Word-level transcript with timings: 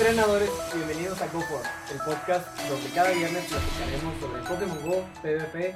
Entrenadores, 0.00 0.50
bienvenidos 0.74 1.20
a 1.20 1.26
GoFor, 1.26 1.60
el 1.92 1.98
podcast 1.98 2.58
donde 2.70 2.88
cada 2.94 3.10
viernes 3.10 3.44
platicaremos 3.44 4.14
sobre 4.18 4.40
Pokémon 4.44 4.82
Go, 4.82 5.04
PvP 5.20 5.74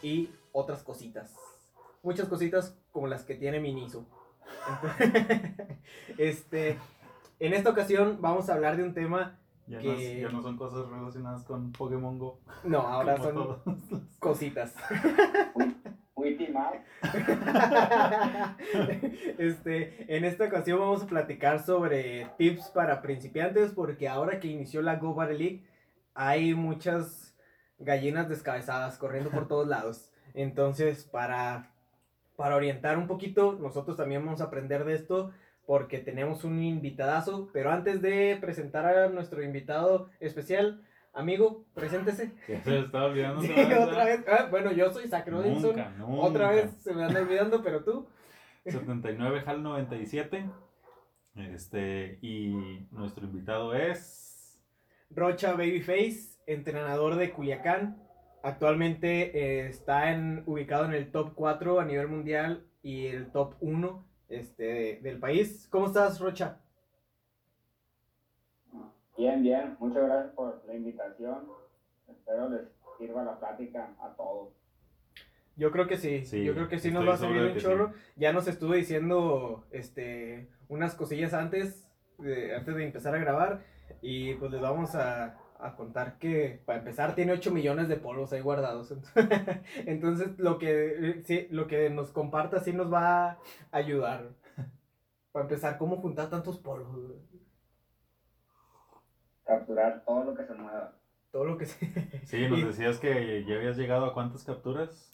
y 0.00 0.30
otras 0.52 0.82
cositas. 0.82 1.36
Muchas 2.02 2.26
cositas 2.26 2.74
como 2.90 3.06
las 3.06 3.24
que 3.24 3.34
tiene 3.34 3.60
Miniso. 3.60 4.06
Entonces, 4.66 5.68
este, 6.16 6.78
en 7.38 7.52
esta 7.52 7.68
ocasión 7.68 8.16
vamos 8.22 8.48
a 8.48 8.54
hablar 8.54 8.78
de 8.78 8.84
un 8.84 8.94
tema 8.94 9.38
Ya, 9.66 9.78
que- 9.78 9.88
no, 9.88 9.92
es- 9.92 10.20
ya 10.22 10.28
no 10.30 10.40
son 10.42 10.56
cosas 10.56 10.88
relacionadas 10.88 11.44
con 11.44 11.70
Pokémon 11.72 12.18
Go. 12.18 12.40
No, 12.62 12.78
ahora 12.80 13.18
son 13.18 13.34
todos. 13.34 13.58
cositas. 14.20 14.72
Este, 19.38 20.16
en 20.16 20.24
esta 20.24 20.44
ocasión 20.44 20.78
vamos 20.78 21.02
a 21.02 21.06
platicar 21.06 21.64
sobre 21.64 22.28
tips 22.38 22.68
para 22.68 23.02
principiantes 23.02 23.72
porque 23.72 24.08
ahora 24.08 24.40
que 24.40 24.48
inició 24.48 24.82
la 24.82 24.96
Go 24.96 25.14
Battle 25.14 25.38
League 25.38 25.62
hay 26.14 26.54
muchas 26.54 27.34
gallinas 27.78 28.28
descabezadas 28.28 28.98
corriendo 28.98 29.30
por 29.30 29.48
todos 29.48 29.66
lados. 29.66 30.10
Entonces, 30.34 31.04
para, 31.04 31.70
para 32.36 32.56
orientar 32.56 32.98
un 32.98 33.06
poquito, 33.06 33.56
nosotros 33.60 33.96
también 33.96 34.24
vamos 34.24 34.40
a 34.40 34.44
aprender 34.44 34.84
de 34.84 34.94
esto 34.94 35.32
porque 35.66 35.98
tenemos 35.98 36.44
un 36.44 36.62
invitadazo. 36.62 37.48
Pero 37.52 37.70
antes 37.70 38.02
de 38.02 38.36
presentar 38.40 38.86
a 38.86 39.08
nuestro 39.08 39.42
invitado 39.42 40.08
especial, 40.20 40.82
amigo, 41.14 41.64
preséntese. 41.74 42.32
Ya 42.48 42.62
se 42.62 42.78
estaba 42.80 43.06
olvidando 43.06 43.42
Sí, 43.42 43.50
otra 43.52 43.64
vez. 43.68 43.78
otra 43.88 44.04
vez. 44.04 44.24
Ah, 44.28 44.48
bueno, 44.50 44.72
yo 44.72 44.92
soy 44.92 45.08
Robinson. 45.08 45.76
Nunca, 45.76 45.90
nunca. 45.98 46.22
Otra 46.22 46.50
vez 46.50 46.70
se 46.82 46.92
me 46.94 47.04
anda 47.04 47.20
olvidando, 47.20 47.62
pero 47.62 47.82
tú. 47.84 48.06
79 48.64 49.42
HAL 49.46 49.62
97. 49.62 50.44
Este, 51.36 52.18
y 52.22 52.86
nuestro 52.90 53.24
invitado 53.26 53.74
es. 53.74 54.60
Rocha 55.10 55.52
Babyface, 55.52 56.40
entrenador 56.46 57.16
de 57.16 57.30
Culiacán. 57.32 58.02
Actualmente 58.42 59.38
eh, 59.38 59.68
está 59.68 60.12
en, 60.12 60.42
ubicado 60.46 60.84
en 60.86 60.92
el 60.94 61.10
top 61.10 61.32
4 61.34 61.80
a 61.80 61.84
nivel 61.84 62.08
mundial 62.08 62.66
y 62.82 63.06
el 63.06 63.30
top 63.30 63.54
1 63.60 64.06
este, 64.28 64.62
de- 64.64 65.00
del 65.02 65.18
país. 65.18 65.66
¿Cómo 65.70 65.86
estás, 65.86 66.20
Rocha? 66.20 66.60
Bien, 69.16 69.42
bien. 69.42 69.76
Muchas 69.78 70.04
gracias 70.04 70.34
por 70.34 70.62
la 70.66 70.74
invitación. 70.74 71.46
Espero 72.08 72.48
les 72.48 72.62
sirva 72.98 73.24
la 73.24 73.38
plática 73.38 73.94
a 74.00 74.14
todos. 74.16 74.52
Yo 75.56 75.70
creo 75.70 75.86
que 75.86 75.96
sí, 75.96 76.24
Sí, 76.24 76.44
yo 76.44 76.52
creo 76.54 76.68
que 76.68 76.80
sí 76.80 76.90
nos 76.90 77.06
va 77.06 77.14
a 77.14 77.16
servir 77.16 77.42
un 77.42 77.56
chorro. 77.56 77.92
Ya 78.16 78.32
nos 78.32 78.48
estuvo 78.48 78.72
diciendo 78.72 79.64
este, 79.70 80.48
unas 80.68 80.94
cosillas 80.94 81.32
antes 81.32 81.88
de, 82.18 82.54
antes 82.56 82.74
de 82.74 82.84
empezar 82.84 83.14
a 83.14 83.18
grabar 83.18 83.60
y 84.02 84.34
pues 84.34 84.50
les 84.50 84.60
vamos 84.60 84.96
a, 84.96 85.38
a 85.60 85.76
contar 85.76 86.18
que 86.18 86.60
para 86.64 86.80
empezar 86.80 87.14
tiene 87.14 87.32
8 87.32 87.52
millones 87.52 87.88
de 87.88 87.96
polvos 87.96 88.32
ahí 88.32 88.40
guardados. 88.40 88.94
Entonces 89.86 90.38
lo 90.38 90.58
que, 90.58 91.22
sí, 91.24 91.46
lo 91.50 91.68
que 91.68 91.88
nos 91.88 92.10
comparta 92.10 92.58
sí 92.60 92.72
nos 92.72 92.92
va 92.92 93.28
a 93.30 93.38
ayudar. 93.70 94.30
Para 95.30 95.44
empezar, 95.44 95.78
¿cómo 95.78 95.96
juntar 95.96 96.30
tantos 96.30 96.58
polvos? 96.58 97.12
Capturar 99.44 100.04
todo 100.04 100.24
lo 100.24 100.34
que 100.34 100.44
se 100.44 100.54
mueva. 100.54 100.92
Todo 101.30 101.44
lo 101.44 101.58
que 101.58 101.66
se... 101.66 101.86
Sí, 102.26 102.48
nos 102.48 102.64
decías 102.64 102.98
que 102.98 103.44
ya 103.44 103.56
habías 103.56 103.76
llegado 103.76 104.06
a 104.06 104.14
cuántas 104.14 104.44
capturas. 104.44 105.10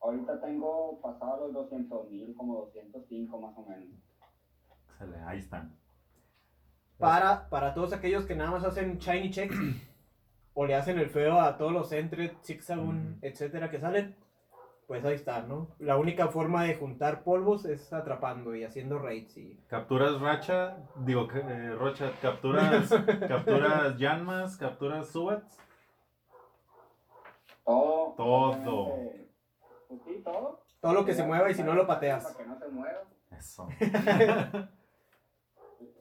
Ahorita 0.00 0.40
tengo 0.40 1.00
pasado 1.02 1.46
los 1.48 1.54
200 1.54 2.10
mil, 2.10 2.34
como 2.36 2.54
205 2.72 3.40
más 3.40 3.52
o 3.56 3.62
menos. 3.66 3.88
Excelente, 4.90 5.24
ahí 5.26 5.38
están. 5.38 5.76
Para, 6.98 7.48
para 7.48 7.74
todos 7.74 7.92
aquellos 7.92 8.24
que 8.24 8.34
nada 8.34 8.50
más 8.50 8.64
hacen 8.64 8.98
shiny 8.98 9.30
checks 9.30 9.56
o 10.54 10.66
le 10.66 10.74
hacen 10.74 10.98
el 10.98 11.10
feo 11.10 11.40
a 11.40 11.56
todos 11.56 11.72
los 11.72 11.92
entry, 11.92 12.32
zigzagoon, 12.42 13.16
Ujú. 13.18 13.18
etcétera 13.22 13.70
que 13.70 13.78
salen, 13.78 14.16
pues 14.88 15.04
ahí 15.04 15.14
está, 15.14 15.42
¿no? 15.42 15.68
La 15.78 15.98
única 15.98 16.28
forma 16.28 16.64
de 16.64 16.74
juntar 16.74 17.22
polvos 17.22 17.66
es 17.66 17.92
atrapando 17.92 18.54
y 18.54 18.64
haciendo 18.64 18.98
raids 18.98 19.36
y... 19.36 19.54
Capturas 19.68 20.18
racha, 20.18 20.78
digo, 20.96 21.28
que, 21.28 21.40
eh, 21.40 21.74
rocha, 21.74 22.10
capturas, 22.22 22.88
capturas 23.28 23.98
Yanmas, 23.98 24.56
capturas 24.56 25.10
Subats. 25.10 25.58
Todo. 27.66 28.14
Todo. 28.16 28.94
Pues 29.88 30.00
sí, 30.06 30.22
todo. 30.24 30.62
Todo 30.80 30.94
lo 30.94 31.04
que 31.04 31.12
se 31.12 31.22
mueva 31.22 31.50
y 31.50 31.54
si 31.54 31.62
no 31.62 31.74
lo 31.74 31.86
pateas. 31.86 32.24
Para 32.24 32.36
que 32.38 32.46
no 32.46 32.58
se 32.58 32.68
mueva. 32.68 33.02
Eso. 33.30 33.68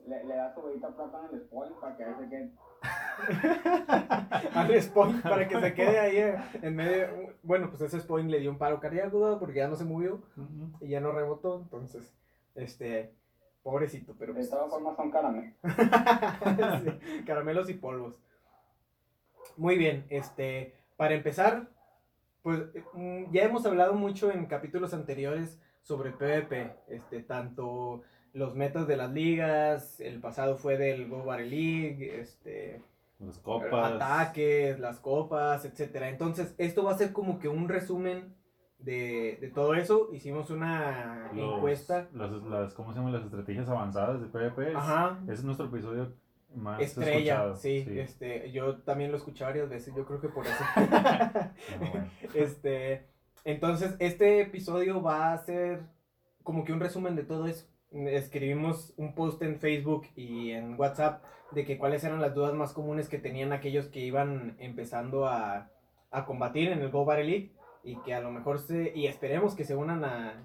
Le, 0.08 0.24
le 0.24 0.36
das 0.38 0.56
su 0.56 0.62
bebita 0.64 0.88
plata 0.96 1.28
en 1.28 1.36
el 1.36 1.42
spoil 1.44 1.74
para 1.82 1.98
que 1.98 2.06
ahí 2.06 2.14
se 2.18 2.30
quede. 2.30 2.54
Al 4.54 5.22
para 5.24 5.48
que 5.48 5.60
se 5.60 5.74
quede 5.74 6.00
ahí 6.00 6.36
en 6.62 6.76
medio... 6.76 7.08
Bueno, 7.44 7.70
pues 7.70 7.82
ese 7.82 8.00
spawn 8.00 8.30
le 8.30 8.40
dio 8.40 8.52
un 8.52 8.58
paro 8.58 8.80
cardíaco 8.80 9.38
porque 9.40 9.60
ya 9.60 9.68
no 9.68 9.76
se 9.76 9.86
movió 9.86 10.22
y 10.82 10.90
ya 10.90 11.00
no 11.00 11.12
rebotó, 11.12 11.60
entonces, 11.62 12.14
este... 12.56 13.14
Pobrecito, 13.64 14.16
pero... 14.18 14.34
De 14.34 14.40
pues, 14.40 14.50
todas 14.50 14.70
formas 14.70 14.96
son 14.96 15.12
caramelos. 15.12 15.54
Sí, 16.84 17.24
caramelos 17.26 17.70
y 17.70 17.74
polvos. 17.74 18.22
Muy 19.58 19.78
bien, 19.78 20.06
este, 20.10 20.76
para 20.96 21.16
empezar, 21.16 21.70
pues 22.44 22.64
mm, 22.94 23.32
ya 23.32 23.44
hemos 23.44 23.66
hablado 23.66 23.94
mucho 23.94 24.32
en 24.32 24.46
capítulos 24.46 24.94
anteriores 24.94 25.60
sobre 25.82 26.12
PvP, 26.12 26.76
este, 26.88 27.24
tanto 27.24 28.04
los 28.34 28.56
metas 28.56 28.88
de 28.88 28.98
las 28.98 29.12
ligas, 29.12 30.00
el 30.00 30.20
pasado 30.20 30.58
fue 30.58 30.78
del 30.78 31.10
Go 31.10 31.26
Battle 31.26 31.48
League, 31.48 32.20
este, 32.20 32.82
Las 33.20 33.40
copas. 33.40 33.94
ataques, 33.94 34.80
las 34.80 35.00
copas, 35.00 35.66
etcétera. 35.66 36.10
Entonces, 36.10 36.54
esto 36.58 36.84
va 36.84 36.92
a 36.92 36.98
ser 36.98 37.14
como 37.14 37.40
que 37.40 37.48
un 37.48 37.68
resumen 37.68 38.36
de, 38.80 39.38
de 39.42 39.50
todo 39.50 39.74
eso. 39.74 40.10
Hicimos 40.14 40.50
una 40.52 41.32
los- 41.34 41.56
encuesta. 41.58 42.08
Las, 42.14 42.32
las, 42.44 42.74
¿Cómo 42.74 42.92
se 42.94 43.00
llaman? 43.00 43.14
Las 43.14 43.24
estrategias 43.26 43.68
avanzadas 43.70 44.22
de 44.22 44.28
PvP. 44.28 44.76
Ajá. 44.76 45.20
Ese 45.24 45.34
es 45.34 45.44
nuestro 45.44 45.66
episodio 45.68 46.14
más 46.56 46.82
Estrella, 46.82 47.54
sí, 47.56 47.86
este, 47.88 48.52
yo 48.52 48.78
también 48.78 49.12
lo 49.12 49.18
escuché 49.18 49.44
varias 49.44 49.70
veces, 49.70 49.94
yo 49.94 50.06
creo 50.06 50.22
que 50.22 50.30
por 50.30 50.46
eso. 50.48 50.64
Ah, 50.92 51.52
bueno. 51.80 52.10
este, 52.34 53.06
entonces, 53.44 53.96
este 54.00 54.42
episodio 54.42 55.02
va 55.02 55.34
a 55.34 55.38
ser 55.40 55.82
como 56.44 56.64
que 56.64 56.72
un 56.72 56.80
resumen 56.80 57.16
de 57.16 57.24
todo 57.24 57.48
eso. 57.48 57.68
Escribimos 57.92 58.94
un 58.98 59.16
post 59.16 59.42
en 59.42 59.60
Facebook 59.60 60.08
y 60.16 60.52
en 60.52 60.80
WhatsApp 60.80 61.24
de 61.52 61.66
que 61.66 61.78
cuáles 61.78 62.04
eran 62.04 62.22
las 62.22 62.36
dudas 62.36 62.54
más 62.54 62.74
comunes 62.74 63.08
que 63.08 63.18
tenían 63.18 63.54
aquellos 63.54 63.88
que 63.88 64.02
iban 64.02 64.56
empezando 64.60 65.26
a, 65.26 65.72
a 66.12 66.26
combatir 66.26 66.70
en 66.72 66.80
el 66.80 66.92
Go 66.92 67.06
Battle 67.06 67.24
League 67.24 67.52
y 67.84 67.96
que 68.02 68.14
a 68.14 68.20
lo 68.20 68.32
mejor 68.32 68.60
se, 68.60 68.92
y 68.94 69.08
esperemos 69.08 69.56
que 69.56 69.64
se 69.64 69.76
unan 69.76 70.04
a, 70.04 70.44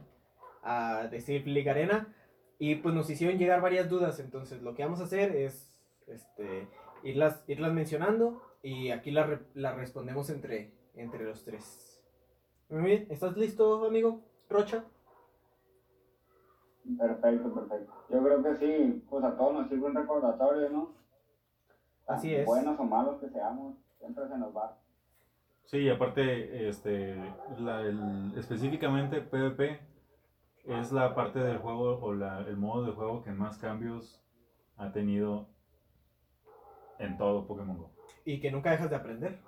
a 0.63 1.09
decir 1.09 1.47
League 1.47 1.69
Arena 1.69 2.15
y 2.59 2.77
pues 2.77 2.95
nos 2.95 3.11
hicieron 3.11 3.39
llegar 3.39 3.61
varias 3.61 3.89
dudas, 3.89 4.21
entonces 4.21 4.63
lo 4.63 4.75
que 4.75 4.85
vamos 4.85 5.01
a 5.01 5.05
hacer 5.05 5.35
es 5.35 5.75
este, 6.07 6.69
irlas, 7.03 7.43
irlas 7.49 7.73
mencionando 7.73 8.41
y 8.63 8.91
aquí 8.91 9.11
las 9.11 9.41
las 9.55 9.77
respondemos 9.77 10.31
entre, 10.31 10.71
entre 10.95 11.25
los 11.25 11.45
tres. 11.45 12.01
Muy 12.69 12.83
bien, 12.83 13.07
¿estás 13.11 13.37
listo, 13.37 13.85
amigo? 13.85 14.21
Rocha. 14.49 14.85
Perfecto, 16.98 17.54
perfecto. 17.54 17.93
Yo 18.10 18.22
creo 18.22 18.43
que 18.43 18.56
sí, 18.56 19.04
pues 19.09 19.25
a 19.25 19.37
todos 19.37 19.54
nos 19.54 19.69
sirve 19.69 19.87
un 19.87 19.94
recordatorio, 19.94 20.69
¿no? 20.70 20.90
Tan 22.06 22.17
Así 22.17 22.34
es. 22.34 22.44
Buenos 22.44 22.79
o 22.79 22.84
malos 22.84 23.20
que 23.20 23.29
seamos, 23.29 23.76
siempre 23.99 24.26
se 24.29 24.37
nos 24.38 24.55
va. 24.56 24.76
Sí, 25.64 25.79
y 25.79 25.90
aparte, 25.90 26.69
este, 26.69 27.17
la- 27.58 27.82
el- 27.82 28.32
específicamente 28.37 29.20
PvP 29.20 29.81
es 30.64 30.93
la 30.93 31.14
parte 31.14 31.38
del 31.38 31.58
juego 31.58 31.99
o 32.02 32.12
la, 32.14 32.40
el 32.40 32.56
modo 32.56 32.85
de 32.85 32.93
juego 32.93 33.23
que 33.23 33.31
más 33.31 33.58
cambios 33.58 34.20
ha 34.76 34.90
tenido 34.93 35.46
en 36.99 37.17
todo 37.17 37.46
Pokémon 37.46 37.78
Go. 37.78 37.90
Y 38.25 38.40
que 38.40 38.50
nunca 38.50 38.70
dejas 38.73 38.90
de 38.90 38.96
aprender. 38.96 39.38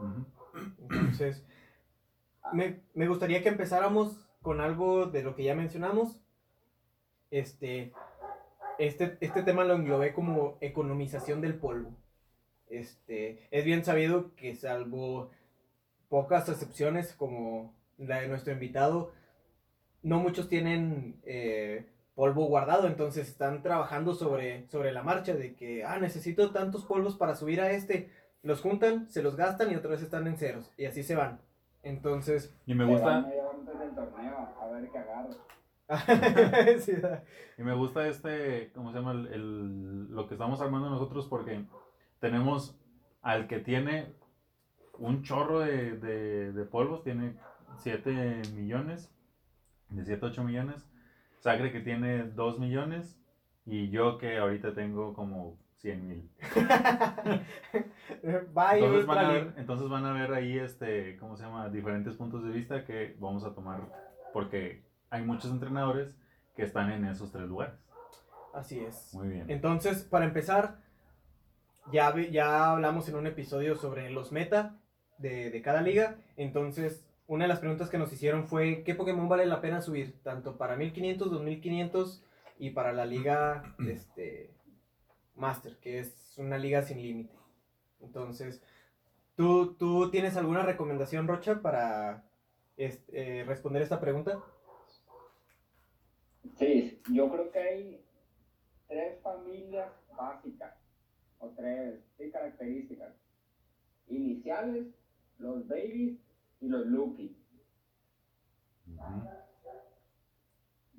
Entonces, 0.78 1.44
me, 2.52 2.80
me 2.94 3.08
gustaría 3.08 3.42
que 3.42 3.48
empezáramos 3.48 4.28
con 4.42 4.60
algo 4.60 5.06
de 5.06 5.22
lo 5.22 5.34
que 5.34 5.44
ya 5.44 5.54
mencionamos. 5.54 6.20
Este, 7.34 7.92
este, 8.78 9.18
este 9.20 9.42
tema 9.42 9.64
lo 9.64 9.74
englobé 9.74 10.14
como 10.14 10.56
economización 10.60 11.40
del 11.40 11.56
polvo. 11.56 11.90
Este, 12.68 13.48
es 13.50 13.64
bien 13.64 13.84
sabido 13.84 14.36
que 14.36 14.54
salvo 14.54 15.32
pocas 16.08 16.48
excepciones 16.48 17.12
como 17.12 17.74
la 17.98 18.20
de 18.20 18.28
nuestro 18.28 18.52
invitado, 18.52 19.10
no 20.04 20.20
muchos 20.20 20.48
tienen 20.48 21.20
eh, 21.24 21.86
polvo 22.14 22.44
guardado, 22.46 22.86
entonces 22.86 23.28
están 23.28 23.64
trabajando 23.64 24.14
sobre, 24.14 24.68
sobre 24.68 24.92
la 24.92 25.02
marcha 25.02 25.34
de 25.34 25.56
que, 25.56 25.82
ah, 25.82 25.98
necesito 25.98 26.52
tantos 26.52 26.84
polvos 26.84 27.16
para 27.16 27.34
subir 27.34 27.60
a 27.60 27.72
este, 27.72 28.10
los 28.42 28.60
juntan, 28.60 29.10
se 29.10 29.24
los 29.24 29.34
gastan 29.34 29.72
y 29.72 29.74
otra 29.74 29.90
vez 29.90 30.02
están 30.02 30.28
en 30.28 30.36
ceros, 30.36 30.72
y 30.76 30.84
así 30.84 31.02
se 31.02 31.16
van. 31.16 31.40
Entonces, 31.82 32.54
Y 32.64 32.76
me 32.76 32.84
gusta, 32.84 33.22
media 33.22 33.42
hora 33.42 33.58
antes 33.58 33.78
del 33.80 33.92
torneo, 33.92 34.54
a 34.60 34.66
ver 34.68 34.88
qué 34.88 34.98
agarro. 34.98 35.30
Sí. 36.80 36.92
Y 37.58 37.62
me 37.62 37.74
gusta 37.74 38.08
este, 38.08 38.70
¿cómo 38.74 38.90
se 38.92 38.98
llama? 38.98 39.12
El, 39.12 39.26
el- 39.28 40.10
lo 40.14 40.26
que 40.26 40.34
estamos 40.34 40.60
armando 40.60 40.88
nosotros 40.90 41.26
porque 41.28 41.64
tenemos 42.20 42.78
al 43.22 43.46
que 43.46 43.58
tiene 43.60 44.14
un 44.98 45.22
chorro 45.22 45.60
de, 45.60 45.96
de- 45.98 46.52
de 46.52 46.64
polvos, 46.64 47.02
tiene 47.02 47.36
7 47.78 48.42
millones, 48.54 49.12
de 49.90 50.04
7 50.04 50.24
a 50.24 50.28
8 50.28 50.44
millones. 50.44 50.88
Sacre 51.40 51.70
que 51.72 51.80
tiene 51.80 52.24
2 52.24 52.58
millones 52.58 53.20
y 53.66 53.90
yo 53.90 54.16
que 54.18 54.38
ahorita 54.38 54.72
tengo 54.74 55.12
como 55.12 55.58
100 55.78 56.08
mil. 56.08 56.30
Entonces 58.80 59.06
van, 59.06 59.18
a 59.18 59.28
ver, 59.28 59.54
entonces 59.58 59.88
van 59.88 60.04
a 60.06 60.12
ver 60.12 60.32
ahí, 60.32 60.58
este, 60.58 61.16
¿cómo 61.18 61.36
se 61.36 61.44
llama? 61.44 61.68
Diferentes 61.68 62.14
puntos 62.16 62.42
de 62.44 62.50
vista 62.50 62.84
que 62.84 63.16
vamos 63.18 63.44
a 63.44 63.54
tomar 63.54 63.80
porque 64.32 64.82
hay 65.10 65.22
muchos 65.24 65.50
entrenadores 65.50 66.14
que 66.56 66.62
están 66.62 66.90
en 66.90 67.04
esos 67.04 67.32
tres 67.32 67.46
lugares. 67.48 67.74
Así 68.52 68.80
es. 68.80 69.12
Muy 69.14 69.28
bien. 69.28 69.50
Entonces, 69.50 70.02
para 70.04 70.24
empezar, 70.24 70.78
ya, 71.92 72.10
ve- 72.12 72.30
ya 72.30 72.70
hablamos 72.70 73.08
en 73.08 73.16
un 73.16 73.26
episodio 73.26 73.76
sobre 73.76 74.10
los 74.10 74.32
meta 74.32 74.76
de, 75.18 75.50
de 75.50 75.62
cada 75.62 75.80
liga. 75.82 76.16
Entonces, 76.36 77.04
una 77.26 77.44
de 77.44 77.48
las 77.48 77.58
preguntas 77.60 77.90
que 77.90 77.98
nos 77.98 78.12
hicieron 78.12 78.46
fue, 78.46 78.82
¿qué 78.84 78.94
Pokémon 78.94 79.28
vale 79.28 79.46
la 79.46 79.60
pena 79.60 79.80
subir? 79.80 80.20
Tanto 80.22 80.56
para 80.56 80.76
1500, 80.76 81.30
2500 81.30 82.22
y 82.58 82.70
para 82.70 82.92
la 82.92 83.06
liga 83.06 83.74
este, 83.88 84.54
Master, 85.34 85.76
que 85.78 85.98
es 85.98 86.34
una 86.38 86.58
liga 86.58 86.82
sin 86.82 87.02
límite. 87.02 87.34
Entonces, 88.00 88.62
¿tú, 89.36 89.74
¿tú 89.74 90.10
tienes 90.10 90.36
alguna 90.36 90.62
recomendación, 90.62 91.26
Rocha, 91.26 91.60
para 91.60 92.24
este, 92.76 93.40
eh, 93.40 93.44
responder 93.44 93.82
esta 93.82 94.00
pregunta? 94.00 94.38
Sí, 96.52 97.00
yo 97.12 97.30
creo 97.30 97.50
que 97.50 97.58
hay 97.58 98.04
tres 98.86 99.20
familias 99.22 99.90
básicas, 100.16 100.74
o 101.40 101.48
tres 101.50 102.00
sí, 102.16 102.30
características. 102.30 103.12
Iniciales, 104.08 104.86
los 105.38 105.66
babies 105.66 106.18
y 106.60 106.68
los 106.68 106.86
lucky. 106.86 107.36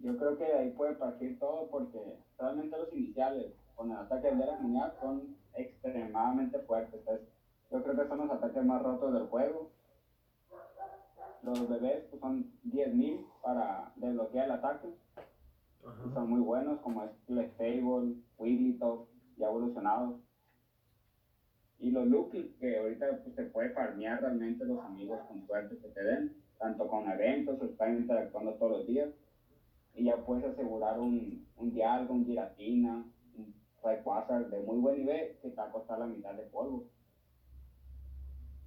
Yo 0.02 0.18
creo 0.18 0.38
que 0.38 0.46
ahí 0.46 0.72
puede 0.72 0.94
partir 0.96 1.40
todo 1.40 1.70
porque 1.70 2.20
realmente 2.38 2.78
los 2.78 2.92
iniciales 2.94 3.54
con 3.76 3.92
el 3.92 3.98
ataque 3.98 4.32
de 4.32 4.46
la 4.46 4.58
genial 4.58 4.94
son 5.02 5.38
extremadamente 5.54 6.60
fuertes. 6.60 7.02
Es- 7.08 7.22
yo 7.72 7.82
creo 7.84 7.96
que 7.96 8.08
son 8.08 8.28
los 8.28 8.32
ataques 8.32 8.64
más 8.64 8.82
rotos 8.84 9.14
del 9.14 9.28
juego. 9.28 9.72
Los 11.44 11.68
bebés 11.70 12.04
pues, 12.10 12.22
son 12.22 12.52
10.000 12.64 13.26
para 13.42 13.92
desbloquear 13.96 14.46
el 14.46 14.52
ataque. 14.52 14.94
Y 16.06 16.14
son 16.14 16.30
muy 16.30 16.42
buenos, 16.42 16.80
como 16.82 17.04
es 17.04 17.12
Stable, 17.28 18.16
Wigglytuff, 18.38 19.08
ya 19.38 19.48
evolucionados. 19.48 20.20
Y 21.80 21.92
los 21.92 22.08
Lucky, 22.08 22.56
que 22.60 22.78
ahorita 22.78 23.22
pues, 23.24 23.36
te 23.36 23.44
puede 23.44 23.70
farmear 23.72 24.22
realmente 24.22 24.66
los 24.66 24.84
amigos 24.84 25.20
con 25.28 25.46
suerte 25.46 25.78
que 25.78 25.90
te 25.90 26.04
den, 26.04 26.36
tanto 26.58 26.88
con 26.88 27.10
eventos 27.10 27.62
o 27.62 27.66
están 27.66 27.98
interactuando 27.98 28.54
todos 28.54 28.80
los 28.80 28.88
días. 28.88 29.10
Y 29.94 30.06
ya 30.06 30.18
puedes 30.18 30.46
asegurar 30.46 31.00
un, 31.00 31.46
un 31.58 31.74
Dialga, 31.74 32.12
un 32.12 32.26
Giratina, 32.26 33.06
un 33.38 33.54
Rayquaza 33.84 34.40
de 34.40 34.60
muy 34.62 34.78
buen 34.78 34.98
nivel 34.98 35.38
que 35.42 35.50
te 35.50 35.56
va 35.56 35.66
a 35.66 35.72
costar 35.72 36.00
la 36.00 36.08
mitad 36.08 36.34
de 36.34 36.44
polvo. 36.44 36.86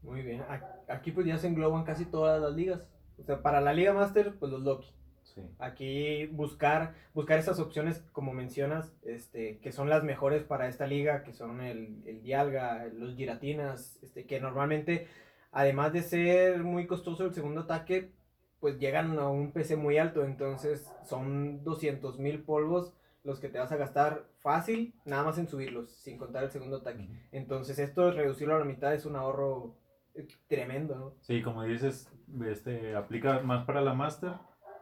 Muy 0.03 0.23
bien. 0.23 0.43
Aquí 0.89 1.11
pues 1.11 1.27
ya 1.27 1.39
se 1.39 1.49
engloban 1.49 1.85
casi 1.85 2.07
todas 2.07 2.41
las 2.41 2.55
ligas. 2.55 2.89
O 3.19 3.25
sea, 3.25 3.43
para 3.43 3.61
la 3.61 3.73
Liga 3.73 3.93
Master, 3.93 4.39
pues 4.39 4.53
los 4.53 4.63
Loki. 4.63 4.98
Sí. 5.39 5.55
Aquí 5.59 6.27
buscar, 6.27 6.95
buscar 7.15 7.39
esas 7.39 7.59
opciones, 7.59 8.05
como 8.13 8.33
mencionas, 8.33 8.93
este, 9.03 9.59
que 9.59 9.73
son 9.73 9.89
las 9.89 10.05
mejores 10.05 10.43
para 10.43 10.69
esta 10.69 10.87
liga, 10.87 11.23
que 11.23 11.33
son 11.33 11.61
el, 11.61 12.03
el 12.07 12.23
Dialga, 12.23 12.87
los 12.87 13.15
Giratinas, 13.15 13.99
este, 14.03 14.27
que 14.27 14.41
normalmente, 14.41 15.07
además 15.53 15.93
de 15.93 16.03
ser 16.03 16.63
muy 16.63 16.87
costoso 16.87 17.25
el 17.25 17.35
segundo 17.35 17.63
ataque, 17.63 18.13
pues 18.61 18.79
llegan 18.79 19.19
a 19.19 19.29
un 19.29 19.53
PC 19.53 19.77
muy 19.77 19.99
alto, 19.99 20.25
entonces 20.25 20.91
son 21.05 21.63
200 21.63 22.19
mil 22.19 22.43
polvos 22.43 22.95
los 23.25 23.41
que 23.41 23.49
te 23.49 23.59
vas 23.59 23.71
a 23.73 23.77
gastar 23.77 24.25
fácil, 24.39 24.95
nada 25.05 25.25
más 25.25 25.39
en 25.39 25.49
subirlos, 25.49 25.91
sin 25.91 26.17
contar 26.19 26.45
el 26.45 26.51
segundo 26.51 26.79
ataque. 26.79 27.09
Entonces 27.31 27.79
esto, 27.79 28.11
reducirlo 28.11 28.57
a 28.57 28.59
la 28.59 28.65
mitad 28.65 28.95
es 28.95 29.05
un 29.05 29.17
ahorro 29.17 29.77
eh, 30.15 30.27
tremendo, 30.47 30.97
¿no? 30.97 31.15
Sí, 31.21 31.43
como 31.43 31.63
dices, 31.65 32.11
este 32.47 32.97
aplica 32.97 33.41
más 33.41 33.67
para 33.67 33.83
la 33.83 33.95
Master, 33.95 34.33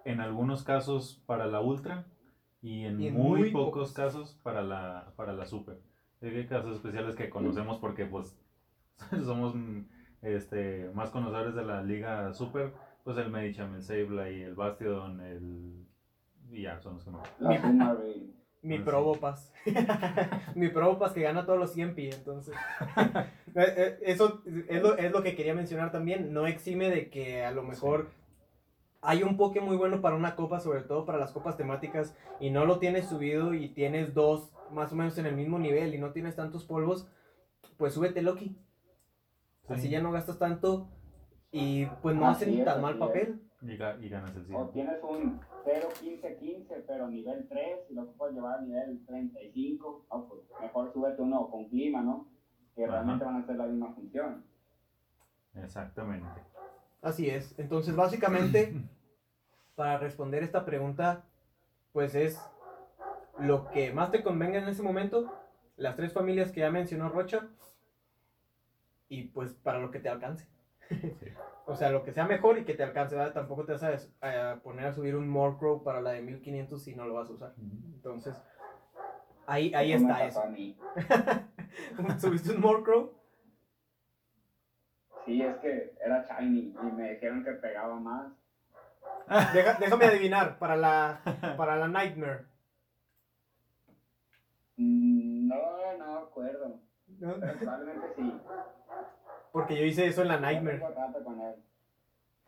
en 0.06 0.20
algunos 0.20 0.62
casos 0.62 1.22
para 1.26 1.46
la 1.46 1.60
Ultra 1.60 2.06
y 2.62 2.84
en, 2.84 3.00
Y 3.00 3.08
en 3.08 3.14
muy, 3.14 3.40
muy 3.40 3.50
pocos 3.50 3.90
pocos. 3.90 3.92
casos 3.92 4.40
para 4.42 4.62
la, 4.62 5.12
para 5.16 5.32
la 5.32 5.46
Super. 5.46 5.78
Hay 6.22 6.46
casos 6.46 6.76
especiales 6.76 7.14
que 7.14 7.28
conocemos 7.28 7.78
porque 7.78 8.06
pues 8.06 8.38
somos 9.24 9.54
mm, 9.54 9.82
este, 10.22 10.90
más 10.94 11.10
conocedores 11.10 11.54
de 11.54 11.64
la 11.64 11.82
Liga 11.82 12.32
Super, 12.32 12.72
pues 13.04 13.18
el 13.18 13.30
Medicham, 13.30 13.74
el 13.74 13.82
Sableye, 13.82 14.44
el 14.44 14.54
Bastion, 14.54 15.20
el... 15.20 15.86
y 16.50 16.62
ya, 16.62 16.80
son 16.80 16.94
los 16.94 17.04
que 17.04 17.10
más. 17.10 17.28
Mi 18.62 18.78
Ah, 18.78 18.84
Probopass. 18.84 19.52
Mi 20.54 20.68
Probopass 20.68 21.12
que 21.14 21.20
gana 21.20 21.44
todos 21.46 21.58
los 21.58 21.72
100 21.72 21.94
pi, 21.94 22.10
entonces. 22.10 22.54
Eh, 23.58 23.72
eh, 23.74 23.98
Eso 24.02 24.42
es 24.68 24.82
lo, 24.82 24.98
es 24.98 25.10
lo 25.10 25.22
que 25.22 25.34
quería 25.34 25.54
mencionar 25.54 25.90
también. 25.90 26.34
No 26.34 26.46
exime 26.46 26.90
de 26.90 27.08
que 27.08 27.42
a 27.42 27.52
lo 27.52 27.62
mejor 27.62 28.10
hay 29.06 29.22
un 29.22 29.36
Poké 29.36 29.60
muy 29.60 29.76
bueno 29.76 30.00
para 30.00 30.16
una 30.16 30.34
copa, 30.36 30.60
sobre 30.60 30.80
todo 30.82 31.04
para 31.06 31.18
las 31.18 31.32
copas 31.32 31.56
temáticas, 31.56 32.16
y 32.40 32.50
no 32.50 32.64
lo 32.66 32.78
tienes 32.78 33.06
subido 33.06 33.54
y 33.54 33.68
tienes 33.68 34.14
dos 34.14 34.50
más 34.72 34.92
o 34.92 34.96
menos 34.96 35.16
en 35.18 35.26
el 35.26 35.36
mismo 35.36 35.58
nivel 35.58 35.94
y 35.94 35.98
no 35.98 36.10
tienes 36.12 36.34
tantos 36.36 36.64
polvos, 36.64 37.08
pues 37.76 37.94
súbete 37.94 38.20
Loki. 38.22 38.56
Así 39.68 39.82
Sí. 39.82 39.88
ya 39.90 40.00
no 40.02 40.12
gastas 40.12 40.38
tanto 40.38 40.88
y 41.52 41.86
pues 42.02 42.14
no 42.16 42.26
Así 42.28 42.44
hacen 42.44 42.58
es, 42.58 42.64
tan 42.64 42.82
mal 42.82 42.98
papel. 42.98 43.40
Y, 43.62 43.76
ga- 43.78 43.98
y 44.00 44.08
ganas 44.08 44.34
el 44.36 44.42
O 44.54 44.70
100. 44.70 44.72
tienes 44.72 45.02
un 45.02 45.40
0-15-15, 45.64 46.84
pero 46.86 47.08
nivel 47.08 47.46
3, 47.48 47.78
y 47.90 47.94
lo 47.94 48.06
puedes 48.12 48.34
llevar 48.34 48.58
a 48.58 48.62
nivel 48.62 49.04
35, 49.06 50.06
no, 50.12 50.28
pues 50.28 50.40
mejor 50.60 50.92
súbete 50.92 51.22
uno 51.22 51.48
con 51.50 51.68
clima, 51.68 52.02
¿no? 52.02 52.28
Que 52.74 52.84
Ajá. 52.84 52.92
realmente 52.94 53.24
van 53.24 53.36
a 53.36 53.38
hacer 53.40 53.56
la 53.56 53.66
misma 53.66 53.92
función. 53.94 54.44
Exactamente. 55.54 56.26
Así 57.02 57.28
es. 57.30 57.58
Entonces, 57.58 57.96
básicamente, 57.96 58.74
para 59.76 59.98
responder 59.98 60.42
esta 60.42 60.64
pregunta, 60.64 61.24
pues 61.92 62.14
es 62.14 62.40
lo 63.38 63.70
que 63.70 63.92
más 63.92 64.10
te 64.10 64.22
convenga 64.22 64.58
en 64.58 64.68
ese 64.68 64.82
momento, 64.82 65.32
las 65.76 65.94
tres 65.94 66.12
familias 66.12 66.50
que 66.50 66.60
ya 66.60 66.70
mencionó 66.70 67.08
Rocha, 67.08 67.48
y 69.08 69.24
pues 69.28 69.52
para 69.52 69.78
lo 69.78 69.90
que 69.90 70.00
te 70.00 70.08
alcance. 70.08 70.48
Sí. 70.88 71.14
O 71.68 71.74
sea, 71.74 71.90
lo 71.90 72.04
que 72.04 72.12
sea 72.12 72.24
mejor 72.24 72.58
y 72.58 72.64
que 72.64 72.74
te 72.74 72.84
alcance, 72.84 73.16
¿verdad? 73.16 73.32
Tampoco 73.32 73.64
te 73.64 73.72
vas 73.72 73.82
a, 73.82 74.60
poner 74.62 74.86
a 74.86 74.92
subir 74.92 75.16
un 75.16 75.28
Morcrow 75.28 75.82
para 75.82 76.00
la 76.00 76.12
de 76.12 76.22
1500 76.22 76.80
si 76.80 76.94
no 76.94 77.06
lo 77.06 77.14
vas 77.14 77.28
a 77.28 77.32
usar. 77.32 77.54
Entonces, 77.58 78.40
ahí, 79.48 79.74
ahí 79.74 79.92
está 79.92 80.24
eso. 80.26 80.42
¿Subiste 82.20 82.52
un 82.52 82.60
Morcrow? 82.60 83.12
Sí, 85.24 85.42
es 85.42 85.56
que 85.56 85.96
era 86.00 86.22
shiny 86.22 86.72
y 86.80 86.92
me 86.92 87.14
dijeron 87.14 87.42
que 87.42 87.50
pegaba 87.50 87.98
más. 87.98 88.32
Deja- 89.52 89.74
déjame 89.80 90.04
adivinar, 90.06 90.58
para 90.58 90.76
la, 90.76 91.20
para 91.56 91.76
la 91.76 91.88
Nightmare. 91.88 92.44
Mm, 94.76 95.48
No, 95.48 95.56
no 95.98 96.18
acuerdo. 96.18 96.80
probablemente 97.18 98.06
sí. 98.16 98.32
Porque 99.52 99.76
yo 99.76 99.84
hice 99.84 100.06
eso 100.06 100.22
en 100.22 100.28
la 100.28 100.38
Nightmare. 100.40 100.78
tengo 100.78 100.94
rato 100.94 101.24
con 101.24 101.40
él. 101.40 101.54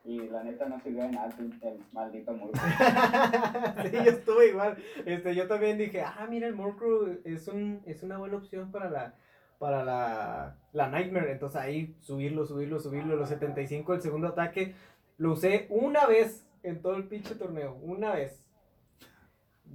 Y 0.04 0.20
la 0.28 0.42
neta 0.42 0.66
no 0.66 0.80
sirvió 0.80 1.02
de 1.02 1.10
nada 1.10 1.34
el 1.38 1.52
el 1.62 1.84
maldito 1.92 2.32
muro. 2.32 2.52
sí, 3.82 3.90
yo 3.92 4.10
estuve 4.10 4.48
igual. 4.48 4.76
Este, 5.04 5.34
yo 5.34 5.46
también 5.48 5.76
dije, 5.76 6.02
ah, 6.02 6.26
mira, 6.30 6.46
el 6.46 6.54
Morcrew 6.54 7.20
es, 7.24 7.48
un, 7.48 7.82
es 7.84 8.02
una 8.02 8.16
buena 8.18 8.36
opción 8.36 8.70
para 8.70 8.88
la, 8.88 9.14
para 9.58 9.84
la, 9.84 10.56
la 10.72 10.88
Nightmare. 10.88 11.32
Entonces 11.32 11.60
ahí 11.60 11.94
subirlo, 12.00 12.46
subirlo, 12.46 12.78
subirlo. 12.80 13.16
Los 13.16 13.28
75 13.28 13.94
el 13.94 14.00
segundo 14.02 14.28
ataque. 14.28 14.74
Lo 15.18 15.32
usé 15.32 15.66
una 15.68 16.06
vez 16.06 16.46
en 16.62 16.80
todo 16.82 16.94
el 16.96 17.04
pinche 17.08 17.34
torneo. 17.34 17.76
Una 17.82 18.12
vez. 18.12 18.44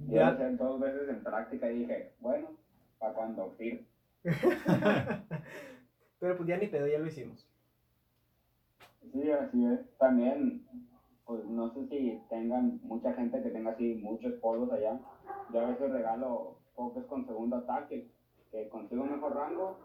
Yo 0.08 0.14
Ya. 0.14 0.30
hice 0.30 0.50
dos 0.56 0.80
veces 0.80 1.08
en 1.08 1.22
práctica 1.22 1.70
y 1.70 1.80
dije, 1.80 2.12
bueno, 2.20 2.48
para 2.98 3.14
cuando 3.14 3.52
sirve. 3.56 3.84
Pero 6.18 6.36
pues 6.36 6.48
ya 6.48 6.56
ni 6.56 6.66
pedo, 6.66 6.86
ya 6.86 6.98
lo 6.98 7.06
hicimos. 7.06 7.46
Sí, 9.12 9.30
así 9.30 9.64
es. 9.66 9.80
También, 9.98 10.66
pues 11.26 11.44
no 11.44 11.72
sé 11.74 11.86
si 11.88 12.20
tengan 12.28 12.80
mucha 12.82 13.12
gente 13.14 13.42
que 13.42 13.50
tenga 13.50 13.70
así 13.72 13.94
muchos 14.02 14.32
polvos 14.34 14.72
allá. 14.72 14.98
Yo 15.52 15.60
a 15.60 15.66
veces 15.70 15.90
regalo 15.90 16.56
pokés 16.74 17.04
con 17.04 17.26
segundo 17.26 17.56
ataque, 17.56 18.08
que 18.50 18.68
consigo 18.68 19.04
mejor 19.04 19.34
rango 19.34 19.78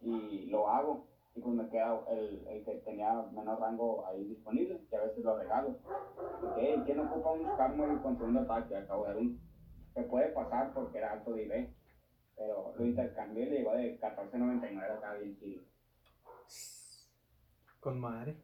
y 0.00 0.46
lo 0.46 0.68
hago. 0.68 1.06
Y 1.34 1.40
pues 1.40 1.54
me 1.54 1.68
queda 1.68 2.00
el, 2.10 2.46
el 2.46 2.64
que 2.64 2.74
tenía 2.84 3.22
menor 3.32 3.60
rango 3.60 4.06
ahí 4.06 4.24
disponible, 4.24 4.80
que 4.88 4.96
a 4.96 5.02
veces 5.02 5.24
lo 5.24 5.36
regalo. 5.36 5.76
Y 6.56 6.80
¿quién 6.82 7.00
ocupa 7.00 7.32
un 7.32 7.50
Skarmory 7.54 7.96
con 8.02 8.16
segundo 8.16 8.40
ataque? 8.40 8.76
Acabo 8.76 9.06
de 9.06 9.16
un... 9.16 9.40
Se 9.94 10.02
puede 10.02 10.28
pasar 10.28 10.72
porque 10.74 10.98
era 10.98 11.12
alto 11.12 11.32
de 11.32 11.44
IV, 11.44 11.68
pero 12.36 12.74
lo 12.76 12.84
intercambié 12.84 13.46
y 13.46 13.50
le 13.50 13.56
llegó 13.58 13.72
de 13.72 13.98
14.99 14.00 14.96
acá 14.96 15.14
bien 15.14 15.36
chido. 15.38 15.62
Con 17.80 18.00
madre. 18.00 18.36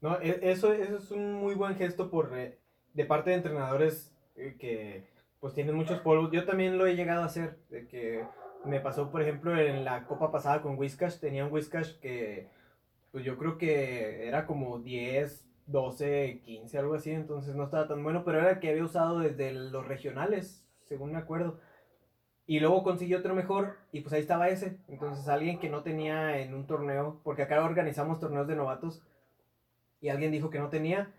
No, 0.00 0.20
e- 0.20 0.40
eso, 0.50 0.72
eso 0.72 0.96
es 0.96 1.10
un 1.12 1.34
muy 1.34 1.54
buen 1.54 1.76
gesto 1.76 2.10
por 2.10 2.36
eh, 2.36 2.58
de 2.94 3.04
parte 3.04 3.30
de 3.30 3.36
entrenadores 3.36 4.12
eh, 4.36 4.56
que 4.58 5.06
pues 5.40 5.54
tienen 5.54 5.76
muchos 5.76 6.00
polvos. 6.00 6.30
Yo 6.32 6.44
también 6.44 6.78
lo 6.78 6.86
he 6.86 6.96
llegado 6.96 7.22
a 7.22 7.26
hacer, 7.26 7.58
de 7.68 7.86
que 7.86 8.24
me 8.64 8.80
pasó, 8.80 9.10
por 9.10 9.22
ejemplo, 9.22 9.58
en 9.58 9.84
la 9.84 10.04
copa 10.06 10.30
pasada 10.30 10.62
con 10.62 10.78
Whiskas, 10.78 11.20
tenía 11.20 11.44
un 11.44 11.52
Whiskas 11.52 11.90
que 11.94 12.48
pues 13.10 13.24
yo 13.24 13.36
creo 13.36 13.58
que 13.58 14.26
era 14.26 14.46
como 14.46 14.78
10, 14.78 15.46
12, 15.66 16.40
15, 16.44 16.78
algo 16.78 16.94
así, 16.94 17.10
entonces 17.10 17.54
no 17.54 17.64
estaba 17.64 17.86
tan 17.86 18.02
bueno, 18.02 18.24
pero 18.24 18.38
era 18.38 18.52
el 18.52 18.60
que 18.60 18.70
había 18.70 18.84
usado 18.84 19.18
desde 19.18 19.52
los 19.52 19.86
regionales, 19.86 20.64
según 20.84 21.12
me 21.12 21.18
acuerdo. 21.18 21.58
Y 22.46 22.60
luego 22.60 22.82
consiguió 22.82 23.18
otro 23.18 23.34
mejor 23.34 23.76
y 23.92 24.00
pues 24.00 24.14
ahí 24.14 24.20
estaba 24.20 24.48
ese. 24.48 24.78
Entonces 24.88 25.28
alguien 25.28 25.58
que 25.58 25.68
no 25.68 25.82
tenía 25.82 26.38
en 26.38 26.54
un 26.54 26.66
torneo, 26.66 27.20
porque 27.22 27.42
acá 27.42 27.62
organizamos 27.64 28.18
torneos 28.18 28.48
de 28.48 28.56
novatos 28.56 29.02
y 30.00 30.08
alguien 30.08 30.32
dijo 30.32 30.50
que 30.50 30.58
no 30.58 30.68
tenía, 30.68 31.12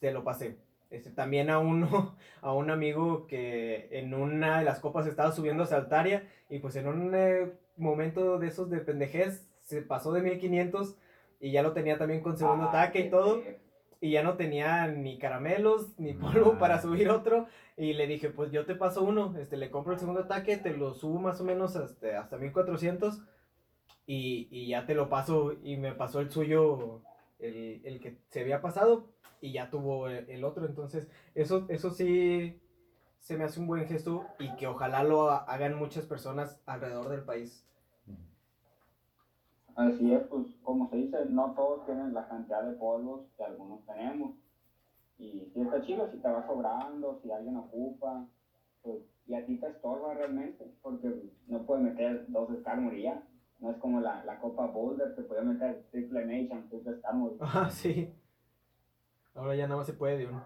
te 0.00 0.12
lo 0.12 0.24
pasé. 0.24 0.56
Este, 0.92 1.10
también 1.10 1.48
a 1.50 1.58
uno, 1.58 2.14
a 2.42 2.52
un 2.52 2.70
amigo 2.70 3.26
que 3.26 3.88
en 3.90 4.14
una 4.14 4.58
de 4.58 4.64
las 4.64 4.78
copas 4.78 5.06
estaba 5.06 5.32
subiendo 5.32 5.62
a 5.64 5.66
Saltaria 5.66 6.28
y 6.48 6.58
pues 6.60 6.76
en 6.76 6.86
un 6.86 7.12
eh, 7.14 7.52
momento 7.76 8.38
de 8.38 8.46
esos 8.48 8.70
de 8.70 8.78
pendejez 8.78 9.48
se 9.60 9.82
pasó 9.82 10.12
de 10.12 10.20
1500 10.22 10.94
y 11.40 11.50
ya 11.50 11.62
lo 11.62 11.72
tenía 11.72 11.98
también 11.98 12.20
con 12.20 12.36
segundo 12.36 12.64
Ah, 12.66 12.68
ataque 12.68 13.00
y 13.00 13.10
todo 13.10 13.42
y 14.00 14.10
ya 14.10 14.22
no 14.22 14.34
tenía 14.36 14.86
ni 14.88 15.18
caramelos 15.18 15.98
ni 15.98 16.12
polvo 16.12 16.52
Ah. 16.54 16.58
para 16.58 16.82
subir 16.82 17.08
otro 17.08 17.46
y 17.76 17.94
le 17.94 18.06
dije 18.06 18.28
pues 18.30 18.50
yo 18.52 18.66
te 18.66 18.74
paso 18.74 19.02
uno 19.02 19.34
este 19.40 19.56
le 19.56 19.70
compro 19.70 19.94
el 19.94 19.98
segundo 19.98 20.20
ataque 20.20 20.56
te 20.58 20.76
lo 20.76 20.92
subo 20.92 21.18
más 21.20 21.40
o 21.40 21.44
menos 21.44 21.74
hasta, 21.76 22.20
hasta 22.20 22.36
1400 22.36 23.22
y, 24.06 24.48
y 24.50 24.66
ya 24.68 24.84
te 24.84 24.94
lo 24.94 25.08
paso 25.08 25.54
y 25.62 25.76
me 25.76 25.92
pasó 25.92 26.20
el 26.20 26.30
suyo 26.30 27.00
el, 27.42 27.82
el 27.84 28.00
que 28.00 28.18
se 28.28 28.40
había 28.40 28.62
pasado 28.62 29.06
y 29.40 29.52
ya 29.52 29.70
tuvo 29.70 30.08
el, 30.08 30.28
el 30.30 30.44
otro 30.44 30.66
entonces 30.66 31.08
eso 31.34 31.66
eso 31.68 31.90
sí 31.90 32.60
se 33.20 33.36
me 33.36 33.44
hace 33.44 33.60
un 33.60 33.66
buen 33.68 33.86
gesto 33.86 34.26
y 34.38 34.54
que 34.56 34.66
ojalá 34.68 35.04
lo 35.04 35.30
ha- 35.30 35.38
hagan 35.44 35.76
muchas 35.78 36.06
personas 36.06 36.62
alrededor 36.66 37.08
del 37.10 37.24
país 37.24 37.66
Así 39.74 40.12
es, 40.12 40.22
pues 40.28 40.46
como 40.62 40.88
se 40.90 40.96
dice, 40.96 41.26
no 41.30 41.52
todos 41.54 41.84
tienen 41.86 42.14
la 42.14 42.28
cantidad 42.28 42.62
de 42.62 42.72
polvos 42.76 43.22
que 43.36 43.44
algunos 43.44 43.84
tenemos. 43.86 44.36
Y 45.18 45.50
si 45.54 45.60
está 45.62 45.82
chido, 45.82 46.10
si 46.10 46.18
te 46.18 46.28
va 46.28 46.46
sobrando, 46.46 47.20
si 47.22 47.30
alguien 47.32 47.56
ocupa, 47.56 48.26
pues, 48.82 48.98
y 49.26 49.34
a 49.34 49.46
ti 49.46 49.58
te 49.58 49.68
estorba 49.68 50.14
realmente, 50.14 50.66
porque 50.82 51.30
no 51.48 51.64
puedes 51.66 51.84
meter 51.84 52.26
dos 52.28 52.50
ya. 53.02 53.22
No 53.62 53.70
es 53.70 53.76
como 53.78 54.00
la, 54.00 54.24
la 54.24 54.38
Copa 54.40 54.66
Boulder, 54.66 55.14
que 55.14 55.22
puede 55.22 55.42
meter 55.42 55.84
triple 55.90 56.26
Nation, 56.26 56.68
triple 56.68 56.98
Skarmory. 56.98 57.36
ah 57.40 57.70
sí 57.70 58.12
ahora 59.34 59.54
ya 59.54 59.64
nada 59.66 59.78
más 59.78 59.86
se 59.86 59.94
puede 59.94 60.18
de 60.18 60.26
uno 60.26 60.44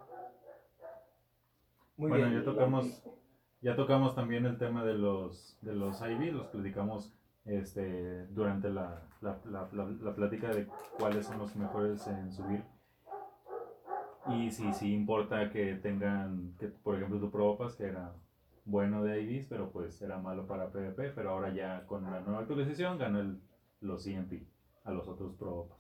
muy 1.97 2.11
Bueno, 2.11 2.27
bien 2.29 2.39
ya 2.39 2.45
tocamos, 2.45 3.03
ya 3.63 3.75
tocamos 3.75 4.15
también 4.15 4.45
el 4.45 4.59
tema 4.59 4.85
de 4.85 4.95
los, 4.95 5.59
de 5.63 5.75
los 5.75 6.01
IV, 6.03 6.33
los 6.33 6.47
platicamos 6.49 7.15
este, 7.47 8.27
durante 8.27 8.69
la, 8.69 9.03
la, 9.23 9.41
la, 9.47 9.69
la, 9.73 9.85
la 10.03 10.15
plática 10.15 10.49
de 10.51 10.67
cuáles 10.99 11.27
son 11.27 11.39
los 11.39 11.57
mejores 11.57 12.07
en 12.07 12.31
subir. 12.31 12.63
Y 14.29 14.51
sí, 14.51 14.73
sí 14.75 14.93
importa 14.93 15.51
que 15.51 15.75
tengan, 15.77 16.55
que 16.59 16.69
por 16.69 16.97
ejemplo 16.97 17.19
tu 17.19 17.31
Probopass, 17.31 17.77
que 17.77 17.85
era 17.87 18.13
bueno 18.67 19.03
de 19.03 19.23
IVs, 19.23 19.47
pero 19.49 19.71
pues 19.71 20.01
era 20.03 20.19
malo 20.19 20.47
para 20.47 20.71
PvP, 20.71 21.11
pero 21.15 21.31
ahora 21.31 21.55
ya 21.55 21.87
con 21.87 22.05
la 22.05 22.21
nueva 22.21 22.41
actualización 22.41 22.99
gana 22.99 23.21
el, 23.21 23.41
los 23.81 24.07
EMP 24.07 24.43
a 24.85 24.91
los 24.91 25.09
otros 25.09 25.35
Probopass. 25.37 25.79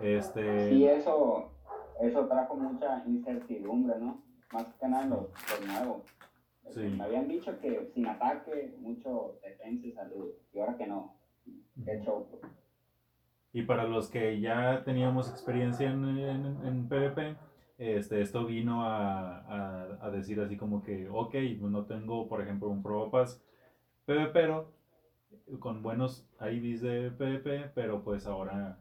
Este, 0.00 0.70
Sí, 0.70 0.86
eso, 0.86 1.52
eso 2.00 2.26
trajo 2.26 2.56
mucha 2.56 3.04
incertidumbre, 3.06 3.98
¿no? 3.98 4.22
Más 4.52 4.66
que 4.80 4.88
nada 4.88 5.04
en 5.04 5.10
los, 5.10 5.20
los 5.20 5.66
nuevos. 5.66 6.02
Sí. 6.70 6.80
Me 6.80 7.04
habían 7.04 7.28
dicho 7.28 7.58
que 7.60 7.90
sin 7.92 8.06
ataque, 8.06 8.74
mucho 8.78 9.38
defensa 9.42 9.86
y 9.86 9.92
salud, 9.92 10.30
y 10.52 10.60
ahora 10.60 10.76
que 10.76 10.86
no. 10.86 11.16
Show. 12.04 12.26
pues. 12.30 12.42
Y 13.52 13.62
para 13.62 13.84
los 13.84 14.08
que 14.08 14.40
ya 14.40 14.84
teníamos 14.84 15.28
experiencia 15.28 15.90
en, 15.90 16.04
en, 16.04 16.64
en 16.64 16.88
PvP, 16.88 17.36
este, 17.80 18.20
esto 18.20 18.44
vino 18.44 18.84
a, 18.84 19.38
a, 19.38 20.06
a 20.06 20.10
decir 20.10 20.38
así 20.38 20.58
como 20.58 20.82
que, 20.82 21.08
ok, 21.08 21.34
no 21.60 21.86
tengo, 21.86 22.28
por 22.28 22.42
ejemplo, 22.42 22.68
un 22.68 22.82
Probopass 22.82 23.42
PvPero 24.04 24.70
con 25.60 25.82
buenos 25.82 26.28
IVs 26.40 26.82
de 26.82 27.10
PvP, 27.10 27.70
pero 27.74 28.02
pues 28.04 28.26
ahora 28.26 28.78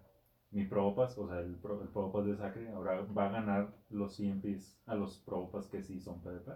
mi 0.51 0.65
Probopass, 0.65 1.17
o 1.17 1.27
sea, 1.27 1.39
el, 1.39 1.55
Pro, 1.55 1.81
el 1.81 1.87
Probopass 1.87 2.25
de 2.25 2.35
Sacre, 2.35 2.73
ahora 2.73 3.01
va 3.17 3.27
a 3.27 3.31
ganar 3.31 3.69
los 3.89 4.19
EMPs 4.19 4.77
a 4.85 4.95
los 4.95 5.19
Probopass 5.19 5.67
que 5.67 5.81
sí 5.81 6.01
son 6.01 6.19
PvP. 6.21 6.51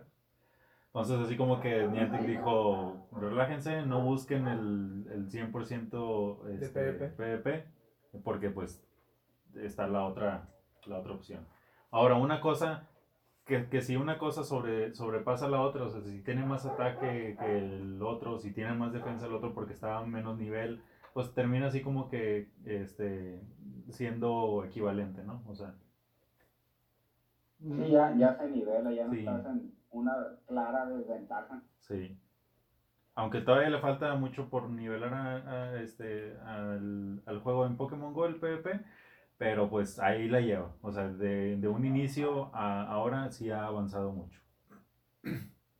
Entonces, 0.87 1.19
así 1.19 1.37
como 1.37 1.61
que 1.61 1.87
Niantic 1.87 2.25
dijo, 2.25 3.07
relájense, 3.13 3.85
no 3.85 4.03
busquen 4.03 4.47
el, 4.47 5.07
el 5.11 5.29
100% 5.29 6.49
este, 6.59 6.91
PvP. 6.91 7.07
PvP, 7.07 7.65
porque 8.21 8.49
pues 8.49 8.83
está 9.55 9.87
la 9.87 10.05
otra, 10.05 10.49
la 10.87 10.99
otra 10.99 11.13
opción. 11.13 11.47
Ahora, 11.93 12.15
una 12.15 12.41
cosa, 12.41 12.87
que, 13.45 13.69
que 13.69 13.81
si 13.81 13.95
una 13.95 14.17
cosa 14.17 14.43
sobre, 14.43 14.93
sobrepasa 14.95 15.47
la 15.47 15.61
otra, 15.61 15.83
o 15.83 15.89
sea, 15.89 16.01
si 16.01 16.23
tiene 16.23 16.43
más 16.43 16.65
ataque 16.65 17.37
que 17.39 17.57
el 17.59 18.01
otro, 18.01 18.39
si 18.39 18.51
tiene 18.51 18.73
más 18.73 18.91
defensa 18.91 19.27
el 19.27 19.33
otro 19.33 19.53
porque 19.53 19.73
está 19.73 19.97
a 19.99 20.05
menos 20.05 20.37
nivel, 20.37 20.81
pues 21.13 21.33
termina 21.35 21.67
así 21.67 21.81
como 21.81 22.09
que 22.09 22.49
este, 22.65 23.41
siendo 23.89 24.63
equivalente, 24.65 25.23
¿no? 25.23 25.43
O 25.47 25.53
sea... 25.53 25.75
Sí, 27.59 27.91
ya, 27.91 28.13
ya 28.17 28.35
se 28.37 28.49
nivela, 28.49 28.91
ya 28.91 29.05
no 29.05 29.13
Sí. 29.13 29.19
estás 29.19 29.45
en 29.45 29.71
una 29.91 30.15
clara 30.47 30.87
desventaja. 30.87 31.61
Sí. 31.79 32.17
Aunque 33.15 33.41
todavía 33.41 33.69
le 33.69 33.79
falta 33.79 34.15
mucho 34.15 34.49
por 34.49 34.67
nivelar 34.69 35.13
a, 35.13 35.35
a 35.35 35.81
este, 35.81 36.35
al, 36.39 37.21
al 37.27 37.39
juego 37.41 37.67
en 37.67 37.77
Pokémon 37.77 38.11
Go, 38.13 38.25
el 38.25 38.37
PvP, 38.39 38.81
pero 39.43 39.69
pues 39.69 39.99
ahí 39.99 40.29
la 40.29 40.39
lleva. 40.39 40.71
O 40.81 40.89
sea, 40.93 41.09
de, 41.09 41.57
de 41.57 41.67
un 41.67 41.83
inicio 41.85 42.49
a 42.55 42.83
ahora 42.89 43.29
sí 43.29 43.51
ha 43.51 43.65
avanzado 43.65 44.13
mucho. 44.13 44.39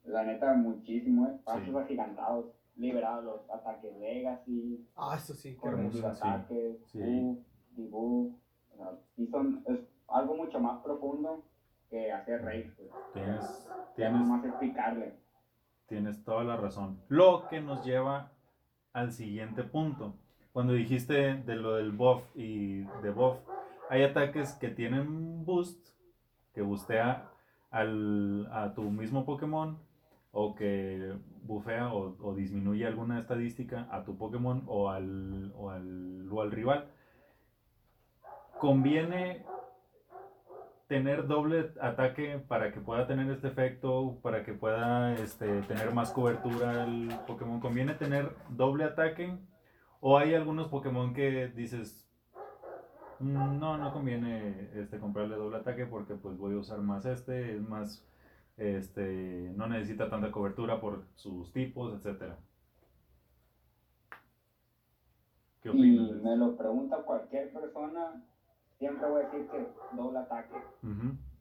La 0.04 0.24
neta, 0.26 0.54
muchísimo, 0.54 1.28
¿eh? 1.28 1.40
Pasos 1.46 1.64
Sí. 1.70 1.76
agigantados, 1.78 2.46
liberados 2.76 3.24
los 3.24 3.50
ataques 3.50 3.96
Legacy, 3.98 4.86
ah 4.98 5.16
eso 5.16 5.34
sí 5.34 5.58
qué 5.62 5.68
hermoso, 5.70 6.06
ataques, 6.08 6.76
Sí. 6.88 7.00
buff, 7.00 7.40
debuff. 7.72 8.34
O 8.74 8.78
sea, 8.78 8.92
sí 9.16 9.28
son, 9.28 9.64
es 9.66 9.80
algo 10.10 10.36
mucho 10.36 10.60
más 10.60 10.84
profundo 10.84 11.42
que 11.90 12.12
hacer 12.12 12.44
raids, 12.44 12.74
pues. 12.76 12.90
Tienes, 13.14 13.70
tienes, 13.96 14.20
nomás 14.20 14.44
explicarle. 14.44 15.14
tienes 15.88 16.22
toda 16.26 16.44
la 16.44 16.58
razón. 16.58 17.00
Lo 17.08 17.48
que 17.48 17.62
nos 17.62 17.86
lleva 17.86 18.30
al 18.92 19.14
siguiente 19.14 19.64
punto. 19.64 20.16
Cuando 20.52 20.74
dijiste 20.74 21.36
de 21.36 21.56
lo 21.56 21.76
del 21.76 21.92
buff 21.94 22.24
y 22.36 22.82
de 23.02 23.10
buff, 23.12 23.38
hay 23.90 24.04
ataques 24.04 24.54
que 24.54 24.70
tienen 24.70 25.46
boost, 25.46 25.90
que 26.54 26.62
boostea 26.62 27.30
al, 27.72 28.48
a 28.52 28.74
tu 28.74 28.84
mismo 28.84 29.26
Pokémon, 29.26 29.78
o 30.32 30.56
que 30.56 31.14
bufea 31.44 31.94
o, 31.94 32.16
o 32.20 32.34
disminuye 32.34 32.88
alguna 32.88 33.20
estadística 33.20 33.88
a 33.92 34.04
tu 34.04 34.18
Pokémon 34.18 34.64
o 34.68 34.90
al, 34.90 35.54
o 35.56 35.70
al, 35.70 36.28
o 36.32 36.42
al 36.42 36.52
rival. 36.52 36.88
Conviene 38.60 39.46
tener 40.88 41.28
doble 41.28 41.72
ataque 41.82 42.40
para 42.48 42.72
que 42.72 42.80
pueda 42.80 43.08
tener 43.08 43.30
este 43.32 43.48
efecto, 43.48 44.20
para 44.22 44.44
que 44.44 44.54
pueda 44.54 45.14
este, 45.16 45.62
tener 45.64 45.94
más 45.94 46.12
cobertura 46.12 46.84
el 46.84 47.10
Pokémon. 47.28 47.60
Conviene 47.60 47.94
tener 47.94 48.36
doble 48.50 48.84
ataque. 48.84 49.38
O 50.00 50.18
hay 50.18 50.36
algunos 50.36 50.68
Pokémon 50.68 51.14
que 51.14 51.48
dices, 51.48 52.08
"Mm, 52.12 52.13
no, 53.20 53.78
no 53.78 53.94
conviene 53.94 54.70
este, 54.74 55.00
comprarle 55.00 55.36
doble 55.36 55.58
ataque 55.58 55.86
porque 55.86 56.16
pues 56.16 56.38
voy 56.38 56.56
a 56.56 56.58
usar 56.60 56.80
más 56.82 57.06
este, 57.06 57.56
es 57.56 57.62
más, 57.62 58.04
este, 58.58 59.52
no 59.56 59.68
necesita 59.68 60.10
tanta 60.10 60.32
cobertura 60.32 60.80
por 60.82 61.06
sus 61.16 61.52
tipos, 61.54 61.94
etcétera. 61.94 62.38
¿Qué 65.62 65.70
Y 65.70 65.72
opinas? 65.72 66.12
me 66.22 66.36
lo 66.36 66.56
pregunta 66.58 67.04
cualquier 67.04 67.52
persona, 67.54 68.22
siempre 68.80 69.08
voy 69.10 69.22
a 69.22 69.26
decir 69.30 69.48
que 69.50 69.68
doble 69.96 70.20
ataque. 70.20 70.56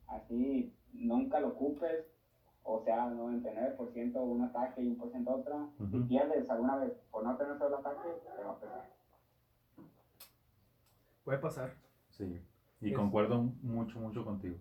Así 0.06 0.72
nunca 0.92 1.40
lo 1.40 1.48
ocupes, 1.48 2.04
o 2.62 2.82
sea, 2.84 3.08
99% 3.10 4.22
un 4.22 4.42
ataque 4.42 4.82
y 4.82 4.88
un 4.88 4.96
por 4.96 5.10
ciento 5.10 5.32
otra. 5.32 5.66
Si 5.78 5.84
Ujú. 5.84 6.06
pierdes 6.06 6.48
alguna 6.48 6.76
vez 6.76 6.92
por 7.10 7.24
no 7.24 7.36
tener 7.36 7.58
solo 7.58 7.78
ataque, 7.78 8.08
te 8.36 8.44
va 8.44 8.52
a 8.52 8.60
pesar. 8.60 9.01
Puede 11.24 11.38
pasar. 11.38 11.74
Sí. 12.10 12.40
Y 12.80 12.90
Es- 12.90 12.96
concuerdo 12.96 13.42
mucho, 13.62 13.98
mucho 14.00 14.24
contigo. 14.24 14.56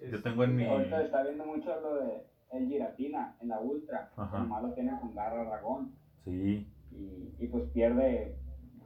Yo 0.00 0.22
tengo 0.22 0.42
en 0.44 0.56
mi... 0.56 0.64
Ahorita 0.66 1.02
está 1.02 1.22
viendo 1.22 1.44
mucho 1.46 1.80
lo 1.80 1.94
de 1.96 2.26
el 2.52 2.66
Giratina 2.68 3.36
en 3.40 3.48
la 3.48 3.60
Ultra. 3.60 4.10
Ajá. 4.16 4.38
Nomás 4.40 4.62
lo 4.62 4.72
tiene 4.72 4.98
con 5.00 5.14
garra 5.14 5.44
dragón. 5.44 5.92
Sí, 6.24 6.68
Y, 6.90 7.34
y 7.38 7.46
pues 7.48 7.64
pierde 7.70 8.36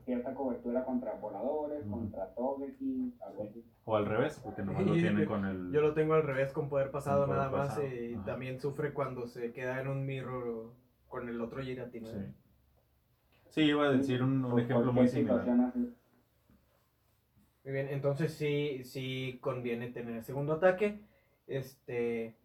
cierta 0.04 0.35
cobertura 0.35 0.85
contra 0.85 1.14
voladores, 1.14 1.85
Ujú. 1.87 1.90
contra 2.00 2.33
Togekiss, 2.35 3.21
algo 3.23 3.42
así. 3.42 3.64
o 3.85 3.97
al 3.97 4.06
revés, 4.06 4.38
porque 4.45 4.62
nomás 4.62 4.87
lo 4.87 4.92
tienen 4.95 5.25
con 5.26 5.45
el... 5.45 5.73
Yo 5.73 5.80
lo 5.80 5.95
tengo 5.95 6.14
al 6.14 6.23
revés 6.23 6.52
con 6.52 6.68
poder 6.68 6.90
pasado 6.92 7.26
Con 7.26 7.35
poder 7.35 7.50
nada 7.50 7.66
más 7.66 7.80
y 7.83 8.14
ajá. 8.14 8.25
también 8.25 8.61
sufre 8.61 8.92
cuando 8.92 9.26
se 9.26 9.52
queda 9.52 9.80
en 9.80 9.88
un 9.88 10.06
mirror 10.06 10.71
con 11.09 11.28
el 11.28 11.40
otro 11.40 11.62
Giratina. 11.62 12.09
Sí. 12.09 12.18
Sí, 13.49 13.62
iba 13.62 13.87
a 13.87 13.90
decir 13.92 14.23
un, 14.23 14.45
un 14.45 14.50
Por 14.52 14.61
ejemplo 14.61 14.92
muy 14.92 15.09
similar. 15.09 15.40
así. 15.49 15.92
Muy 17.66 17.73
bien, 17.73 17.88
entonces 17.88 18.32
sí, 18.32 18.85
sí 18.85 19.40
conviene 19.42 19.88
tener 19.88 20.23
segundo 20.23 20.52
ataque. 20.52 21.00
Este. 21.49 22.37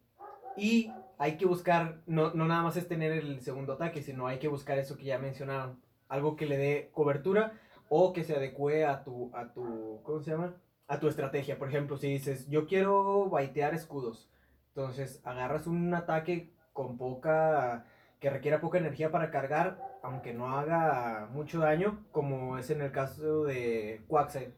Y 0.56 0.90
hay 1.16 1.36
que 1.36 1.46
buscar, 1.46 2.02
no, 2.06 2.34
no 2.34 2.44
nada 2.48 2.62
más 2.62 2.76
es 2.76 2.88
tener 2.88 3.12
el 3.12 3.40
segundo 3.40 3.74
ataque, 3.74 4.02
sino 4.02 4.26
hay 4.26 4.40
que 4.40 4.48
buscar 4.48 4.78
eso 4.78 4.96
que 4.96 5.04
ya 5.04 5.20
mencionaron. 5.20 5.80
Algo 6.08 6.34
que 6.34 6.46
le 6.46 6.56
dé 6.56 6.90
cobertura 6.92 7.52
o 7.88 8.12
que 8.12 8.24
se 8.24 8.34
adecue 8.34 8.84
a 8.84 9.04
tu, 9.04 9.30
a 9.32 9.52
tu, 9.52 10.00
¿cómo 10.02 10.20
se 10.22 10.32
llama? 10.32 10.56
A 10.88 10.98
tu 10.98 11.06
estrategia. 11.06 11.56
Por 11.56 11.68
ejemplo, 11.68 11.96
si 11.96 12.08
dices, 12.08 12.48
yo 12.48 12.66
quiero 12.66 13.30
baitear 13.30 13.74
escudos. 13.74 14.28
Entonces 14.74 15.20
agarras 15.24 15.68
un 15.68 15.94
ataque 15.94 16.50
con 16.72 16.98
poca, 16.98 17.86
que 18.18 18.28
requiera 18.28 18.60
poca 18.60 18.78
energía 18.78 19.12
para 19.12 19.30
cargar, 19.30 19.78
aunque 20.02 20.34
no 20.34 20.58
haga 20.58 21.28
mucho 21.32 21.60
daño, 21.60 22.04
como 22.10 22.58
es 22.58 22.70
en 22.70 22.80
el 22.80 22.90
caso 22.90 23.44
de 23.44 24.02
Quaxair. 24.08 24.52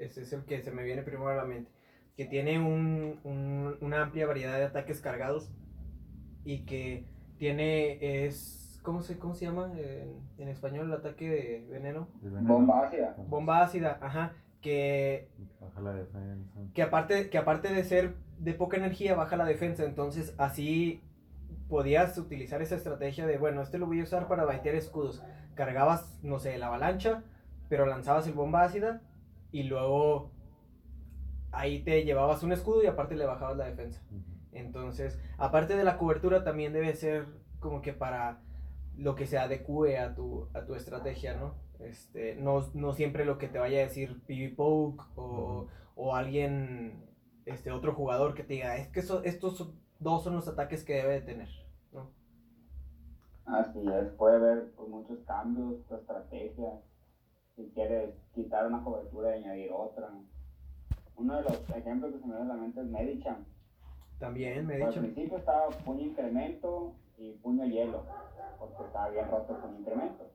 Ese 0.00 0.22
es 0.22 0.32
el 0.32 0.44
que 0.44 0.62
se 0.62 0.70
me 0.70 0.82
viene 0.84 1.02
primero 1.02 1.28
a 1.28 1.36
la 1.36 1.44
mente. 1.44 1.70
Que 2.16 2.24
tiene 2.24 2.58
un- 2.58 3.20
un- 3.24 3.76
una 3.80 4.02
amplia 4.02 4.26
variedad 4.26 4.56
de 4.58 4.64
ataques 4.64 5.00
cargados 5.00 5.50
y 6.44 6.64
que 6.64 7.04
tiene, 7.36 8.24
es, 8.26 8.80
¿cómo 8.82 9.02
se, 9.02 9.18
cómo 9.18 9.34
se 9.34 9.44
llama 9.46 9.72
en, 9.78 10.20
en 10.38 10.48
español 10.48 10.86
el 10.86 10.94
ataque 10.94 11.28
de 11.28 11.66
veneno? 11.70 12.08
Bomba 12.22 12.82
ácida. 12.84 13.14
Bomba 13.28 13.62
ácida, 13.62 13.98
ajá, 14.00 14.32
que 14.60 15.28
Baja 15.60 15.80
la 15.80 15.92
defensa. 15.94 16.60
que 16.74 16.82
aparte, 16.82 17.30
que 17.30 17.38
aparte 17.38 17.72
de 17.72 17.84
ser 17.84 18.14
de 18.38 18.54
poca 18.54 18.76
energía, 18.76 19.14
baja 19.14 19.36
la 19.36 19.44
defensa. 19.44 19.84
Entonces, 19.84 20.34
así 20.38 21.02
podías 21.68 22.16
utilizar 22.18 22.62
esa 22.62 22.74
estrategia 22.76 23.26
de, 23.26 23.36
bueno, 23.38 23.62
este 23.62 23.78
lo 23.78 23.86
voy 23.86 24.00
a 24.00 24.04
usar 24.04 24.26
para 24.26 24.44
baitear 24.44 24.74
escudos. 24.74 25.22
Cargabas, 25.54 26.18
no 26.22 26.38
sé, 26.38 26.56
la 26.58 26.66
avalancha, 26.68 27.22
pero 27.68 27.84
lanzabas 27.86 28.26
el 28.26 28.32
bomba 28.32 28.62
ácida 28.64 29.02
y 29.52 29.64
luego 29.64 30.30
ahí 31.52 31.82
te 31.82 32.04
llevabas 32.04 32.42
un 32.42 32.52
escudo 32.52 32.82
y 32.82 32.86
aparte 32.86 33.14
le 33.16 33.26
bajabas 33.26 33.56
la 33.56 33.66
defensa. 33.66 34.02
Entonces, 34.52 35.18
aparte 35.38 35.76
de 35.76 35.84
la 35.84 35.98
cobertura, 35.98 36.44
también 36.44 36.72
debe 36.72 36.94
ser 36.94 37.26
como 37.60 37.82
que 37.82 37.92
para 37.92 38.40
lo 38.96 39.14
que 39.14 39.26
se 39.26 39.38
adecue 39.38 39.98
a 39.98 40.14
tu, 40.14 40.48
a 40.54 40.64
tu 40.64 40.74
estrategia, 40.74 41.34
¿no? 41.36 41.54
Este, 41.80 42.34
no, 42.36 42.64
no 42.74 42.92
siempre 42.92 43.24
lo 43.24 43.38
que 43.38 43.48
te 43.48 43.58
vaya 43.58 43.78
a 43.78 43.82
decir 43.82 44.20
PvP 44.26 44.56
Poke 44.56 45.04
o, 45.16 45.68
o 45.94 46.14
alguien, 46.16 47.04
este, 47.46 47.70
otro 47.70 47.94
jugador 47.94 48.34
que 48.34 48.42
te 48.42 48.54
diga, 48.54 48.76
es 48.76 48.88
que 48.88 49.00
eso- 49.00 49.22
estos 49.24 49.56
son- 49.58 49.74
dos 50.00 50.24
son 50.24 50.34
los 50.34 50.48
ataques 50.48 50.84
que 50.84 50.94
debe 50.94 51.14
de 51.14 51.20
tener, 51.22 51.48
¿no? 51.92 52.10
Así 53.46 53.80
es, 53.88 54.10
puede 54.12 54.36
haber 54.36 54.70
pues, 54.76 54.88
muchos 54.88 55.18
cambios, 55.26 55.84
tu 55.88 55.94
estrategia. 55.96 56.80
Si 57.58 57.68
quieres 57.70 58.14
quitar 58.36 58.68
una 58.68 58.84
cobertura 58.84 59.36
y 59.36 59.42
añadir 59.42 59.72
otra. 59.72 60.08
Uno 61.16 61.36
de 61.38 61.42
los 61.42 61.70
ejemplos 61.70 62.12
que 62.12 62.20
se 62.20 62.26
me 62.28 62.36
viene 62.36 62.52
a 62.52 62.54
la 62.54 62.62
mente 62.62 62.80
es 62.80 62.86
Medicham. 62.86 63.44
También 64.20 64.64
me 64.64 64.78
he 64.78 64.84
Al 64.84 64.94
principio 64.94 65.38
estaba 65.38 65.68
puño 65.84 66.02
incremento 66.02 66.94
y 67.16 67.32
puño 67.32 67.64
hielo, 67.66 68.04
porque 68.60 68.84
estaba 68.84 69.08
bien 69.08 69.28
roto 69.28 69.56
el 69.56 69.60
puño 69.60 69.78
incremento. 69.80 70.30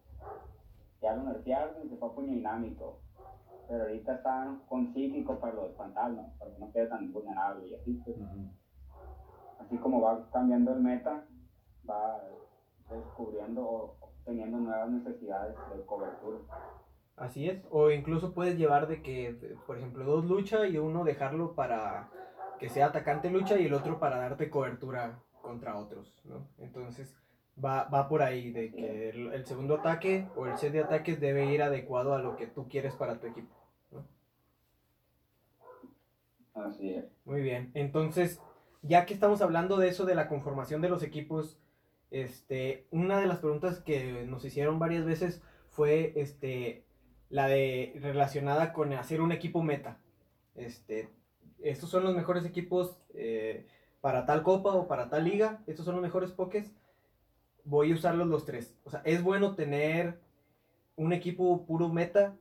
Ya 1.02 1.16
lo 1.16 1.24
nerfearon 1.24 1.86
y 1.86 1.90
se 1.90 1.96
fue 1.96 2.10
a 2.10 2.12
puño 2.12 2.34
dinámico. 2.34 3.00
Pero 3.70 3.84
ahorita 3.84 4.16
están 4.16 4.60
con 4.68 4.94
psíquico 4.94 5.40
para 5.40 5.54
los 5.54 5.74
fantasmas, 5.78 6.30
para 6.38 6.52
que 6.52 6.60
no 6.60 6.74
quede 6.74 6.88
tan 6.88 7.14
vulnerable 7.14 7.70
y 7.70 7.76
así. 7.76 8.02
pues. 8.04 8.18
Así 9.60 9.78
como 9.78 10.02
va 10.02 10.30
cambiando 10.34 10.74
el 10.74 10.82
meta, 10.82 11.26
va 11.90 12.22
descubriendo 12.90 13.66
o 13.66 13.98
teniendo 14.26 14.58
nuevas 14.58 14.90
necesidades 14.90 15.56
de 15.74 15.86
cobertura. 15.86 16.40
Así 17.16 17.50
es. 17.50 17.64
O 17.70 17.92
incluso 17.92 18.34
puedes 18.34 18.58
llevar 18.58 18.88
de 18.88 19.02
que, 19.02 19.56
por 19.68 19.78
ejemplo, 19.78 20.04
dos 20.04 20.26
lucha 20.26 20.68
y 20.68 20.78
uno 20.78 21.04
dejarlo 21.04 21.54
para 21.54 22.10
que 22.60 22.70
sea 22.70 22.88
atacante 22.88 23.30
lucha 23.30 23.60
y 23.60 23.66
el 23.66 23.74
otro 23.74 24.00
para 24.00 24.18
darte 24.18 24.50
cobertura 24.50 25.20
contra 25.42 25.78
otros, 25.78 26.14
¿no? 26.24 26.48
Entonces 26.58 27.16
va, 27.64 27.84
va 27.86 28.08
por 28.08 28.22
ahí 28.22 28.52
de 28.52 28.72
que 28.72 29.10
el, 29.10 29.34
el 29.34 29.46
segundo 29.46 29.76
ataque 29.76 30.28
o 30.36 30.48
el 30.48 30.58
set 30.58 30.72
de 30.72 30.80
ataques 30.82 31.20
debe 31.20 31.46
ir 31.54 31.62
adecuado 31.62 32.14
a 32.14 32.20
lo 32.20 32.36
que 32.36 32.48
tú 32.48 32.68
quieres 32.68 32.96
para 32.96 33.20
tu 33.20 33.28
equipo. 33.28 33.54
Así 36.54 36.94
es. 36.94 37.06
Muy 37.26 37.42
bien. 37.42 37.72
Entonces, 37.74 38.40
ya 38.82 39.06
que 39.06 39.14
estamos 39.14 39.42
hablando 39.42 39.78
de 39.78 39.90
eso, 39.90 40.06
de 40.06 40.16
la 40.16 40.28
conformación 40.28 40.82
de 40.82 40.90
los 40.90 41.04
equipos, 41.04 41.60
este, 42.12 42.86
una 42.92 43.20
de 43.20 43.26
las 43.26 43.40
preguntas 43.40 43.80
que 43.80 44.26
nos 44.28 44.46
hicieron 44.46 44.78
varias 44.78 45.04
veces 45.04 45.42
fue 45.72 46.14
este, 46.16 46.86
la 47.30 47.48
de 47.48 47.98
relacionada 48.02 48.74
con 48.74 48.94
hacer 48.94 49.22
un 49.22 49.32
equipo 49.32 49.64
meta. 49.64 49.98
Este, 50.56 51.10
estos 51.62 51.90
son 51.90 52.04
los 52.04 52.16
mejores 52.16 52.46
equipos 52.46 52.98
eh, 53.14 53.66
para 54.02 54.26
tal 54.26 54.44
copa 54.44 54.74
o 54.74 54.88
para 54.88 55.10
tal 55.10 55.24
liga. 55.24 55.62
Estos 55.66 55.86
son 55.86 55.96
los 55.96 56.04
mejores 56.04 56.32
pokés. 56.32 56.72
Voy 57.66 57.92
a 57.92 57.96
usarlos 57.96 58.28
los 58.28 58.46
tres. 58.46 58.76
O 58.84 58.90
sea, 58.90 59.02
es 59.06 59.24
bueno 59.24 59.56
tener 59.56 60.20
un 60.96 61.14
equipo 61.14 61.66
puro 61.66 61.90
meta. 61.90 62.36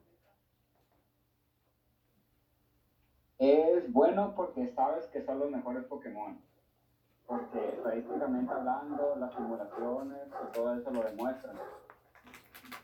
Es 3.38 3.92
bueno 3.92 4.34
porque 4.36 4.68
sabes 4.74 5.06
que 5.06 5.24
son 5.24 5.38
los 5.38 5.50
mejores 5.50 5.84
Pokémon. 5.84 6.38
Porque 7.26 7.68
estadísticamente 7.76 8.52
hablando, 8.52 9.16
las 9.18 9.34
simulaciones 9.34 10.18
todo 10.52 10.74
eso 10.74 10.90
lo 10.90 11.02
demuestran. 11.02 11.56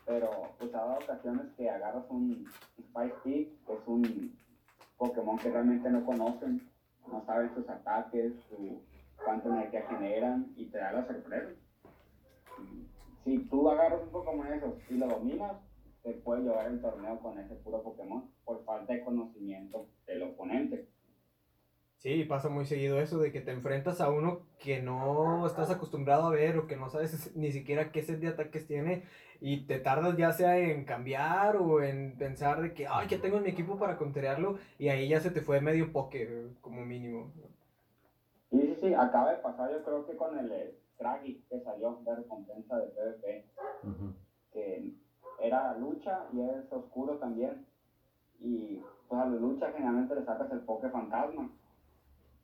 Pero 0.09 0.55
pues 0.57 0.73
ha 0.73 0.79
dado 0.79 0.97
ocasiones 1.03 1.45
que 1.55 1.69
agarras 1.69 2.03
un 2.09 2.43
Spice 2.79 3.13
Stick, 3.19 3.65
que 3.67 3.73
es 3.73 3.79
un 3.85 4.35
Pokémon 4.97 5.37
que 5.37 5.51
realmente 5.51 5.87
no 5.91 6.03
conocen, 6.03 6.67
no 7.11 7.23
saben 7.27 7.53
sus 7.53 7.69
ataques, 7.69 8.33
su, 8.49 8.81
cuánta 9.23 9.49
energía 9.49 9.85
generan 9.87 10.51
y 10.55 10.65
te 10.65 10.79
da 10.79 10.93
la 10.93 11.05
sorpresa. 11.05 11.51
Si 13.23 13.37
tú 13.49 13.69
agarras 13.69 14.01
un 14.01 14.09
Pokémon 14.09 14.49
de 14.49 14.57
esos 14.57 14.73
y 14.89 14.95
lo 14.95 15.09
dominas, 15.09 15.57
te 16.01 16.13
puede 16.13 16.41
llevar 16.41 16.65
el 16.65 16.81
torneo 16.81 17.19
con 17.19 17.37
ese 17.37 17.53
puro 17.57 17.83
Pokémon 17.83 18.27
por 18.45 18.63
falta 18.65 18.93
de 18.93 19.03
conocimiento 19.03 19.85
del 20.07 20.23
oponente. 20.23 20.87
Sí, 21.99 22.23
pasa 22.23 22.47
muy 22.47 22.65
seguido 22.65 22.97
eso 23.01 23.19
de 23.19 23.33
que 23.33 23.41
te 23.41 23.51
enfrentas 23.51 23.99
a 23.99 24.09
uno 24.09 24.39
que 24.57 24.81
no 24.81 25.45
estás 25.45 25.69
acostumbrado 25.69 26.27
a 26.27 26.31
ver 26.31 26.57
o 26.57 26.65
que 26.65 26.77
no 26.77 26.89
sabes 26.89 27.31
ni 27.35 27.51
siquiera 27.51 27.91
qué 27.91 28.01
set 28.01 28.21
de 28.21 28.29
ataques 28.29 28.65
tiene 28.67 29.03
y 29.41 29.65
te 29.65 29.79
tardas 29.79 30.15
ya 30.15 30.31
sea 30.31 30.57
en 30.57 30.85
cambiar 30.85 31.57
o 31.57 31.83
en 31.83 32.17
pensar 32.17 32.61
de 32.61 32.73
que, 32.73 32.87
ay, 32.89 33.07
que 33.07 33.17
tengo 33.17 33.35
en 33.35 33.43
mi 33.43 33.49
equipo 33.49 33.77
para 33.77 33.97
conterearlo 33.97 34.59
y 34.77 34.87
ahí 34.87 35.09
ya 35.09 35.19
se 35.19 35.29
te 35.29 35.41
fue 35.41 35.59
medio 35.59 35.91
poke 35.91 36.53
como 36.61 36.85
mínimo. 36.85 37.33
Y 38.51 38.61
sí, 38.61 38.77
sí, 38.79 38.93
acaba 38.93 39.31
de 39.31 39.39
pasar 39.39 39.69
yo 39.69 39.83
creo 39.83 40.07
que 40.07 40.15
con 40.15 40.39
el 40.39 40.49
eh, 40.53 40.73
Scraggy 40.95 41.43
que 41.49 41.59
salió 41.59 41.99
de 42.05 42.15
recompensa 42.15 42.77
de 42.77 42.87
PvP, 42.87 43.45
que 44.53 44.93
era 45.41 45.77
lucha 45.77 46.27
y 46.31 46.39
es 46.39 46.71
oscuro 46.71 47.17
también. 47.17 47.65
Y 48.39 48.81
pues 49.09 49.21
a 49.21 49.25
la 49.25 49.35
lucha 49.35 49.73
generalmente 49.73 50.15
le 50.15 50.23
sacas 50.23 50.49
el 50.53 50.61
Poké 50.61 50.87
fantasma. 50.89 51.49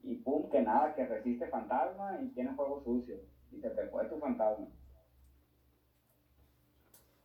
Y 0.06 0.16
pum, 0.18 0.50
que 0.50 0.62
nada, 0.62 0.96
que 0.96 1.06
resiste 1.06 1.48
fantasma 1.48 2.20
y 2.22 2.30
tiene 2.30 2.56
juego 2.56 2.82
sucio. 2.84 3.18
Y 3.52 3.60
se 3.60 3.70
te 3.72 3.88
fue 3.88 4.06
tu 4.08 4.18
fantasma. 4.20 4.68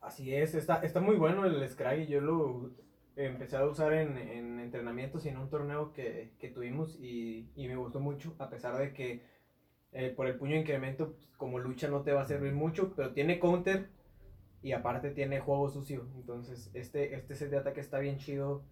Así 0.00 0.34
es, 0.34 0.54
está, 0.54 0.82
está 0.82 1.00
muy 1.00 1.16
bueno 1.16 1.44
el 1.44 1.68
Scraggy, 1.68 2.06
yo 2.06 2.20
lo 2.22 2.70
empecé 3.16 3.56
a 3.56 3.66
usar 3.66 3.92
en, 3.92 4.16
en 4.16 4.58
entrenamientos 4.60 5.26
y 5.26 5.28
en 5.28 5.36
un 5.36 5.50
torneo 5.50 5.92
que, 5.92 6.32
que 6.38 6.48
tuvimos 6.48 6.96
y, 6.98 7.50
y 7.54 7.68
me 7.68 7.76
gustó 7.76 8.00
mucho, 8.00 8.34
a 8.38 8.48
pesar 8.48 8.78
de 8.78 8.94
que 8.94 9.22
eh, 9.92 10.10
por 10.16 10.26
el 10.26 10.38
puño 10.38 10.54
de 10.54 10.60
incremento 10.60 11.12
pues, 11.12 11.26
como 11.38 11.58
lucha 11.58 11.88
no 11.88 12.02
te 12.02 12.12
va 12.12 12.22
a 12.22 12.26
servir 12.26 12.54
mucho, 12.54 12.94
pero 12.96 13.12
tiene 13.12 13.40
counter 13.40 13.90
y 14.62 14.72
aparte 14.72 15.10
tiene 15.12 15.40
juego 15.40 15.68
sucio, 15.70 16.06
entonces 16.16 16.70
este, 16.74 17.14
este 17.14 17.34
set 17.36 17.50
de 17.50 17.58
ataque 17.58 17.80
está 17.80 17.98
bien 18.00 18.18
chido, 18.18 18.62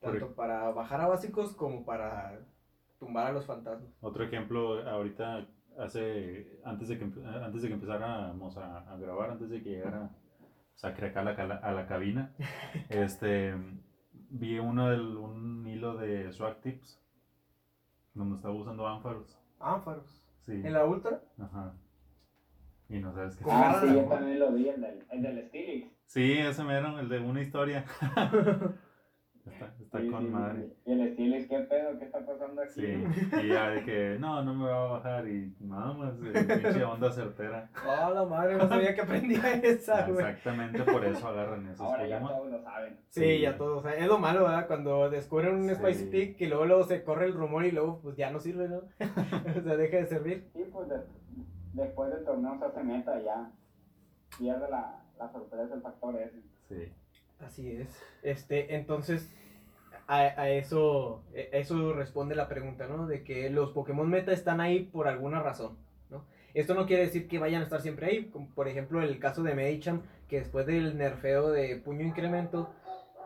tanto 0.00 0.26
Por- 0.28 0.34
para 0.36 0.70
bajar 0.72 1.00
a 1.02 1.08
básicos 1.08 1.54
como 1.56 1.84
para 1.84 2.40
tumbar 2.98 3.28
a 3.28 3.32
los 3.32 3.46
fantasmas. 3.46 3.90
Otro 4.00 4.24
ejemplo, 4.24 4.86
ahorita, 4.88 5.46
hace, 5.78 6.60
antes 6.64 6.88
de 6.88 6.98
que, 6.98 7.04
antes 7.04 7.62
de 7.62 7.68
que 7.68 7.74
empezáramos 7.74 8.56
a, 8.56 8.78
a 8.92 8.96
grabar, 8.96 9.30
antes 9.30 9.50
de 9.50 9.62
que 9.62 9.70
llegara 9.70 10.10
Sacre 10.74 11.08
acá 11.08 11.20
a 11.20 11.24
la, 11.24 11.36
cala- 11.36 11.56
a 11.62 11.72
la 11.72 11.86
cabina, 11.86 12.34
este, 12.88 13.54
vi 14.12 14.58
uno 14.58 14.88
del, 14.90 15.16
un 15.16 15.66
hilo 15.66 15.96
de 15.96 16.32
Swag 16.32 16.60
Tips 16.60 17.00
donde 18.14 18.36
estaba 18.36 18.54
usando 18.54 18.86
ánfaros. 18.86 19.38
Ánfaros. 19.60 20.22
Sí. 20.46 20.52
¿En 20.52 20.72
la 20.72 20.84
ultra? 20.84 21.20
Ajá. 21.38 21.74
Y 22.88 22.98
no 23.00 23.12
sabes 23.12 23.36
qué. 23.36 23.44
Ah, 23.48 23.80
sí, 23.82 23.92
yo 23.92 24.04
también 24.04 24.38
lo 24.40 24.50
vi, 24.52 24.68
el 24.68 24.80
del, 24.80 25.04
el 25.10 25.22
del 25.22 25.46
Stilix. 25.48 25.92
Sí, 26.06 26.32
ese 26.38 26.64
mero, 26.64 26.98
el 26.98 27.08
de 27.08 27.18
una 27.20 27.42
historia. 27.42 27.84
está 29.52 29.74
está 29.80 30.00
Sí, 30.00 30.08
con 30.10 30.24
sí, 30.24 30.30
madre. 30.30 30.68
Y 30.86 30.92
el 30.92 31.12
Stilix, 31.14 31.48
¿qué 31.48 31.58
pedo? 31.60 31.98
¿Qué 31.98 32.04
está 32.04 32.24
pasando 32.26 32.62
aquí? 32.62 32.72
Sí. 32.74 33.04
Y 33.42 33.48
ya 33.48 33.70
de 33.70 33.84
que, 33.84 34.16
no, 34.20 34.42
no 34.44 34.54
me 34.54 34.64
va 34.66 34.84
a 34.84 34.86
bajar. 34.92 35.28
Y 35.28 35.54
nada 35.60 35.92
más, 35.94 36.14
pinche 36.16 36.84
onda 36.84 37.10
certera. 37.10 37.70
Oh, 37.86 38.14
la 38.14 38.24
madre, 38.24 38.56
no 38.56 38.68
sabía 38.68 38.94
que 38.94 39.00
aprendía 39.02 39.52
esa, 39.62 40.06
güey. 40.06 40.18
Exactamente 40.26 40.82
por 40.84 41.04
eso 41.04 41.26
agarran 41.28 41.66
esos 41.68 41.80
Ahora 41.80 42.06
ya 42.06 42.20
todos 42.20 42.50
lo 42.50 42.62
saben. 42.62 42.96
Sí, 43.08 43.20
Sí. 43.20 43.40
ya 43.40 43.56
todo. 43.56 43.78
O 43.78 43.82
sea, 43.82 43.94
es 43.94 44.06
lo 44.06 44.18
malo, 44.18 44.42
¿verdad? 44.44 44.66
Cuando 44.66 45.08
descubren 45.10 45.54
un 45.54 45.68
Sí. 45.68 45.74
Spice 45.74 46.06
Stick 46.06 46.40
y 46.40 46.46
luego, 46.46 46.64
luego 46.66 46.84
se 46.84 47.02
corre 47.02 47.26
el 47.26 47.34
rumor 47.34 47.64
y 47.64 47.72
luego 47.72 48.00
pues 48.02 48.16
ya 48.16 48.30
no 48.30 48.38
sirve, 48.40 48.68
¿no? 48.68 48.78
o 49.58 49.62
sea, 49.62 49.76
deja 49.76 49.96
de 49.98 50.06
servir. 50.06 50.48
Sí, 50.52 50.64
pues 50.72 50.88
de- 50.88 51.02
después 51.74 52.10
del 52.10 52.24
torneo 52.24 52.58
se 52.58 52.64
hace 52.64 52.82
meta 52.82 53.20
ya. 53.20 53.50
Pierde 54.38 54.70
la, 54.70 55.02
la 55.18 55.32
sorpresa, 55.32 55.74
el 55.74 55.80
factor 55.82 56.14
ese. 56.16 56.40
Sí. 56.68 56.92
Así 57.40 57.70
es. 57.72 57.88
Este, 58.22 58.74
entonces, 58.74 59.30
a, 60.06 60.18
a 60.18 60.50
eso, 60.50 61.22
e- 61.34 61.50
eso 61.52 61.92
responde 61.92 62.34
la 62.34 62.48
pregunta, 62.48 62.86
¿no? 62.86 63.06
De 63.06 63.22
que 63.24 63.50
los 63.50 63.70
Pokémon 63.72 64.08
meta 64.08 64.32
están 64.32 64.60
ahí 64.60 64.80
por 64.84 65.08
alguna 65.08 65.40
razón, 65.42 65.76
¿no? 66.10 66.24
Esto 66.54 66.74
no 66.74 66.86
quiere 66.86 67.04
decir 67.04 67.28
que 67.28 67.38
vayan 67.38 67.60
a 67.62 67.64
estar 67.64 67.80
siempre 67.82 68.06
ahí, 68.06 68.24
como 68.26 68.48
por 68.54 68.68
ejemplo 68.68 69.02
el 69.02 69.18
caso 69.20 69.42
de 69.42 69.54
Medicham, 69.54 70.02
que 70.28 70.40
después 70.40 70.66
del 70.66 70.96
nerfeo 70.98 71.50
de 71.50 71.76
puño 71.76 72.04
incremento, 72.06 72.70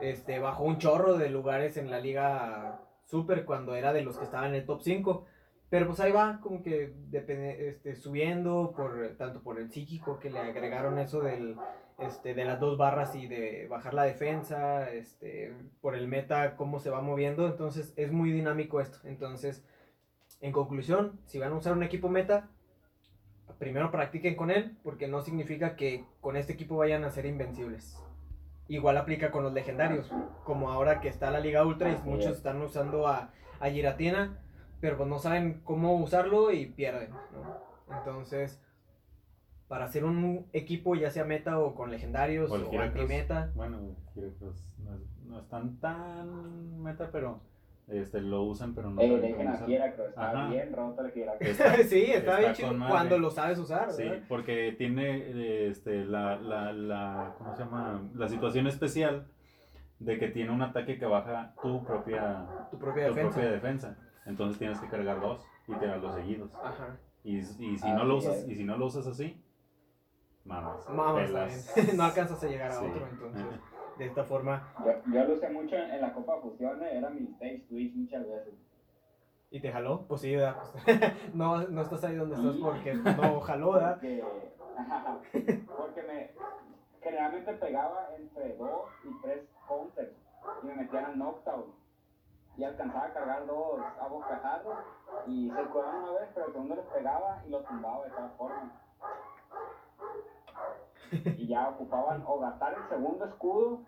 este, 0.00 0.38
bajó 0.40 0.64
un 0.64 0.78
chorro 0.78 1.16
de 1.16 1.30
lugares 1.30 1.76
en 1.76 1.90
la 1.90 2.00
liga 2.00 2.80
super 3.06 3.44
cuando 3.44 3.74
era 3.76 3.92
de 3.92 4.02
los 4.02 4.18
que 4.18 4.24
estaban 4.24 4.50
en 4.50 4.56
el 4.56 4.66
top 4.66 4.82
5. 4.82 5.26
Pero 5.72 5.86
pues 5.86 6.00
ahí 6.00 6.12
va, 6.12 6.38
como 6.42 6.62
que 6.62 6.92
depende, 7.08 7.70
este, 7.70 7.96
subiendo, 7.96 8.74
por, 8.76 9.16
tanto 9.16 9.42
por 9.42 9.58
el 9.58 9.70
psíquico 9.70 10.18
que 10.18 10.28
le 10.28 10.38
agregaron 10.38 10.98
eso 10.98 11.22
del, 11.22 11.56
este, 11.98 12.34
de 12.34 12.44
las 12.44 12.60
dos 12.60 12.76
barras 12.76 13.14
y 13.14 13.26
de 13.26 13.68
bajar 13.68 13.94
la 13.94 14.02
defensa, 14.02 14.90
este, 14.90 15.54
por 15.80 15.94
el 15.94 16.08
meta, 16.08 16.56
cómo 16.56 16.78
se 16.78 16.90
va 16.90 17.00
moviendo. 17.00 17.46
Entonces 17.46 17.94
es 17.96 18.12
muy 18.12 18.32
dinámico 18.32 18.82
esto. 18.82 18.98
Entonces, 19.04 19.64
en 20.42 20.52
conclusión, 20.52 21.18
si 21.24 21.38
van 21.38 21.52
a 21.52 21.56
usar 21.56 21.72
un 21.72 21.84
equipo 21.84 22.10
meta, 22.10 22.50
primero 23.58 23.90
practiquen 23.90 24.36
con 24.36 24.50
él, 24.50 24.76
porque 24.82 25.08
no 25.08 25.22
significa 25.22 25.74
que 25.74 26.04
con 26.20 26.36
este 26.36 26.52
equipo 26.52 26.76
vayan 26.76 27.02
a 27.04 27.10
ser 27.10 27.24
invencibles. 27.24 27.98
Igual 28.68 28.98
aplica 28.98 29.30
con 29.30 29.42
los 29.42 29.54
legendarios, 29.54 30.12
como 30.44 30.70
ahora 30.70 31.00
que 31.00 31.08
está 31.08 31.30
la 31.30 31.40
Liga 31.40 31.64
Ultra 31.64 31.88
y 31.88 31.96
muchos 32.06 32.32
es. 32.32 32.36
están 32.36 32.60
usando 32.60 33.06
a, 33.06 33.32
a 33.58 33.70
Giratina, 33.70 34.38
pero 34.82 34.96
pues 34.96 35.08
no 35.08 35.18
saben 35.20 35.60
cómo 35.62 35.94
usarlo 35.94 36.50
y 36.50 36.66
pierden, 36.66 37.10
¿no? 37.10 37.96
Entonces, 37.96 38.60
para 39.68 39.84
hacer 39.84 40.04
un 40.04 40.46
equipo, 40.52 40.96
ya 40.96 41.08
sea 41.10 41.24
meta 41.24 41.60
o 41.60 41.74
con 41.76 41.90
legendarios 41.92 42.50
O 42.50 42.54
o, 42.54 42.80
anti-meta, 42.80 43.52
Bueno, 43.54 43.78
Heracross 44.16 44.66
no, 44.78 44.94
es- 44.96 45.24
no 45.24 45.38
están 45.38 45.78
tan 45.78 46.82
meta, 46.82 47.10
pero 47.12 47.40
este, 47.86 48.20
lo 48.20 48.42
usan, 48.42 48.74
pero 48.74 48.90
no 48.90 49.00
Eh, 49.00 49.08
saben 49.08 49.34
cómo 49.36 49.54
usar. 49.54 49.70
Está 49.70 50.30
Ajá. 50.30 50.48
bien 50.50 50.72
roto 50.72 51.02
el. 51.04 51.12
Está- 51.40 51.76
sí, 51.84 52.02
está, 52.06 52.16
está 52.18 52.38
bien 52.40 52.52
chido 52.54 52.72
madre. 52.74 52.90
cuando 52.92 53.18
lo 53.18 53.30
sabes 53.30 53.58
usar, 53.60 53.92
Sí, 53.92 54.02
¿verdad? 54.02 54.24
porque 54.28 54.74
tiene 54.76 55.68
este, 55.68 56.04
la, 56.04 56.36
la, 56.36 56.72
la, 56.72 57.34
¿cómo 57.38 57.54
se 57.54 57.62
llama? 57.62 58.02
La 58.14 58.28
situación 58.28 58.66
especial 58.66 59.26
de 60.00 60.18
que 60.18 60.26
tiene 60.28 60.50
un 60.50 60.62
ataque 60.62 60.98
que 60.98 61.06
baja 61.06 61.54
tu 61.62 61.84
propia, 61.84 62.46
Tu 62.72 62.78
propia 62.78 63.06
tu 63.08 63.14
defensa. 63.14 63.34
propia 63.34 63.52
defensa. 63.52 63.96
Entonces 64.26 64.58
tienes 64.58 64.78
que 64.78 64.88
cargar 64.88 65.20
dos 65.20 65.44
y 65.66 65.74
tirarlos 65.74 66.14
seguidos. 66.14 66.54
Ajá. 66.62 66.96
Y, 67.24 67.38
y, 67.38 67.42
si 67.44 67.74
Así 67.76 67.92
no 67.92 68.04
lo 68.04 68.16
usas, 68.16 68.48
y 68.48 68.54
si 68.54 68.64
no 68.64 68.76
lo 68.76 68.86
usas 68.86 69.06
así, 69.06 69.40
mamas. 70.44 70.88
Mamas 70.90 71.30
no 71.94 72.02
alcanzas 72.02 72.42
a 72.42 72.46
llegar 72.48 72.70
a 72.72 72.80
Sí. 72.80 72.86
otro, 72.86 73.06
entonces, 73.06 73.46
de 73.98 74.06
esta 74.06 74.24
forma, 74.24 74.72
Yo, 74.84 75.12
yo 75.12 75.24
lo 75.24 75.34
usé 75.34 75.48
mucho 75.50 75.76
en, 75.76 75.90
en 75.92 76.00
la 76.00 76.12
Copa 76.12 76.40
Fusión, 76.40 76.82
era 76.82 77.10
mi 77.10 77.26
stage 77.34 77.64
switch 77.68 77.94
muchas 77.94 78.26
veces. 78.28 78.54
y 79.50 79.60
te 79.60 79.70
jaló, 79.70 80.06
pues 80.08 80.22
sí, 80.22 80.34
¿verdad? 80.34 80.56
No, 81.34 81.62
no 81.68 81.82
estás 81.82 82.02
ahí 82.04 82.16
donde 82.16 82.36
estás 82.36 82.56
porque 82.56 82.94
no 83.22 83.40
jaló, 83.40 83.72
¿verdad? 83.72 83.94
Porque, 84.00 84.24
porque 85.76 86.02
me, 86.02 86.30
generalmente 87.02 87.52
pegaba 87.54 88.08
entre 88.16 88.56
dos 88.56 88.88
y 89.04 89.22
tres 89.22 89.44
counters 89.68 90.12
y 90.62 90.66
me 90.66 90.74
metían 90.74 91.04
al 91.04 91.18
knockdown. 91.18 91.64
Y 92.56 92.64
alcanzaba 92.64 93.06
a 93.06 93.12
cargar 93.12 93.46
dos 93.46 93.80
a 94.00 94.08
bocajarros 94.08 94.78
y 95.26 95.50
se 95.50 95.62
curaban 95.64 96.02
una 96.02 96.12
vez, 96.12 96.28
pero 96.34 96.46
el 96.46 96.52
segundo 96.52 96.74
les 96.76 96.84
pegaba 96.86 97.42
y 97.46 97.50
los 97.50 97.64
tumbaba 97.64 98.04
de 98.04 98.10
todas 98.10 98.32
formas. 98.36 98.72
Y 101.36 101.46
ya 101.46 101.68
ocupaban 101.68 102.22
o 102.26 102.38
gastar 102.38 102.74
el 102.74 102.88
segundo 102.88 103.24
escudo 103.24 103.80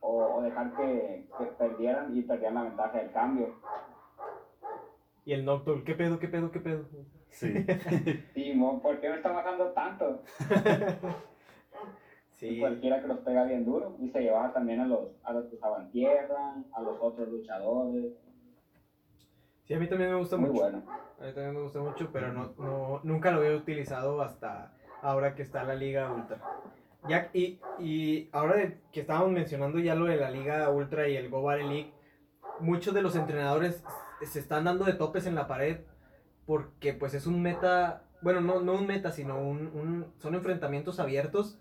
o, 0.00 0.16
o 0.16 0.42
dejar 0.42 0.74
que, 0.76 1.28
que 1.38 1.44
perdieran 1.46 2.16
y 2.16 2.22
perdían 2.22 2.54
la 2.54 2.62
ventaja 2.62 2.98
del 2.98 3.12
cambio. 3.12 3.54
Y 5.24 5.32
el 5.32 5.44
Nocturne, 5.44 5.84
¿qué 5.84 5.94
pedo, 5.94 6.18
qué 6.18 6.28
pedo, 6.28 6.50
qué 6.50 6.60
pedo? 6.60 6.86
Sí. 7.30 7.52
Sí, 8.34 8.54
mo, 8.54 8.80
¿por 8.80 9.00
qué 9.00 9.10
me 9.10 9.16
está 9.16 9.32
bajando 9.32 9.72
tanto? 9.72 10.22
Y 12.40 12.50
Sí, 12.54 12.60
cualquiera 12.60 13.00
que 13.00 13.08
los 13.08 13.18
pega 13.18 13.44
bien 13.44 13.64
duro. 13.64 13.96
Y 14.00 14.10
se 14.10 14.20
llevaba 14.20 14.52
también 14.52 14.80
a 14.80 14.86
los, 14.86 15.08
a 15.24 15.32
los 15.32 15.46
que 15.46 15.56
estaban 15.56 15.90
tierra, 15.90 16.54
a 16.72 16.82
los 16.82 16.96
otros 17.00 17.28
luchadores. 17.28 18.12
sí, 19.64 19.74
a 19.74 19.78
mí 19.78 19.86
también 19.88 20.10
me 20.10 20.16
gusta 20.18 20.36
Muy 20.36 20.50
mucho. 20.50 20.62
bueno. 20.62 20.82
A 21.20 21.24
mí 21.26 21.32
también 21.32 21.54
me 21.54 21.62
gusta 21.62 21.80
mucho, 21.80 22.10
pero 22.12 22.32
no, 22.32 22.52
no, 22.58 23.00
nunca 23.02 23.32
lo 23.32 23.38
había 23.40 23.56
utilizado 23.56 24.22
hasta 24.22 24.72
ahora 25.02 25.34
que 25.34 25.42
está 25.42 25.64
la 25.64 25.74
Liga 25.74 26.12
Ultra. 26.12 26.40
Ya, 27.08 27.28
y, 27.32 27.58
y 27.80 28.28
ahora 28.32 28.56
de- 28.56 28.80
que 28.92 29.00
estábamos 29.00 29.30
mencionando 29.32 29.78
ya 29.80 29.94
lo 29.96 30.04
de 30.06 30.16
la 30.16 30.30
Liga 30.30 30.68
Ultra 30.70 31.08
y 31.08 31.16
el 31.16 31.28
Go 31.30 31.42
Battle 31.42 31.66
League, 31.68 31.92
muchos 32.60 32.94
de 32.94 33.02
los 33.02 33.16
entrenadores 33.16 33.82
se 34.22 34.38
están 34.38 34.64
dando 34.64 34.84
de 34.84 34.92
topes 34.94 35.26
en 35.26 35.34
la 35.34 35.46
pared 35.48 35.78
porque 36.46 36.92
pues 36.94 37.14
es 37.14 37.26
un 37.26 37.40
meta, 37.42 38.04
bueno, 38.22 38.40
no, 38.40 38.60
no 38.60 38.74
un 38.74 38.86
meta, 38.86 39.10
sino 39.12 39.40
un, 39.40 39.66
un- 39.68 40.12
son 40.18 40.34
enfrentamientos 40.34 40.98
abiertos 41.00 41.58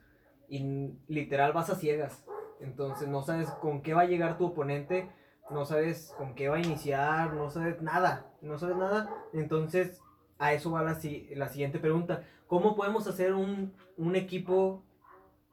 y 0.47 0.93
literal 1.07 1.53
vas 1.53 1.69
a 1.69 1.75
ciegas. 1.75 2.25
Entonces 2.59 3.07
no 3.07 3.21
sabes 3.21 3.49
con 3.51 3.81
qué 3.81 3.93
va 3.93 4.01
a 4.01 4.07
llegar 4.07 4.37
tu 4.37 4.45
oponente, 4.45 5.09
no 5.51 5.65
sabes 5.65 6.13
con 6.17 6.35
qué 6.35 6.49
va 6.49 6.57
a 6.57 6.61
iniciar, 6.61 7.33
no 7.33 7.49
sabes 7.49 7.81
nada, 7.81 8.25
no 8.41 8.57
sabes 8.57 8.77
nada. 8.77 9.13
Entonces 9.33 10.01
a 10.39 10.53
eso 10.53 10.71
va 10.71 10.83
la, 10.83 10.97
la 11.35 11.49
siguiente 11.49 11.79
pregunta. 11.79 12.23
¿Cómo 12.47 12.75
podemos 12.75 13.07
hacer 13.07 13.33
un, 13.33 13.73
un 13.97 14.15
equipo 14.15 14.83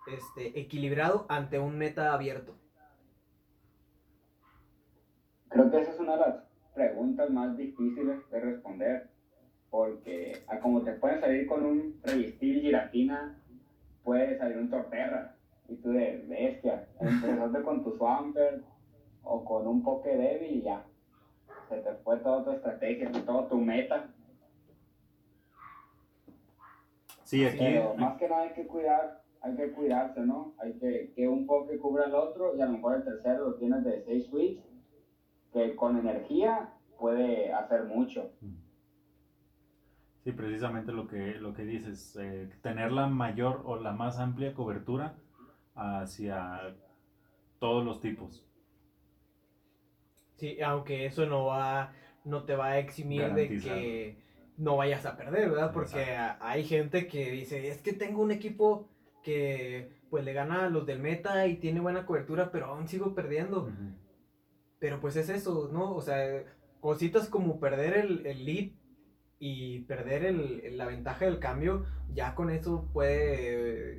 este, 0.07 0.59
equilibrado 0.59 1.26
ante 1.28 1.59
un 1.59 1.76
meta 1.76 2.12
abierto? 2.12 2.57
Creo 5.48 5.70
que 5.70 5.80
esa 5.80 5.92
es 5.92 6.00
una 6.00 6.12
de 6.12 6.18
las 6.18 6.37
preguntas 6.74 7.30
más 7.30 7.57
difíciles 7.57 8.28
de 8.30 8.40
responder. 8.40 9.11
Porque 9.70 10.44
como 10.62 10.83
te 10.83 10.92
pueden 10.92 11.20
salir 11.20 11.48
con 11.48 11.64
un 11.64 12.00
Revistil 12.04 12.61
Giratina, 12.61 13.42
puede 14.04 14.38
salir 14.38 14.58
un 14.58 14.70
Torterra. 14.70 15.34
Y 15.68 15.76
tú 15.76 15.90
de 15.90 16.24
bestia. 16.28 16.86
Empezaste 17.00 17.62
con 17.62 17.82
tu 17.82 17.96
Swampert 17.96 18.62
o 19.22 19.44
con 19.44 19.66
un 19.66 19.82
Poké 19.82 20.16
Débil 20.16 20.58
y 20.58 20.62
ya. 20.62 20.84
Se 21.68 21.78
te 21.78 21.94
fue 22.04 22.18
toda 22.18 22.44
tu 22.44 22.50
estrategia, 22.50 23.10
todo 23.24 23.46
tu 23.46 23.56
meta. 23.56 24.12
Sí, 27.24 27.44
aquí. 27.46 27.58
Pero 27.58 27.94
más 27.94 28.18
que 28.18 28.28
nada 28.28 28.42
hay 28.42 28.52
que 28.52 28.66
cuidar, 28.66 29.22
hay 29.40 29.56
que 29.56 29.72
cuidarse, 29.72 30.20
¿no? 30.20 30.54
Hay 30.58 30.74
que 30.74 31.12
que 31.16 31.26
un 31.26 31.46
Poké 31.46 31.78
cubra 31.78 32.04
al 32.04 32.14
otro 32.14 32.54
y 32.54 32.60
a 32.60 32.66
lo 32.66 32.72
mejor 32.72 32.96
el 32.96 33.04
tercero 33.04 33.48
lo 33.48 33.54
tienes 33.54 33.82
de 33.84 34.02
6 34.04 34.26
switch, 34.26 34.62
que 35.52 35.74
con 35.74 35.98
energía 35.98 36.74
puede 36.98 37.52
hacer 37.54 37.84
mucho. 37.84 38.30
Sí, 40.24 40.32
precisamente 40.32 40.90
lo 40.90 41.06
que, 41.06 41.34
lo 41.34 41.52
que 41.52 41.64
dices, 41.66 42.16
eh, 42.18 42.48
tener 42.62 42.90
la 42.92 43.08
mayor 43.08 43.60
o 43.66 43.76
la 43.76 43.92
más 43.92 44.18
amplia 44.18 44.54
cobertura 44.54 45.16
hacia 45.74 46.74
todos 47.58 47.84
los 47.84 48.00
tipos. 48.00 48.42
Sí, 50.37 50.62
aunque 50.62 51.04
eso 51.04 51.26
no 51.26 51.44
va, 51.44 51.92
no 52.24 52.44
te 52.44 52.56
va 52.56 52.68
a 52.68 52.78
eximir 52.78 53.34
de 53.34 53.48
que 53.48 54.16
no 54.56 54.78
vayas 54.78 55.04
a 55.04 55.16
perder, 55.18 55.50
¿verdad? 55.50 55.72
Porque 55.74 56.00
Exacto. 56.00 56.44
hay 56.46 56.64
gente 56.64 57.06
que 57.06 57.30
dice, 57.30 57.68
es 57.68 57.82
que 57.82 57.92
tengo 57.92 58.22
un 58.22 58.30
equipo 58.30 58.88
que 59.22 59.90
pues 60.08 60.24
le 60.24 60.32
gana 60.32 60.66
a 60.66 60.70
los 60.70 60.87
del 60.87 61.00
meta 61.00 61.46
y 61.46 61.56
tiene 61.56 61.80
buena 61.80 62.06
cobertura, 62.06 62.50
pero 62.50 62.66
aún 62.66 62.88
sigo 62.88 63.14
perdiendo. 63.14 63.70
Pero 64.78 65.00
pues 65.00 65.16
es 65.16 65.28
eso, 65.28 65.68
¿no? 65.70 65.94
O 65.94 66.00
sea, 66.00 66.44
cositas 66.80 67.28
como 67.28 67.60
perder 67.60 67.98
el, 67.98 68.26
el 68.26 68.44
lead 68.46 68.70
y 69.46 69.80
perder 69.80 70.24
el, 70.24 70.78
la 70.78 70.87
ventaja 70.87 71.26
del 71.26 71.38
cambio, 71.38 71.85
ya 72.14 72.35
con 72.35 72.48
eso 72.48 72.88
puede, 72.94 73.98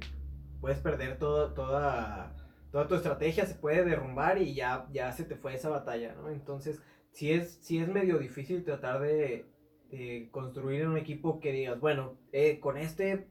puedes 0.59 0.79
perder 0.79 1.19
todo, 1.19 1.53
toda, 1.53 2.35
toda 2.71 2.87
tu 2.87 2.95
estrategia 2.95 3.45
se 3.45 3.53
puede 3.53 3.85
derrumbar 3.85 4.41
y 4.41 4.55
ya, 4.55 4.87
ya 4.91 5.11
se 5.11 5.23
te 5.23 5.35
fue 5.35 5.53
esa 5.53 5.69
batalla, 5.69 6.15
¿no? 6.15 6.31
Entonces, 6.31 6.81
sí 7.11 7.31
es, 7.31 7.59
sí 7.61 7.77
es 7.77 7.87
medio 7.87 8.17
difícil 8.17 8.63
tratar 8.63 8.99
de, 9.01 9.45
de 9.91 10.29
construir 10.31 10.87
un 10.87 10.97
equipo 10.97 11.39
que 11.39 11.51
digas, 11.51 11.79
bueno, 11.79 12.17
eh, 12.31 12.59
con 12.59 12.75
este 12.75 13.27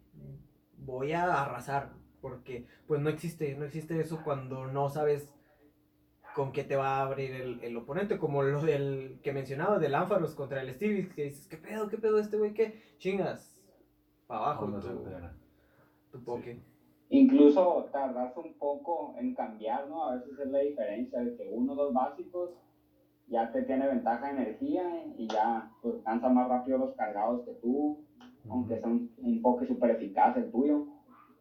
voy 0.79 1.15
a 1.15 1.43
arrasar, 1.43 1.95
porque 2.21 2.65
pues 2.87 3.01
no 3.01 3.11
existe, 3.11 3.57
no 3.57 3.65
existe 3.65 3.99
eso 3.99 4.23
cuando 4.23 4.69
no 4.69 4.89
sabes 4.89 5.33
con 6.35 6.53
qué 6.53 6.65
te 6.65 6.77
va 6.77 6.99
a 6.99 7.07
abrir 7.07 7.33
el, 7.33 7.61
el 7.63 7.77
oponente, 7.77 8.19
como 8.19 8.43
lo 8.43 8.61
del 8.61 9.21
que 9.23 9.33
mencionaba, 9.33 9.79
del 9.79 9.95
Ánfaros 9.95 10.35
contra 10.35 10.63
el 10.63 10.75
Stevie, 10.75 11.09
que 11.09 11.25
dices, 11.25 11.47
¿qué 11.47 11.57
pedo, 11.57 11.89
qué 11.89 11.97
pedo 11.97 12.19
este 12.19 12.37
güey? 12.37 12.53
¿Qué? 12.53 12.83
Chingas, 12.99 13.55
para 14.27 14.41
abajo 14.41 14.67
No, 14.67 14.79
no 14.79 15.45
tu 16.11 16.23
poke. 16.25 16.61
Incluso 17.11 17.89
tardarse 17.93 18.41
un 18.41 18.55
poco 18.55 19.15
en 19.19 19.35
cambiar, 19.35 19.89
¿no? 19.89 20.05
A 20.05 20.17
veces 20.17 20.39
es 20.39 20.49
la 20.49 20.61
diferencia 20.61 21.21
de 21.21 21.37
que 21.37 21.49
uno 21.51 21.73
o 21.73 21.77
dos 21.77 21.95
básicos 21.95 22.51
ya 23.29 23.51
te 23.53 23.63
tiene 23.63 23.87
ventaja 23.87 24.27
de 24.27 24.43
energía 24.43 25.05
y 25.17 25.29
ya 25.29 25.71
pues, 25.83 25.97
cansa 26.05 26.29
más 26.29 26.49
rápido 26.49 26.79
los 26.79 26.95
cargados 26.95 27.45
que 27.45 27.53
tú, 27.55 28.05
aunque 28.49 28.79
sea 28.79 28.89
un, 28.89 29.11
un 29.19 29.43
poke 29.43 29.67
súper 29.67 29.91
eficaz 29.91 30.37
el 30.37 30.51
tuyo, 30.51 30.87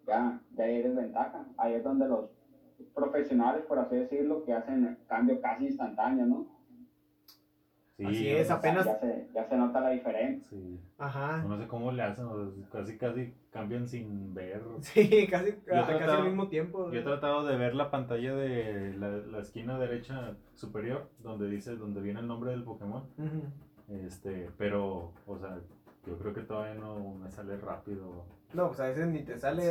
ya, 0.07 0.39
ya 0.55 0.65
eres 0.65 0.95
ventaja. 0.95 1.45
Ahí 1.57 1.73
es 1.73 1.83
donde 1.83 2.07
los 2.07 2.29
profesionales, 2.93 3.63
por 3.67 3.79
así 3.79 3.95
decirlo, 3.95 4.43
que 4.45 4.53
hacen 4.53 4.97
cambio 5.07 5.39
casi 5.41 5.65
instantáneo, 5.67 6.25
¿no? 6.25 6.47
Sí, 7.95 8.05
Así 8.07 8.27
es, 8.29 8.49
apenas- 8.49 8.85
Ya 8.85 8.99
se, 8.99 9.27
ya 9.35 9.47
se 9.47 9.55
nota 9.55 9.79
la 9.79 9.89
diferencia. 9.91 10.49
Sí. 10.49 10.79
Ajá. 10.97 11.43
No 11.47 11.59
sé 11.59 11.67
cómo 11.67 11.91
le 11.91 12.01
hacen, 12.01 12.25
casi 12.71 12.97
casi 12.97 13.33
cambian 13.51 13.87
sin 13.87 14.33
ver. 14.33 14.63
Sí, 14.81 15.27
casi, 15.31 15.51
a- 15.71 15.85
casi 15.85 16.03
al 16.09 16.23
mismo 16.25 16.47
tiempo. 16.47 16.91
Yo 16.91 16.99
he 17.01 17.03
tratado 17.03 17.45
de 17.45 17.55
ver 17.55 17.75
la 17.75 17.91
pantalla 17.91 18.33
de 18.35 18.93
la, 18.97 19.09
la 19.09 19.39
esquina 19.39 19.77
derecha 19.77 20.35
superior, 20.55 21.07
donde 21.19 21.47
dice, 21.49 21.75
donde 21.75 22.01
viene 22.01 22.19
el 22.19 22.27
nombre 22.27 22.49
del 22.51 22.63
Pokémon. 22.63 23.03
Este, 23.89 24.49
pero, 24.57 25.11
o 25.27 25.37
sea, 25.37 25.59
yo 26.07 26.17
creo 26.17 26.33
que 26.33 26.41
todavía 26.41 26.73
no 26.75 27.13
me 27.13 27.29
sale 27.29 27.57
rápido. 27.57 28.25
No, 28.53 28.67
pues 28.67 28.79
a 28.79 28.87
veces 28.87 29.07
ni 29.07 29.23
te 29.23 29.37
sale, 29.37 29.63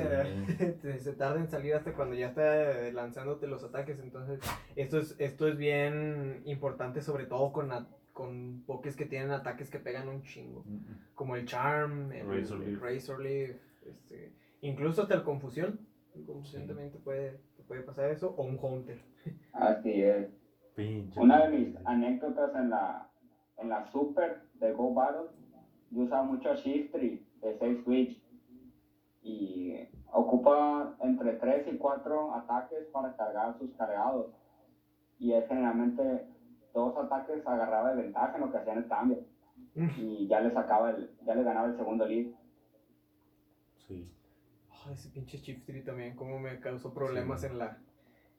Sí. 0.47 0.73
te- 0.83 0.99
se 0.99 1.13
tarda 1.13 1.39
en 1.41 1.49
salir 1.49 1.75
hasta 1.75 1.93
cuando 1.95 2.15
ya 2.17 2.29
está 2.29 2.87
eh, 2.89 2.93
lanzándote 2.93 3.47
los 3.47 3.63
ataques, 3.65 3.99
entonces 4.01 4.41
esto 4.77 4.99
es, 4.99 5.15
esto 5.19 5.47
es 5.49 5.57
bien 5.57 6.43
importante, 6.47 7.01
sobre 7.01 7.27
todo 7.27 7.53
con, 7.53 7.71
a- 7.73 7.87
con 8.13 8.63
pokés 8.67 8.97
que 8.97 9.07
tienen 9.07 9.31
ataques 9.31 9.71
que 9.71 9.79
pegan 9.79 10.09
un 10.09 10.23
chingo, 10.23 10.65
Mm, 10.67 10.75
mm. 10.75 10.99
como 11.15 11.37
el 11.37 11.47
Charm, 11.47 12.13
el 12.13 12.27
Razor 12.27 12.63
el 12.63 12.71
Leaf. 12.73 12.83
Razor 12.83 13.21
Leaf, 13.21 13.57
este, 13.87 14.33
incluso 14.61 15.03
hasta 15.03 15.15
el 15.15 15.23
Confusión, 15.23 15.81
el 16.15 16.25
Confusión 16.27 16.63
Sí. 16.63 16.69
también 16.69 16.91
te 16.91 16.99
puede, 16.99 17.41
te 17.57 17.63
puede 17.63 17.83
pasar 17.83 18.11
eso, 18.11 18.35
o 18.37 18.43
un 18.45 18.59
Haunter. 18.59 19.01
Así 19.53 20.03
es. 20.03 20.29
Pinche. 20.75 21.21
Una 21.21 21.47
de 21.47 21.57
mis 21.59 21.77
anécdotas 21.85 22.55
en 22.57 22.71
la, 22.71 23.09
en 23.59 23.69
la 23.69 23.85
Super 23.93 24.43
de 24.55 24.73
Go 24.73 24.93
Battle, 24.95 25.29
yo 25.91 26.03
usaba 26.03 26.23
mucho 26.25 26.55
Shift 26.55 26.93
Tree 26.93 27.27
de 27.43 27.53
Safe 27.59 27.83
Switch 27.85 28.22
y 29.23 29.89
ocupa 30.13 30.97
entre 31.01 31.35
3 31.35 31.69
y 31.73 31.77
4 31.79 32.35
ataques 32.35 32.87
para 32.93 33.17
cargar 33.17 33.57
sus 33.59 33.71
cargados 33.75 34.27
y 35.19 35.33
es 35.33 35.47
generalmente 35.49 36.27
dos 36.75 36.97
ataques 36.97 37.47
agarraba 37.47 37.95
de 37.95 38.03
ventaja 38.03 38.35
en 38.35 38.41
lo 38.41 38.51
que 38.51 38.59
hacían 38.59 38.79
el 38.79 38.89
cambio 38.89 39.19
y 39.97 40.27
ya 40.27 40.41
le 40.41 40.51
sacaba 40.51 40.91
el, 40.91 41.11
ya 41.25 41.35
le 41.35 41.45
ganaba 41.45 41.69
el 41.69 41.77
segundo 41.77 42.07
lead. 42.07 42.27
Sí. 43.87 44.13
Ay, 44.85 44.95
ese 44.95 45.09
pinche 45.11 45.39
Tree 45.39 45.83
también, 45.83 46.17
como 46.17 46.39
me 46.39 46.59
causó 46.61 46.93
problemas 46.93 47.41
Sí. 47.41 47.47
en 47.47 47.59
la 47.59 47.79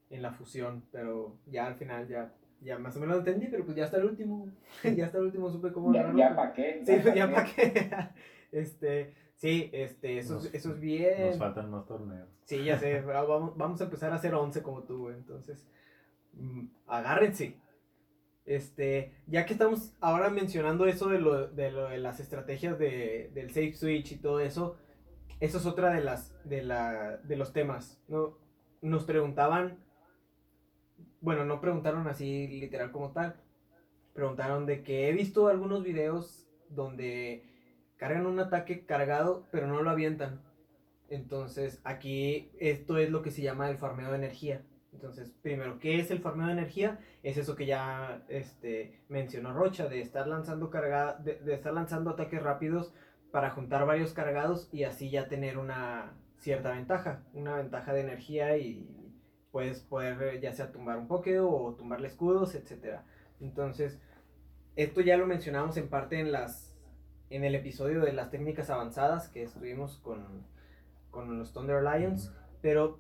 en 0.10 0.22
la 0.22 0.32
fusión, 0.32 0.84
pero 0.92 1.38
ya 1.48 1.66
al 1.66 1.74
final 1.76 2.08
ya, 2.08 2.32
ya 2.62 2.78
más 2.78 2.96
o 2.96 3.00
menos 3.00 3.16
lo 3.16 3.20
entendí, 3.22 3.48
pero 3.48 3.66
pues 3.66 3.76
ya 3.76 3.86
hasta 3.86 3.98
el 3.98 4.06
último, 4.06 4.48
ya 4.96 5.06
hasta 5.08 5.18
el 5.18 5.24
último 5.26 5.50
supe 5.50 5.72
cómo 5.72 5.92
Ya, 5.92 6.14
ya 6.16 6.36
para 6.36 6.54
qué. 6.54 6.84
Sí, 6.86 6.94
ya 7.16 7.28
pa' 7.28 7.34
para 7.36 7.46
qué. 7.48 7.90
Este, 8.52 9.16
sí, 9.44 9.70
este, 9.74 10.18
eso, 10.20 10.38
es- 10.38 10.44
Nos- 10.46 10.54
eso 10.54 10.72
es 10.74 10.80
bien. 10.80 11.28
Nos 11.28 11.38
faltan 11.38 11.70
más 11.70 11.86
torneos. 11.86 12.30
Sí, 12.46 12.64
ya 12.64 12.80
sé, 12.80 13.02
va- 13.02 13.24
vamos, 13.24 13.58
vamos 13.58 13.82
a 13.82 13.84
empezar 13.84 14.12
a 14.14 14.16
hacer 14.16 14.34
11 14.34 14.64
como 14.64 14.84
tú, 14.84 15.00
güey, 15.04 15.16
entonces, 15.16 15.68
mm, 16.34 16.66
agárrense. 16.88 17.60
Este, 18.46 19.14
ya 19.28 19.46
que 19.46 19.54
estamos 19.54 19.94
ahora 20.02 20.30
mencionando 20.30 20.86
eso 20.86 21.08
de 21.10 21.20
lo 21.20 21.48
de, 21.48 21.72
lo 21.72 21.90
de 21.90 21.98
las 21.98 22.20
estrategias 22.22 22.78
de, 22.80 23.32
del 23.34 23.50
safe 23.50 23.74
switch 23.74 24.14
y 24.14 24.18
todo 24.18 24.40
eso, 24.40 24.78
eso 25.42 25.58
es 25.58 25.66
otra 25.66 25.94
de 25.94 26.02
las 26.02 26.34
de 26.46 26.62
la 26.64 27.18
de 27.18 27.36
los 27.36 27.52
temas, 27.54 28.02
¿no? 28.08 28.38
Nos 28.82 29.04
preguntaban, 29.06 29.78
bueno, 31.22 31.46
no 31.46 31.62
preguntaron 31.62 32.08
así 32.08 32.48
literal 32.48 32.92
como 32.92 33.12
tal, 33.12 33.36
preguntaron 34.14 34.66
de 34.66 34.84
que 34.84 35.08
he 35.10 35.14
visto 35.14 35.48
algunos 35.48 35.84
videos 35.84 36.46
donde 36.70 37.44
cargan 38.04 38.26
un 38.26 38.38
ataque 38.38 38.86
cargado, 38.86 39.48
pero 39.50 39.66
no 39.66 39.82
lo 39.82 39.90
avientan. 39.90 40.42
Entonces, 41.08 41.80
aquí 41.86 42.52
esto 42.60 42.98
es 42.98 43.10
lo 43.10 43.22
que 43.22 43.32
se 43.32 43.42
llama 43.42 43.70
el 43.70 43.78
farmeo 43.78 44.10
de 44.10 44.18
energía. 44.18 44.62
Entonces, 44.92 45.34
primero, 45.42 45.80
¿qué 45.80 46.02
es 46.02 46.12
el 46.12 46.20
farmeo 46.20 46.48
de 46.48 46.52
energía? 46.52 47.00
Es 47.24 47.38
eso 47.38 47.56
que 47.56 47.66
ya 47.66 48.22
este, 48.28 49.00
mencionó 49.08 49.54
Rocha, 49.54 49.88
de 49.88 50.02
estar 50.02 50.28
lanzando 50.28 50.70
carga, 50.70 51.14
de, 51.14 51.54
estar 51.54 51.72
lanzando 51.72 52.10
ataques 52.10 52.44
rápidos 52.44 52.94
para 53.32 53.52
juntar 53.52 53.86
varios 53.86 54.12
cargados 54.12 54.68
y 54.74 54.84
así 54.84 55.10
ya 55.10 55.30
tener 55.30 55.58
una 55.58 56.12
cierta 56.40 56.72
ventaja, 56.72 57.24
una 57.34 57.56
ventaja 57.56 57.94
de 57.94 58.02
energía 58.02 58.58
y 58.58 59.16
puedes 59.54 59.80
poder 59.80 60.22
eh, 60.24 60.42
ya 60.42 60.52
sea 60.52 60.74
tumbar 60.74 60.98
un 60.98 61.08
poke 61.08 61.40
o 61.40 61.74
tumbarle 61.78 62.10
escudos, 62.10 62.54
etcétera. 62.54 63.06
Entonces, 63.40 63.98
esto 64.76 65.00
ya 65.00 65.16
lo 65.16 65.26
mencionamos 65.26 65.78
en 65.78 65.88
parte 65.88 66.20
en 66.20 66.34
las 66.34 66.73
en 67.30 67.44
el 67.44 67.56
episodio 67.56 68.02
de 68.02 68.14
las 68.14 68.30
técnicas 68.30 68.70
avanzadas 68.70 69.30
que 69.30 69.44
estuvimos 69.44 69.98
con, 69.98 70.44
con 71.12 71.38
los 71.40 71.52
Thunder 71.54 71.82
Lions, 71.84 72.32
pero 72.62 73.00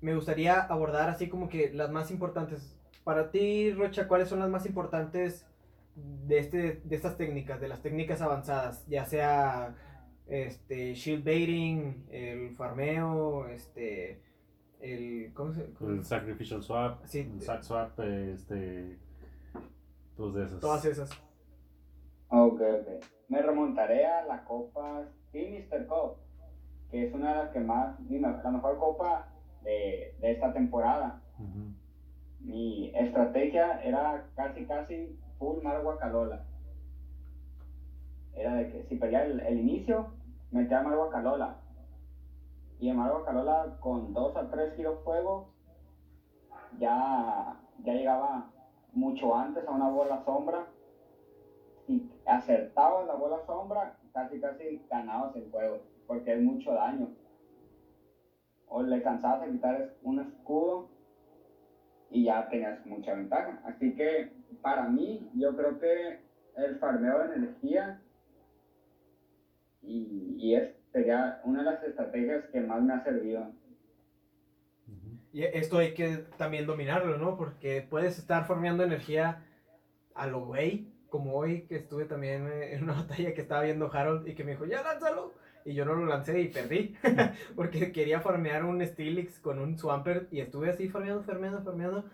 me 0.00 0.14
gustaría 0.14 0.60
abordar 0.60 1.08
así 1.08 1.28
como 1.28 1.48
que 1.48 1.72
las 1.72 1.90
más 1.90 2.10
importantes. 2.10 2.76
Para 3.04 3.30
ti, 3.30 3.72
Rocha, 3.72 4.08
¿cuáles 4.08 4.28
son 4.28 4.38
las 4.38 4.48
más 4.48 4.66
importantes 4.66 5.46
de, 5.94 6.38
este, 6.38 6.80
de 6.84 6.96
estas 6.96 7.16
técnicas, 7.16 7.60
de 7.60 7.68
las 7.68 7.82
técnicas 7.82 8.20
avanzadas? 8.22 8.86
Ya 8.86 9.04
sea 9.04 9.74
este, 10.26 10.94
shield 10.94 11.24
baiting, 11.24 12.06
el 12.10 12.54
farmeo, 12.56 13.46
este, 13.48 14.22
el... 14.80 15.32
¿Cómo 15.34 15.52
se 15.52 15.66
cómo 15.74 15.90
El 15.90 16.02
se- 16.02 16.08
Sacrificial 16.08 16.62
Swap, 16.62 17.04
Sí. 17.06 17.20
el 17.20 17.40
Sack 17.42 17.62
Swap, 17.62 18.00
este. 18.00 18.98
Esas. 20.16 20.60
Todas 20.60 20.84
esas. 20.84 21.10
Ok, 22.30 22.60
ok. 22.60 23.04
Me 23.28 23.42
remontaré 23.42 24.06
a 24.06 24.22
la 24.24 24.44
Copa 24.44 25.06
Sinister 25.30 25.86
Cup, 25.86 26.16
que 26.90 27.02
es 27.02 27.14
una 27.14 27.28
de 27.28 27.34
las 27.34 27.50
que 27.50 27.60
más, 27.60 27.98
la 28.08 28.50
mejor 28.50 28.78
copa 28.78 29.26
de, 29.62 30.14
de 30.18 30.30
esta 30.30 30.52
temporada. 30.52 31.20
Mi 32.40 32.90
estrategia 32.94 33.80
era 33.82 34.26
casi, 34.34 34.64
casi 34.66 35.16
full 35.38 35.62
Mar 35.62 35.80
Guacalola. 35.82 36.44
Era 38.34 38.54
de 38.54 38.68
que 38.68 38.82
si 38.84 38.96
perdía 38.96 39.22
el, 39.22 39.40
el 39.40 39.58
inicio, 39.58 40.10
metía 40.50 40.82
Mar 40.82 40.96
Guacalola. 40.96 41.56
Y 42.78 42.88
en 42.88 42.96
Mar 42.96 43.10
Guacalola, 43.10 43.76
con 43.80 44.12
dos 44.12 44.36
a 44.36 44.50
tres 44.50 44.74
giros 44.74 45.02
fuego, 45.04 45.46
ya, 46.78 47.56
ya 47.82 47.92
llegaba 47.94 48.50
mucho 48.92 49.34
antes 49.34 49.66
a 49.66 49.70
una 49.70 49.88
bola 49.88 50.22
sombra. 50.24 50.66
Si 51.86 52.10
acertabas 52.26 53.06
la 53.06 53.14
bola 53.14 53.44
sombra, 53.46 53.98
casi, 54.12 54.40
casi 54.40 54.82
ganabas 54.90 55.36
el 55.36 55.50
juego, 55.50 55.82
porque 56.06 56.32
es 56.32 56.40
mucho 56.40 56.72
daño. 56.72 57.08
O 58.68 58.82
le 58.82 59.02
cansabas 59.02 59.46
de 59.46 59.52
quitar 59.52 59.94
un 60.02 60.20
escudo 60.20 60.88
y 62.10 62.24
ya 62.24 62.48
tenías 62.48 62.84
mucha 62.86 63.14
ventaja. 63.14 63.60
Así 63.64 63.94
que 63.94 64.32
para 64.62 64.88
mí, 64.88 65.30
yo 65.34 65.54
creo 65.56 65.78
que 65.78 66.20
el 66.56 66.78
farmeo 66.78 67.18
de 67.28 67.34
energía 67.34 68.00
y, 69.82 70.36
y 70.38 70.54
es, 70.54 70.74
sería 70.92 71.40
una 71.44 71.60
de 71.60 71.70
las 71.70 71.82
estrategias 71.82 72.46
que 72.46 72.60
más 72.60 72.82
me 72.82 72.94
ha 72.94 73.04
servido. 73.04 73.52
Y 75.32 75.42
esto 75.42 75.78
hay 75.78 75.94
que 75.94 76.18
también 76.38 76.64
dominarlo, 76.64 77.18
¿no? 77.18 77.36
Porque 77.36 77.82
puedes 77.82 78.20
estar 78.20 78.46
farmeando 78.46 78.84
energía 78.84 79.44
a 80.14 80.28
lo 80.28 80.46
güey, 80.46 80.93
como 81.14 81.34
hoy 81.36 81.62
que 81.68 81.76
estuve 81.76 82.06
también 82.06 82.48
eh, 82.48 82.74
en 82.74 82.82
una 82.82 82.94
batalla 83.02 83.32
que 83.34 83.40
estaba 83.40 83.62
viendo 83.62 83.88
Harold 83.92 84.26
y 84.26 84.34
que 84.34 84.42
me 84.42 84.50
dijo, 84.50 84.64
ya 84.64 84.82
lánzalo. 84.82 85.32
Y 85.64 85.72
yo 85.72 85.84
no 85.84 85.94
lo 85.94 86.06
lancé 86.06 86.40
y 86.40 86.48
perdí. 86.48 86.96
porque 87.54 87.92
quería 87.92 88.20
farmear 88.20 88.64
un 88.64 88.84
Steelix 88.84 89.38
con 89.38 89.60
un 89.60 89.78
Swampert 89.78 90.32
y 90.32 90.40
estuve 90.40 90.70
así 90.70 90.88
farmeando, 90.88 91.22
farmeando, 91.22 91.62
farmeando. 91.62 92.04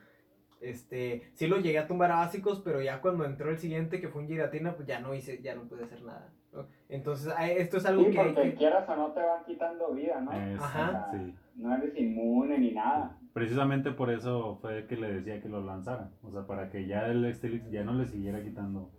Este, 0.60 1.30
sí 1.32 1.46
lo 1.46 1.56
llegué 1.56 1.78
a 1.78 1.86
tumbar 1.86 2.12
a 2.12 2.16
básicos, 2.16 2.60
pero 2.62 2.82
ya 2.82 3.00
cuando 3.00 3.24
entró 3.24 3.48
el 3.50 3.56
siguiente, 3.56 4.02
que 4.02 4.08
fue 4.08 4.20
un 4.20 4.28
Giratina, 4.28 4.74
pues 4.76 4.86
ya 4.86 5.00
no 5.00 5.14
hice, 5.14 5.40
ya 5.40 5.54
no 5.54 5.62
pude 5.62 5.84
hacer 5.84 6.02
nada. 6.02 6.28
¿no? 6.52 6.66
Entonces, 6.90 7.32
ah, 7.34 7.50
esto 7.50 7.78
es 7.78 7.86
algo 7.86 8.04
Sí, 8.04 8.10
que 8.10 8.16
porque 8.18 8.42
que... 8.50 8.54
quieras 8.56 8.86
o 8.86 8.96
no 8.96 9.12
te 9.12 9.20
van 9.22 9.44
quitando 9.46 9.92
vida, 9.94 10.20
¿no? 10.20 10.30
Es- 10.32 10.60
Ajá. 10.60 11.08
Sí. 11.10 11.34
No 11.54 11.74
eres 11.74 11.96
inmune 11.96 12.58
ni 12.58 12.72
nada. 12.72 13.16
Precisamente 13.32 13.92
por 13.92 14.10
eso 14.10 14.58
fue 14.60 14.86
que 14.86 14.96
le 14.96 15.12
decía 15.12 15.40
que 15.40 15.48
lo 15.48 15.64
lanzara. 15.64 16.10
O 16.22 16.30
sea, 16.30 16.46
para 16.46 16.70
que 16.70 16.86
ya 16.86 17.06
el 17.06 17.32
Stilix 17.34 17.70
ya 17.70 17.84
no 17.84 17.94
le 17.94 18.06
siguiera 18.06 18.42
quitando 18.42 18.90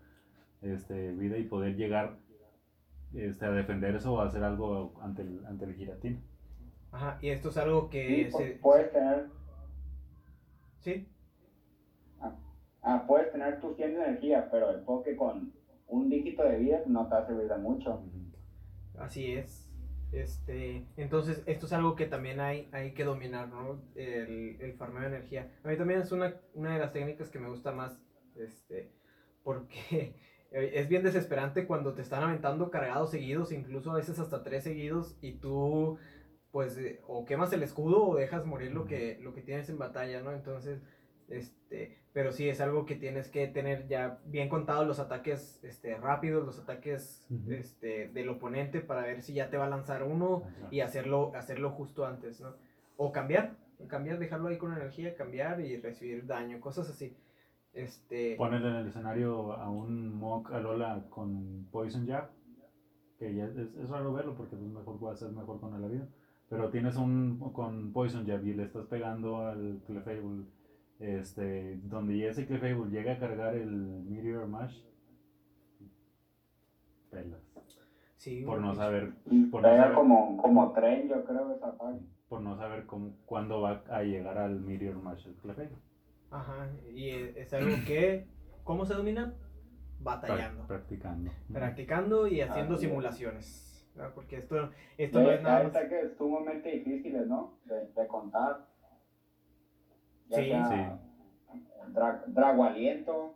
este, 0.62 1.12
vida 1.14 1.38
y 1.38 1.44
poder 1.44 1.76
llegar 1.76 2.18
este, 3.14 3.46
a 3.46 3.52
defender 3.52 3.96
eso 3.96 4.14
o 4.14 4.22
hacer 4.22 4.44
algo 4.44 5.00
ante 5.02 5.24
el, 5.24 5.46
ante 5.46 5.66
el 5.66 5.76
giratín. 5.76 6.24
Ajá, 6.92 7.18
y 7.22 7.30
esto 7.30 7.50
es 7.50 7.58
algo 7.58 7.90
que 7.90 8.26
Sí, 8.26 8.32
se... 8.38 8.60
puedes 8.62 8.92
tener, 8.92 9.28
Sí, 10.80 11.08
ah, 12.82 13.06
puedes 13.08 13.32
tener 13.32 13.62
tus 13.62 13.76
100 13.76 13.94
de 13.94 14.04
energía, 14.04 14.50
pero 14.52 14.72
el 14.72 14.82
poke 14.82 15.16
con 15.16 15.54
un 15.88 16.10
dígito 16.10 16.44
de 16.44 16.58
vida 16.58 16.82
no 16.88 17.08
te 17.08 17.14
va 17.16 17.22
a 17.22 17.28
servir 17.28 17.48
de 17.48 17.58
mucho. 17.58 18.04
Así 18.98 19.34
es. 19.34 19.71
Este, 20.12 20.86
entonces, 20.98 21.42
esto 21.46 21.66
es 21.66 21.74
algo 21.74 21.96
que 21.96 22.06
también 22.06 22.40
hay, 22.42 22.68
hay 22.74 22.94
que 22.94 23.06
dominar, 23.06 23.48
¿no? 23.48 23.82
El, 23.96 24.58
el 24.60 24.74
farmeo 24.74 25.02
de 25.02 25.08
energía. 25.08 25.52
A 25.64 25.70
mí 25.70 25.78
también 25.78 26.02
es 26.02 26.12
una, 26.12 26.36
una 26.54 26.74
de 26.74 26.80
las 26.80 26.92
técnicas 26.92 27.30
que 27.30 27.40
me 27.40 27.48
gusta 27.50 27.72
más, 27.72 27.98
este, 28.36 28.92
porque 29.44 30.16
es 30.52 30.90
bien 30.90 31.04
desesperante 31.04 31.66
cuando 31.66 31.94
te 31.94 32.02
están 32.02 32.24
aventando 32.24 32.70
cargados 32.70 33.12
seguidos, 33.12 33.54
incluso 33.54 33.92
a 33.92 33.96
veces 33.96 34.20
hasta 34.20 34.44
tres 34.44 34.66
seguidos, 34.66 35.18
y 35.22 35.34
tú, 35.34 35.98
pues, 36.52 36.78
eh, 36.78 37.00
o 37.08 37.26
quemas 37.26 37.54
el 37.54 37.64
escudo 37.64 38.06
o 38.06 38.16
dejas 38.16 38.46
morir 38.46 38.74
lo 38.74 38.86
que, 38.86 39.18
lo 39.22 39.34
que 39.34 39.42
tienes 39.42 39.70
en 39.70 39.78
batalla, 39.78 40.22
¿no? 40.22 40.34
Entonces, 40.34 40.82
este, 41.32 41.98
pero 42.14 42.32
sí 42.32 42.50
es 42.50 42.60
algo 42.62 42.86
que 42.86 42.96
tienes 42.96 43.30
que 43.30 43.48
tener 43.48 43.88
ya 43.88 44.20
bien 44.26 44.50
contados 44.50 44.86
los 44.86 45.00
ataques 45.00 45.60
este, 45.64 45.96
rápidos, 45.96 46.46
los 46.46 46.60
ataques 46.60 47.26
este, 47.50 48.10
del 48.10 48.30
oponente 48.30 48.82
para 48.82 49.04
ver 49.04 49.22
si 49.22 49.34
ya 49.34 49.50
te 49.50 49.58
va 49.58 49.66
a 49.66 49.70
lanzar 49.70 50.04
uno 50.04 50.44
y 50.70 50.82
hacerlo, 50.82 51.32
hacerlo 51.36 51.72
justo 51.72 52.06
antes, 52.06 52.42
¿no? 52.42 52.54
O 52.98 53.12
cambiar, 53.12 53.56
cambiar, 53.88 54.20
dejarlo 54.20 54.50
ahí 54.50 54.58
con 54.58 54.74
energía, 54.74 55.16
cambiar 55.16 55.62
y 55.62 55.78
recibir 55.78 56.26
daño, 56.26 56.60
cosas 56.60 56.90
así. 56.90 57.16
Este, 57.74 58.36
Ponerle 58.36 58.70
en 58.70 58.76
el 58.76 58.88
escenario 58.90 59.54
a 59.54 59.70
un 59.70 60.14
Mock 60.14 60.52
Alola 60.52 61.06
con 61.10 61.68
Poison 61.72 62.06
Jab, 62.06 62.30
que 63.18 63.34
ya 63.34 63.46
es, 63.46 63.56
es 63.56 63.90
raro 63.90 64.12
verlo 64.12 64.36
porque 64.36 64.58
pues 64.58 64.70
mejor 64.70 65.14
a 65.14 65.16
ser 65.16 65.32
mejor 65.32 65.62
con 65.62 65.82
la 65.82 65.88
vida. 65.88 66.08
Pero 66.50 66.70
tienes 66.70 66.98
un 66.98 67.40
con 67.54 67.94
Poison 67.94 68.28
Jab 68.28 68.46
y 68.46 68.54
le 68.54 68.64
estás 68.64 68.86
pegando 68.88 69.38
al 69.38 69.82
Clefable, 69.88 70.44
este, 71.02 71.78
donde 71.84 72.18
ya 72.18 72.28
ese 72.30 72.46
Clefable 72.46 72.90
llega 72.92 73.14
a 73.14 73.20
cargar 73.20 73.56
el 73.56 73.70
Meteor 73.72 74.48
Mash, 74.48 74.82
pelas. 77.10 77.42
sí, 78.18 78.44
Por 78.46 78.62
no 78.62 78.74
saber, 78.76 79.14
Por 79.52 79.62
no 79.64 79.68
saber. 79.70 79.94
como, 79.94 80.38
como 80.38 80.72
tren, 80.74 81.08
yo 81.10 81.24
creo, 81.26 81.52
esa 81.54 81.70
ataque. 81.70 82.00
por 82.30 82.42
no 82.42 82.56
saber 82.56 82.86
cómo, 82.86 83.16
cuándo 83.26 83.62
va 83.62 83.84
a 83.90 84.04
llegar 84.04 84.38
al 84.38 84.62
Meteor 84.62 84.96
Mash 84.96 85.28
el 85.28 85.34
Clefable. 85.36 85.78
Ajá, 86.30 86.70
y 86.94 87.10
es 87.10 87.36
es 87.36 87.54
algo 87.54 87.76
que, 87.86 88.26
¿cómo 88.64 88.86
se 88.86 88.94
domina? 88.94 89.34
Batallando. 90.00 90.64
Prac- 90.64 90.68
Practicando. 90.68 91.32
practicando 91.52 92.28
y 92.28 92.42
haciendo 92.42 92.78
simulaciones. 92.78 93.68
¿verdad? 93.96 94.14
Porque 94.16 94.38
esto, 94.38 94.70
esto 94.98 95.20
no 95.22 95.32
es 95.32 95.42
nada 95.44 95.58
hay 95.58 95.64
más. 95.66 95.76
ataques 95.76 96.16
sumamente 96.18 96.72
difíciles, 96.72 97.28
¿no? 97.28 97.58
De, 97.66 97.88
de 98.02 98.08
contar. 98.08 98.66
Ya 100.32 100.38
Sí. 100.38 100.50
sea 100.50 101.00
dra- 101.94 102.24
Drago 102.28 102.64
Aliento, 102.64 103.36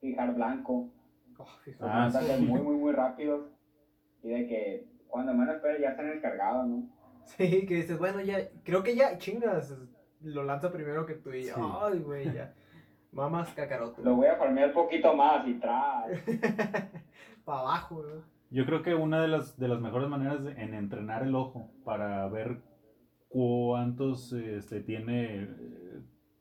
Fijar 0.00 0.34
Blanco. 0.34 0.88
Oh. 1.38 1.46
Son 1.78 1.88
Ah, 1.88 2.06
ataques 2.06 2.36
sí. 2.38 2.46
muy, 2.46 2.60
muy, 2.62 2.76
muy 2.76 2.92
rápidos. 2.92 3.46
Y 4.22 4.28
de 4.30 4.46
que 4.46 4.86
cuando 5.08 5.34
menos 5.34 5.56
esperes 5.56 5.80
ya 5.80 5.90
están 5.90 6.10
descargados, 6.10 6.66
¿no? 6.66 6.82
Sí, 7.24 7.66
que 7.66 7.74
dices, 7.76 7.98
bueno, 7.98 8.20
ya, 8.20 8.38
creo 8.64 8.82
que 8.82 8.96
ya, 8.96 9.18
chingas, 9.18 9.76
lo 10.22 10.44
lanza 10.44 10.72
primero 10.72 11.04
que 11.06 11.14
tú 11.14 11.30
y 11.32 11.44
Sí. 11.44 11.52
ay, 11.82 11.98
güey, 11.98 12.32
ya. 12.32 12.54
Mamas 13.12 13.50
cacaroto. 13.54 14.02
Lo 14.02 14.16
voy 14.16 14.26
a 14.28 14.36
farmear 14.36 14.68
un 14.68 14.74
poquito 14.74 15.14
más 15.14 15.46
y 15.46 15.54
tras. 15.54 16.06
Para 17.44 17.60
abajo, 17.60 18.02
¿no? 18.02 18.22
Yo 18.50 18.64
creo 18.66 18.82
que 18.82 18.94
una 18.94 19.20
de 19.20 19.28
las, 19.28 19.58
de 19.58 19.68
las 19.68 19.80
mejores 19.80 20.08
maneras 20.08 20.42
de- 20.44 20.52
en 20.52 20.74
entrenar 20.74 21.22
el 21.22 21.34
ojo 21.34 21.70
para 21.84 22.26
ver 22.28 22.58
cuántos 23.28 24.32
este, 24.32 24.80
tiene, 24.80 25.42
eh, 25.42 26.00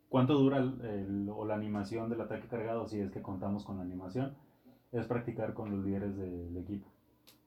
cuánto 0.09 0.35
dura 0.37 0.57
el, 0.59 0.81
el- 0.81 1.29
o 1.29 1.45
la 1.45 1.55
animación 1.55 2.09
del 2.09 2.21
ataque 2.21 2.47
cargado, 2.47 2.87
si 2.87 2.99
es 2.99 3.11
que 3.11 3.21
contamos 3.21 3.63
con 3.65 3.77
la 3.77 3.83
animación, 3.83 4.35
es 4.91 5.05
practicar 5.07 5.53
con 5.53 5.71
los 5.71 5.85
líderes 5.85 6.15
del 6.17 6.55
equipo. 6.57 6.87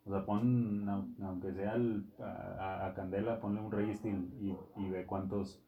O 0.06 0.10
sea, 0.10 0.24
pon, 0.26 0.88
au- 0.88 1.08
aunque 1.22 1.52
sea 1.52 1.74
el- 1.76 2.04
a, 2.20 2.86
a 2.86 2.94
Candela, 2.94 3.40
ponle 3.40 3.60
un 3.60 3.72
Registeel 3.72 4.28
y, 4.40 4.54
y 4.76 4.88
ve 4.90 5.06
cuántos, 5.06 5.60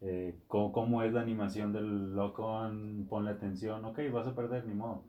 eh, 0.00 0.36
cómo, 0.48 0.72
cómo 0.72 1.02
es 1.02 1.12
la 1.12 1.20
animación 1.20 1.72
del 1.72 2.14
lock-on, 2.14 3.06
ponle 3.08 3.30
atención, 3.30 3.84
ok, 3.84 4.00
vas 4.12 4.26
a 4.26 4.34
perder, 4.34 4.64
ni 4.66 4.74
modo, 4.74 5.02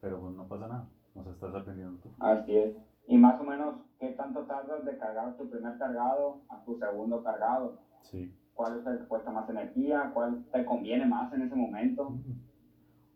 pero 0.00 0.20
pues 0.20 0.32
no 0.34 0.46
pasa 0.48 0.68
nada, 0.68 0.86
o 1.14 1.22
sea, 1.22 1.32
estás 1.32 1.54
aprendiendo 1.54 1.98
tú. 2.00 2.10
Así 2.20 2.56
es. 2.56 2.74
Y 3.06 3.18
más 3.18 3.40
o 3.40 3.44
menos, 3.44 3.76
¿qué 3.98 4.08
tanto 4.10 4.40
tardas 4.44 4.84
de 4.84 4.96
cargar 4.98 5.36
tu 5.36 5.50
primer 5.50 5.78
cargado 5.78 6.42
a 6.48 6.64
tu 6.64 6.78
segundo 6.78 7.22
cargado? 7.22 7.80
Sí. 8.02 8.34
¿Cuál 8.54 8.80
es 8.80 8.86
el 8.86 8.98
que 8.98 9.04
cuesta 9.06 9.30
más 9.30 9.48
energía? 9.48 10.10
¿Cuál 10.14 10.44
te 10.52 10.64
conviene 10.64 11.06
más 11.06 11.32
en 11.32 11.42
ese 11.42 11.56
momento? 11.56 12.14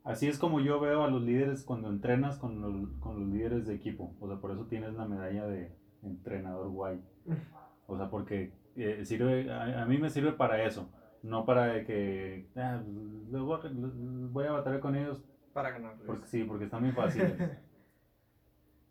Así 0.05 0.29
es 0.29 0.39
como 0.39 0.61
yo 0.61 0.81
veo 0.81 1.03
a 1.03 1.09
los 1.09 1.23
líderes 1.23 1.65
cuando 1.65 1.89
entrenas 1.89 2.39
con 2.39 2.61
los, 2.61 2.91
con 3.01 3.21
los 3.21 3.29
líderes 3.29 3.67
de 3.67 3.75
equipo. 3.75 4.15
O 4.21 4.29
sea, 4.29 4.39
por 4.39 4.51
eso 4.51 4.67
tienes 4.67 4.95
la 4.95 5.07
medalla 5.07 5.47
de 5.47 5.77
entrenador 6.03 6.69
guay. 6.71 7.01
O 7.87 7.97
sea, 7.97 8.11
porque 8.11 8.53
eh, 8.77 9.05
sirve, 9.05 9.51
a, 9.51 9.83
a 9.83 9.87
mí 9.87 9.99
me 9.99 10.11
sirve 10.11 10.33
para 10.33 10.63
eso. 10.65 10.91
No 11.23 11.47
para 11.47 11.85
que 11.85 12.51
ah, 12.57 12.83
voy 12.85 14.47
a 14.47 14.53
batallar 14.53 14.81
con 14.81 14.95
ellos. 14.95 15.25
Para 15.55 15.71
ganarles. 15.71 16.07
Porque 16.07 16.27
sí, 16.27 16.45
porque 16.45 16.65
están 16.65 16.83
muy 16.83 16.93
fáciles. 16.93 17.35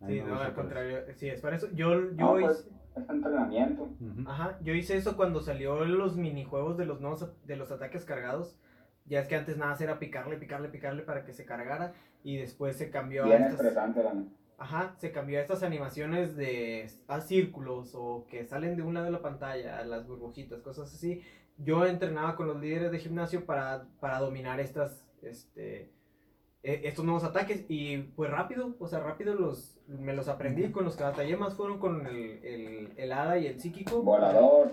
A 0.04 0.08
Sí, 0.08 0.22
no, 0.22 0.34
al 0.36 0.38
por 0.40 0.46
eso. 0.48 0.56
contrario, 0.56 1.00
sí, 1.16 1.30
es 1.30 1.42
para 1.42 1.56
eso. 1.56 1.68
Yo, 1.74 1.94
yo 2.12 2.12
No, 2.14 2.40
hice, 2.40 2.46
pues, 2.48 2.70
es 2.96 3.10
entrenamiento. 3.10 3.84
Ujú. 3.84 4.30
ajá, 4.30 4.60
yo 4.62 4.74
hice 4.74 4.98
eso 4.98 5.16
cuando 5.16 5.42
salió 5.42 5.84
los 5.86 6.16
minijuegos 6.18 6.78
de 6.78 6.86
los 6.86 7.02
nuevos, 7.02 7.28
de 7.46 7.56
los 7.56 7.72
ataques 7.72 8.06
cargados. 8.06 8.60
Ya 9.06 9.20
es 9.20 9.28
que 9.28 9.36
antes 9.36 9.58
nada 9.58 9.76
era 9.80 10.00
picarle, 10.00 10.38
picarle, 10.38 10.70
picarle 10.70 11.04
para 11.04 11.26
que 11.26 11.34
se 11.34 11.46
cargara. 11.46 11.94
Y 12.24 12.38
después 12.38 12.78
se 12.78 12.90
cambió 12.90 13.24
a 13.24 13.28
Bien 13.28 13.44
estas. 13.44 13.60
estresante, 13.60 14.04
la 14.04 14.14
neta. 14.14 14.30
Ajá, 14.58 14.94
se 14.98 15.12
cambió 15.12 15.40
a 15.40 15.42
estas 15.42 15.62
animaciones 15.64 16.38
de 16.38 16.90
a 17.08 17.20
círculos 17.20 17.92
o 17.96 18.26
que 18.30 18.46
salen 18.46 18.78
de 18.78 18.84
un 18.84 18.94
lado 18.94 19.08
de 19.08 19.12
la 19.12 19.22
pantalla, 19.22 19.80
a 19.80 19.84
las 19.84 20.08
burbujitas, 20.08 20.62
cosas 20.62 20.94
así. 20.94 21.22
Yo 21.58 21.86
entrenaba 21.86 22.36
con 22.38 22.48
los 22.48 22.60
líderes 22.62 22.92
de 22.92 23.00
gimnasio 23.00 23.46
para, 23.46 23.88
para 24.00 24.20
dominar 24.20 24.60
estas, 24.60 25.06
este, 25.22 25.92
estos 26.64 27.04
nuevos 27.04 27.24
ataques 27.26 27.66
y 27.68 27.98
pues 27.98 28.32
rápido, 28.32 28.76
o 28.80 28.88
sea, 28.88 29.00
rápido 29.00 29.36
los, 29.36 29.80
me 29.88 30.14
los 30.14 30.28
aprendí. 30.30 30.72
Con 30.72 30.86
los 30.86 30.96
que 30.96 31.04
batallé 31.04 31.36
más 31.36 31.56
fueron 31.56 31.78
con 31.78 32.08
el, 32.08 32.44
el, 32.44 32.94
el 32.96 33.12
hada 33.12 33.38
y 33.38 33.48
el 33.48 33.60
psíquico. 33.60 34.02
Volador. 34.02 34.72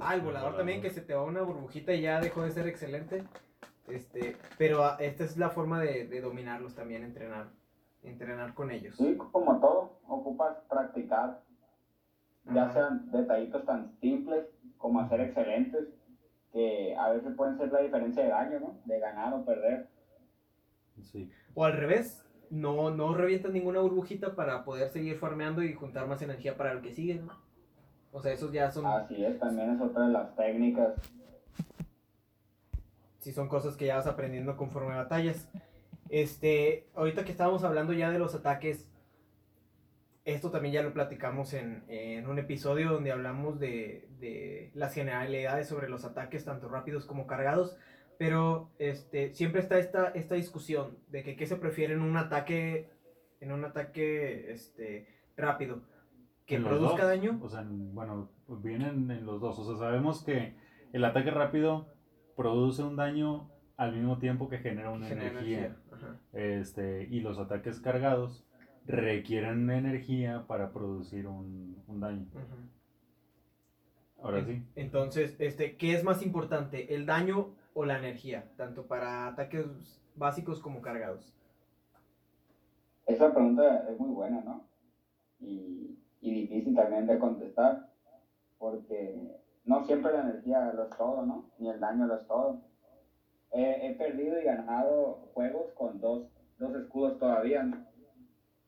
Ah, 0.00 0.14
el 0.14 0.20
El 0.20 0.26
volador 0.26 0.26
volador. 0.26 0.56
también, 0.56 0.82
que 0.82 0.90
se 0.90 1.00
te 1.00 1.14
va 1.14 1.22
una 1.22 1.42
burbujita 1.42 1.92
y 1.94 2.02
ya 2.02 2.20
dejó 2.20 2.42
de 2.42 2.50
ser 2.50 2.66
excelente. 2.66 3.22
Este, 3.86 4.36
pero 4.58 4.84
ah, 4.84 4.96
esta 5.00 5.24
es 5.24 5.36
la 5.36 5.50
forma 5.50 5.80
de, 5.80 6.06
de 6.08 6.20
dominarlos 6.20 6.74
también, 6.74 7.04
entrenar, 7.04 7.46
entrenar 8.02 8.52
con 8.54 8.70
ellos. 8.70 8.96
Sí, 8.96 9.16
como 9.32 9.58
todo, 9.60 10.00
ocupas 10.08 10.56
practicar. 10.68 11.40
Ya 12.52 12.64
Ajá. 12.64 12.72
sean 12.72 13.10
detallitos 13.12 13.64
tan 13.64 13.92
simples 14.00 14.44
como 14.76 15.00
hacer 15.00 15.20
excelentes, 15.20 15.84
que 16.52 16.96
a 16.96 17.10
veces 17.10 17.34
pueden 17.36 17.58
ser 17.58 17.70
la 17.72 17.80
diferencia 17.80 18.22
de 18.24 18.28
daño, 18.30 18.60
¿no? 18.60 18.78
De 18.86 18.98
ganar 19.00 19.34
o 19.34 19.44
perder. 19.44 19.88
Sí. 21.02 21.30
O 21.54 21.64
al 21.64 21.72
revés, 21.74 22.24
no, 22.50 22.90
no 22.90 23.14
revientas 23.14 23.52
ninguna 23.52 23.80
burbujita 23.80 24.34
para 24.34 24.64
poder 24.64 24.88
seguir 24.90 25.16
farmeando 25.18 25.62
y 25.62 25.74
juntar 25.74 26.06
más 26.06 26.22
energía 26.22 26.56
para 26.56 26.72
el 26.72 26.80
que 26.80 26.92
sigue, 26.92 27.16
¿no? 27.16 27.32
O 28.10 28.22
sea, 28.22 28.32
esos 28.32 28.52
ya 28.52 28.70
son, 28.70 28.86
Así 28.86 29.22
es, 29.24 29.38
también 29.38 29.70
es 29.74 29.80
otra 29.80 30.06
de 30.06 30.12
las 30.12 30.34
técnicas. 30.34 30.94
sí 33.20 33.32
son 33.32 33.48
cosas 33.48 33.76
que 33.76 33.86
ya 33.86 33.96
vas 33.96 34.06
aprendiendo 34.06 34.56
conforme 34.56 34.94
batallas. 34.94 35.48
Este, 36.08 36.88
ahorita 36.94 37.24
que 37.24 37.32
estábamos 37.32 37.64
hablando 37.64 37.92
ya 37.92 38.10
de 38.10 38.18
los 38.18 38.34
ataques, 38.34 38.88
esto 40.24 40.50
también 40.50 40.74
ya 40.74 40.82
lo 40.82 40.92
platicamos 40.92 41.52
en, 41.54 41.84
en 41.88 42.26
un 42.26 42.38
episodio 42.38 42.92
donde 42.92 43.12
hablamos 43.12 43.58
de, 43.58 44.08
de 44.18 44.70
las 44.74 44.94
generalidades 44.94 45.68
sobre 45.68 45.88
los 45.88 46.04
ataques, 46.04 46.44
tanto 46.44 46.68
rápidos 46.68 47.04
como 47.04 47.26
cargados. 47.26 47.76
Pero 48.18 48.70
este, 48.78 49.32
siempre 49.34 49.60
está 49.60 49.78
esta, 49.78 50.08
esta 50.08 50.34
discusión 50.34 50.98
de 51.08 51.22
que 51.22 51.36
qué 51.36 51.46
se 51.46 51.56
prefiere 51.56 51.94
en 51.94 52.02
un 52.02 52.16
ataque, 52.16 52.90
en 53.40 53.52
un 53.52 53.64
ataque 53.64 54.50
este, 54.52 55.06
rápido. 55.36 55.82
Que 56.44 56.58
produzca 56.58 57.02
dos. 57.04 57.10
daño. 57.10 57.38
O 57.42 57.48
sea, 57.48 57.60
en- 57.60 57.94
bueno, 57.94 58.28
pues 58.46 58.60
vienen 58.62 59.10
en 59.10 59.24
los 59.24 59.40
dos. 59.40 59.58
O 59.58 59.64
sea, 59.64 59.76
sabemos 59.76 60.24
que 60.24 60.54
el 60.92 61.04
ataque 61.04 61.30
rápido 61.30 61.86
produce 62.36 62.82
un 62.82 62.96
daño 62.96 63.50
al 63.76 63.94
mismo 63.94 64.18
tiempo 64.18 64.48
que 64.48 64.58
genera 64.58 64.90
una 64.90 65.06
genera 65.06 65.30
energía. 65.30 65.76
Este, 66.32 67.06
y 67.08 67.20
los 67.20 67.38
ataques 67.38 67.78
cargados 67.80 68.44
requieren 68.86 69.70
energía 69.70 70.44
para 70.48 70.72
producir 70.72 71.26
un, 71.28 71.76
un 71.86 72.00
daño. 72.00 72.26
Ahora 74.20 74.44
sí. 74.44 74.64
Entonces, 74.74 75.36
este, 75.38 75.76
¿qué 75.76 75.94
es 75.94 76.02
más 76.02 76.22
importante, 76.24 76.94
el 76.94 77.06
daño 77.06 77.54
o 77.78 77.84
la 77.84 77.96
energía? 77.96 78.44
Tanto 78.56 78.88
para 78.88 79.28
ataques 79.28 80.00
básicos 80.16 80.60
como 80.60 80.82
cargados. 80.82 81.32
Esa 83.06 83.32
pregunta 83.32 83.88
es 83.88 84.00
muy 84.00 84.10
buena, 84.10 84.40
¿no? 84.40 84.64
Y, 85.38 85.96
y 86.20 86.30
difícil 86.42 86.74
también 86.74 87.06
de 87.06 87.20
contestar, 87.20 87.88
porque 88.58 89.40
no 89.64 89.84
siempre 89.84 90.12
la 90.12 90.22
energía 90.22 90.72
lo 90.72 90.86
es 90.86 90.90
todo, 90.96 91.24
¿no? 91.24 91.44
Ni 91.58 91.68
el 91.68 91.78
daño 91.78 92.06
lo 92.06 92.16
es 92.16 92.26
todo. 92.26 92.60
He, 93.52 93.86
he 93.86 93.94
perdido 93.94 94.40
y 94.40 94.44
ganado 94.44 95.28
juegos 95.32 95.72
con 95.74 96.00
dos, 96.00 96.26
dos 96.58 96.74
escudos 96.74 97.16
todavía, 97.20 97.62
¿no? 97.62 97.76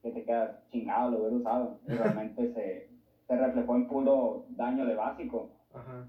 Que 0.02 0.12
te 0.12 0.24
quedas 0.24 0.56
chingado, 0.70 1.11
lo 1.11 1.18
hubiera 1.18 1.36
usado. 1.36 1.80
Y 1.84 1.90
realmente 1.94 2.46
se, 2.54 2.88
se 3.26 3.36
reflejó 3.36 3.74
en 3.74 3.88
puro 3.88 4.44
daño 4.50 4.86
de 4.86 4.94
básico. 4.94 5.50
Ajá. 5.74 6.06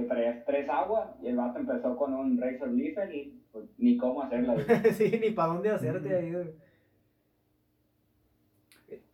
Que 0.00 0.06
traías 0.06 0.44
tres 0.44 0.68
agua 0.68 1.16
y 1.22 1.28
el 1.28 1.36
vato 1.36 1.58
empezó 1.58 1.96
con 1.96 2.14
un 2.14 2.40
Razor 2.40 2.68
Leafer 2.70 3.14
y 3.14 3.40
pues, 3.52 3.66
ni 3.78 3.96
cómo 3.96 4.22
hacerla. 4.22 4.56
sí, 4.94 5.18
ni 5.20 5.30
para 5.30 5.52
dónde 5.52 5.70
hacerte 5.70 6.16
ahí. 6.16 6.34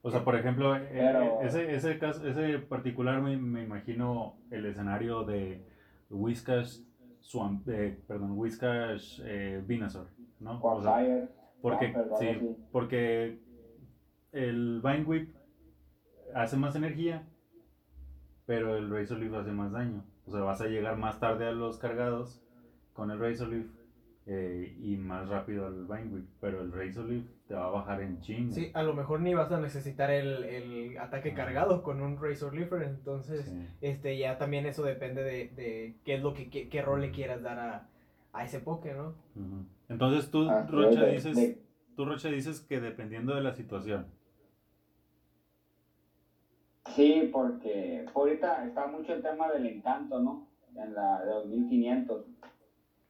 O 0.03 0.11
sea, 0.11 0.23
por 0.25 0.37
ejemplo, 0.37 0.77
eh, 0.77 0.87
Pero- 0.93 1.43
ese, 1.43 1.75
ese 1.75 1.99
caso, 1.99 2.27
ese 2.27 2.61
particular 2.61 3.21
me, 3.21 3.37
me 3.37 3.65
imagino 3.65 4.37
el 4.51 4.67
escenario 4.67 5.25
de 5.25 5.65
Whiskas 6.11 6.85
Swamp, 7.21 7.69
eh, 7.69 7.99
perdón, 8.07 8.39
Whiskas 8.39 9.21
eh, 9.25 9.61
Venusaur, 9.67 10.07
¿no? 10.39 10.61
O 10.63 10.81
sea, 10.81 10.93
Quagfire, 10.93 11.29
porque, 11.61 11.95
sí, 12.21 12.57
porque 12.71 13.41
el 14.31 14.81
Vine 14.81 15.03
Whip 15.03 15.35
hace 16.35 16.57
más 16.57 16.77
energía, 16.77 17.27
pero 18.47 18.77
el 18.77 18.89
Razor 18.89 19.19
Leaf 19.19 19.35
hace 19.35 19.51
más 19.51 19.73
daño. 19.73 20.05
O 20.27 20.31
sea, 20.33 20.41
vas 20.41 20.61
a 20.61 20.67
llegar 20.67 20.97
más 20.97 21.21
tarde 21.21 21.47
a 21.47 21.53
los 21.53 21.79
cargados 21.79 22.43
con 22.93 23.11
el 23.11 23.19
Razor 23.19 23.49
Leaf 23.49 23.67
eh, 24.27 24.77
y 24.81 24.97
más 24.97 25.29
rápido 25.29 25.67
al 25.67 25.85
Vine 25.87 26.09
Whip, 26.13 26.27
pero 26.41 26.61
el 26.63 26.73
Razor 26.73 27.05
Leaf 27.05 27.25
te 27.47 27.55
va 27.55 27.67
a 27.67 27.71
bajar 27.71 28.03
en 28.03 28.21
chinga. 28.21 28.53
Sí, 28.53 28.71
a 28.75 28.83
lo 28.83 28.93
mejor 28.95 29.21
ni 29.21 29.35
vas 29.35 29.53
a 29.53 29.61
necesitar 29.61 30.11
el, 30.11 30.43
el 30.45 30.99
ataque 30.99 31.29
Ajá. 31.29 31.37
cargado 31.45 31.83
con 31.85 32.01
un 32.03 32.21
Razor 32.21 32.55
Leafer, 32.55 32.83
entonces 32.83 33.45
Sí. 33.47 33.69
este 33.83 34.19
ya 34.19 34.37
también 34.39 34.67
eso 34.67 34.83
depende 34.83 35.23
de, 35.23 35.49
de 35.51 35.95
qué 36.05 36.15
es 36.15 36.23
lo 36.23 36.35
que 36.35 36.51
qué, 36.51 36.69
qué 36.69 36.83
rol 36.83 37.03
le 37.03 37.13
quieras 37.13 37.43
dar 37.43 37.59
a, 37.61 37.89
a 38.33 38.45
ese 38.45 38.59
poke, 38.59 38.95
¿no? 38.95 39.15
Entonces 39.89 40.29
tú, 40.33 40.51
es, 40.51 40.71
Rocha, 40.71 41.03
de- 41.05 41.13
dices, 41.13 41.37
de- 41.37 41.63
tú, 41.95 42.05
Rocha, 42.05 42.29
dices 42.31 42.61
que 42.63 42.81
dependiendo 42.81 43.33
de 43.37 43.43
la 43.43 43.53
situación. 43.53 44.07
Sí, 46.97 47.29
porque 47.31 48.07
ahorita 48.15 48.65
está 48.65 48.87
mucho 48.87 49.13
el 49.13 49.23
tema 49.23 49.53
del 49.53 49.67
encanto, 49.67 50.19
¿no? 50.19 50.49
En 50.75 50.95
la 50.95 51.23
de 51.27 51.31
2500. 51.31 52.25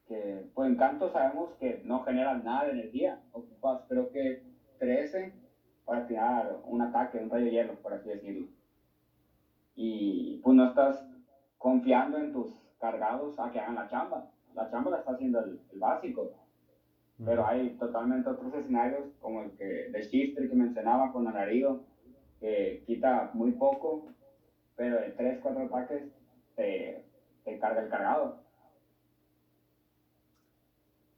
Que, 0.09 0.45
pues 0.55 0.73
encanto 0.73 1.09
sabemos 1.13 1.51
que 1.61 1.83
no 1.85 2.03
generan 2.03 2.43
nada 2.43 2.65
de 2.65 2.73
energía. 2.73 3.21
Ocupas, 3.31 3.85
creo 3.89 4.11
que 4.11 4.43
13 4.81 5.33
para 5.85 6.05
tirar 6.05 6.59
un 6.65 6.83
ataque, 6.83 7.19
un 7.19 7.31
rayo 7.31 7.45
de 7.45 7.51
hielo, 7.53 7.75
por 7.75 7.95
así 7.95 8.09
decirlo. 8.09 8.49
Y 9.77 10.41
pues 10.43 10.57
no 10.57 10.67
estás 10.67 11.09
confiando 11.57 12.19
en 12.19 12.33
tus 12.33 12.49
cargados 12.81 13.39
a 13.39 13.53
que 13.53 13.61
hagan 13.61 13.77
la 13.77 13.89
chamba. 13.89 14.33
La 14.57 14.69
chamba 14.69 14.91
la 14.91 14.99
está 14.99 15.13
haciendo 15.13 15.39
el, 15.39 15.61
el 15.73 15.79
básico. 15.79 16.33
Pero 17.25 17.47
hay 17.47 17.71
totalmente 17.79 18.29
otros 18.29 18.53
escenarios, 18.53 19.05
como 19.21 19.43
el 19.43 19.53
que 19.53 19.65
de 19.65 20.03
Shifter 20.03 20.51
que 20.51 20.57
mencionaba 20.57 21.13
con 21.13 21.29
Alarido, 21.29 21.85
que 22.47 22.85
quita 22.87 23.31
muy 23.35 23.51
poco, 23.53 24.07
pero 24.77 25.01
de 25.01 25.11
3, 25.11 25.41
4 25.43 25.65
ataques 25.65 26.03
te, 26.55 27.05
te 27.45 27.59
carga 27.59 27.83
el 27.83 27.89
cargado. 27.89 28.41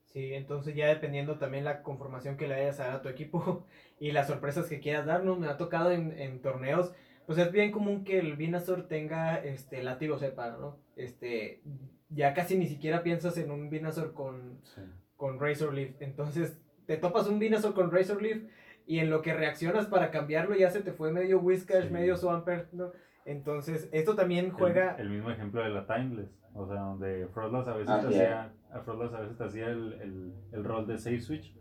Sí, 0.07 0.33
entonces 0.33 0.75
ya 0.75 0.89
dependiendo 0.89 1.37
también 1.37 1.65
la 1.65 1.83
conformación 1.83 2.39
que 2.39 2.49
le 2.49 2.55
vayas 2.55 2.81
a 2.81 2.85
dar 2.85 2.93
a 2.95 3.03
tu 3.03 3.09
equipo 3.11 3.67
y 4.01 4.13
las 4.13 4.27
sorpresas 4.27 4.67
que 4.69 4.81
quieras 4.81 5.05
dar, 5.05 5.23
¿no? 5.23 5.37
Me 5.37 5.49
ha 5.49 5.59
tocado 5.59 5.91
en, 5.91 6.19
en 6.19 6.41
torneos, 6.41 6.95
pues 7.27 7.39
es 7.39 7.53
bien 7.53 7.73
común 7.73 8.05
que 8.05 8.19
el 8.19 8.35
Venusaur 8.37 8.89
tenga 8.89 9.37
este 9.37 9.83
látigo 9.83 10.17
separo, 10.19 10.59
¿no? 10.59 10.77
Este, 10.97 11.61
ya 12.09 12.33
casi 12.33 12.57
ni 12.57 12.67
siquiera 12.67 13.03
piensas 13.03 13.37
en 13.37 13.51
un 13.51 13.69
Venusaur 13.69 14.15
con, 14.15 14.61
Sí. 14.63 14.81
con 15.19 15.39
Razor 15.39 15.75
Leaf. 15.75 16.01
Entonces, 16.01 16.59
te 16.87 16.97
topas 16.97 17.29
un 17.29 17.39
Venusaur 17.39 17.75
con 17.75 17.91
Razor 17.93 18.23
Leaf 18.23 18.45
y 18.89 18.99
en 18.99 19.11
lo 19.11 19.23
que 19.23 19.33
reaccionas 19.35 19.87
para 19.87 20.11
cambiarlo 20.11 20.57
ya 20.57 20.71
se 20.71 20.81
te 20.81 20.93
fue 20.93 21.13
medio 21.13 21.39
Whiscash, 21.41 21.85
Sí. 21.87 21.93
medio 21.93 22.17
Swampert, 22.17 22.73
¿no? 22.73 22.91
Entonces, 23.25 23.89
esto 23.93 24.17
también 24.17 24.51
juega... 24.51 24.95
El, 24.97 25.03
el 25.03 25.11
mismo 25.11 25.31
ejemplo 25.31 25.63
de 25.63 25.69
la 25.69 25.87
Timeless. 25.87 26.31
O 26.55 26.67
sea, 26.67 26.81
donde 26.81 27.29
Frostlass 27.35 27.69
a 27.69 27.75
veces 27.75 27.91
Así 27.91 28.07
te 28.09 28.15
es. 28.15 28.21
hacía, 28.21 28.53
a 28.73 28.81
Frostlass 28.81 29.13
a 29.15 29.21
veces 29.21 29.37
te 29.39 29.45
hacía 29.45 29.67
el, 29.67 29.93
el, 30.01 30.35
el 30.53 30.65
rol 30.65 30.87
de 30.87 30.99
save 30.99 31.21
switch, 31.21 31.55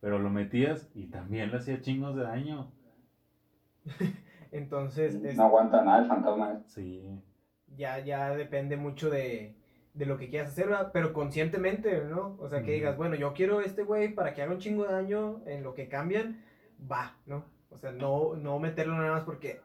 pero 0.00 0.18
lo 0.18 0.28
metías 0.30 0.88
y 0.94 1.06
también 1.06 1.50
le 1.50 1.56
hacía 1.56 1.80
chingos 1.80 2.14
de 2.14 2.22
daño. 2.22 2.70
Entonces, 4.52 5.14
es- 5.16 5.36
No 5.36 5.44
aguanta 5.44 5.82
nada 5.82 6.02
el 6.02 6.06
fantasma. 6.08 6.52
ese. 6.66 6.68
Sí. 6.68 7.22
ya, 7.76 7.98
ya 8.00 8.30
depende 8.36 8.76
mucho 8.76 9.10
de, 9.10 9.56
de 9.94 10.06
lo 10.06 10.16
que 10.18 10.28
quieras 10.28 10.50
hacer, 10.50 10.66
¿verdad? 10.68 10.90
pero 10.92 11.12
conscientemente, 11.12 12.02
¿no? 12.04 12.36
O 12.38 12.48
sea, 12.48 12.62
que 12.62 12.72
digas, 12.72 12.96
bueno, 12.96 13.14
yo 13.16 13.32
quiero 13.34 13.60
este 13.60 13.82
güey 13.82 14.14
para 14.14 14.34
que 14.34 14.42
haga 14.42 14.52
un 14.52 14.58
chingo 14.60 14.84
de 14.86 14.92
daño 14.92 15.42
en 15.46 15.62
lo 15.62 15.74
que 15.74 15.88
cambian, 15.88 16.42
va, 16.90 17.16
¿no? 17.26 17.44
O 17.70 17.78
sea, 17.78 17.92
no, 17.92 18.34
no 18.36 18.58
meterlo 18.58 18.96
nada 18.96 19.12
más 19.12 19.24
porque 19.24 19.60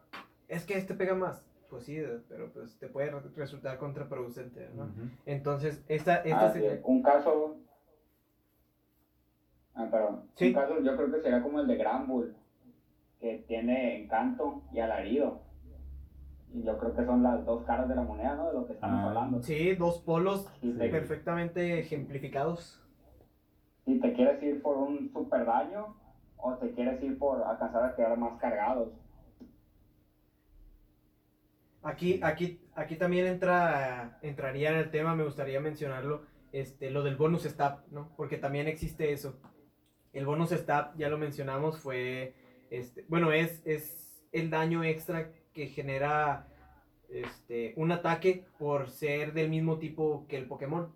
es 0.47 0.65
que 0.65 0.75
este 0.77 0.93
pega 0.93 1.15
más. 1.15 1.45
Pues 1.69 1.85
sí, 1.85 1.97
pero 2.27 2.51
pues 2.51 2.77
te 2.79 2.87
puede 2.89 3.11
re- 3.11 3.21
resultar 3.35 3.77
contraproducente, 3.77 4.69
¿no? 4.75 4.89
Entonces, 5.25 5.81
esta, 5.87 6.17
esta 6.17 6.47
Así 6.47 6.59
sería- 6.59 6.73
es. 6.73 6.81
Un 6.83 7.01
caso. 7.01 7.55
Ah, 9.75 9.87
perdón. 9.89 10.23
Sí. 10.35 10.47
Un 10.47 10.53
caso 10.53 10.81
yo 10.81 10.97
creo 10.97 11.11
que 11.11 11.21
sería 11.21 11.41
como 11.41 11.61
el 11.61 11.67
de 11.67 11.77
Gran 11.77 12.07
Bull, 12.07 12.35
que 13.21 13.43
tiene 13.47 14.01
encanto 14.03 14.61
y 14.73 14.79
alarido. 14.79 15.41
Y 16.53 16.63
yo 16.63 16.77
creo 16.77 16.93
que 16.93 17.05
son 17.05 17.23
las 17.23 17.45
dos 17.45 17.63
caras 17.63 17.87
de 17.87 17.95
la 17.95 18.01
moneda, 18.01 18.35
¿no? 18.35 18.47
De 18.49 18.53
lo 18.53 18.67
que 18.67 18.73
estamos 18.73 18.99
Ah. 18.99 19.07
hablando. 19.07 19.41
Sí, 19.41 19.73
dos 19.75 19.99
polos 19.99 20.47
perfectamente 20.77 21.79
ejemplificados. 21.79 22.77
si 23.85 23.99
te 23.99 24.13
quieres 24.13 24.41
ir 24.43 24.61
por 24.61 24.77
un 24.77 25.09
super 25.11 25.43
daño 25.45 25.95
o 26.41 26.53
te 26.55 26.71
quieres 26.71 27.01
ir 27.03 27.17
por 27.17 27.43
alcanzar 27.43 27.85
a 27.85 27.95
quedar 27.95 28.17
más 28.17 28.39
cargados. 28.39 28.89
Aquí, 31.83 32.19
aquí, 32.21 32.61
aquí 32.75 32.95
también 32.95 33.25
entra, 33.25 34.19
entraría 34.21 34.71
en 34.71 34.77
el 34.77 34.91
tema, 34.91 35.15
me 35.15 35.23
gustaría 35.23 35.59
mencionarlo, 35.59 36.23
este, 36.51 36.91
lo 36.91 37.01
del 37.03 37.15
bonus 37.15 37.43
stab, 37.43 37.83
¿no? 37.89 38.11
Porque 38.15 38.37
también 38.37 38.67
existe 38.67 39.11
eso. 39.11 39.39
El 40.13 40.25
bonus 40.25 40.51
stab, 40.51 40.95
ya 40.97 41.09
lo 41.09 41.17
mencionamos, 41.17 41.79
fue, 41.79 42.35
este, 42.69 43.05
bueno, 43.07 43.31
es, 43.31 43.61
es 43.65 44.23
el 44.31 44.49
daño 44.49 44.83
extra 44.83 45.31
que 45.53 45.67
genera 45.67 46.47
este, 47.09 47.73
un 47.77 47.91
ataque 47.91 48.45
por 48.59 48.89
ser 48.89 49.33
del 49.33 49.49
mismo 49.49 49.79
tipo 49.79 50.25
que 50.27 50.37
el 50.37 50.47
Pokémon. 50.47 50.93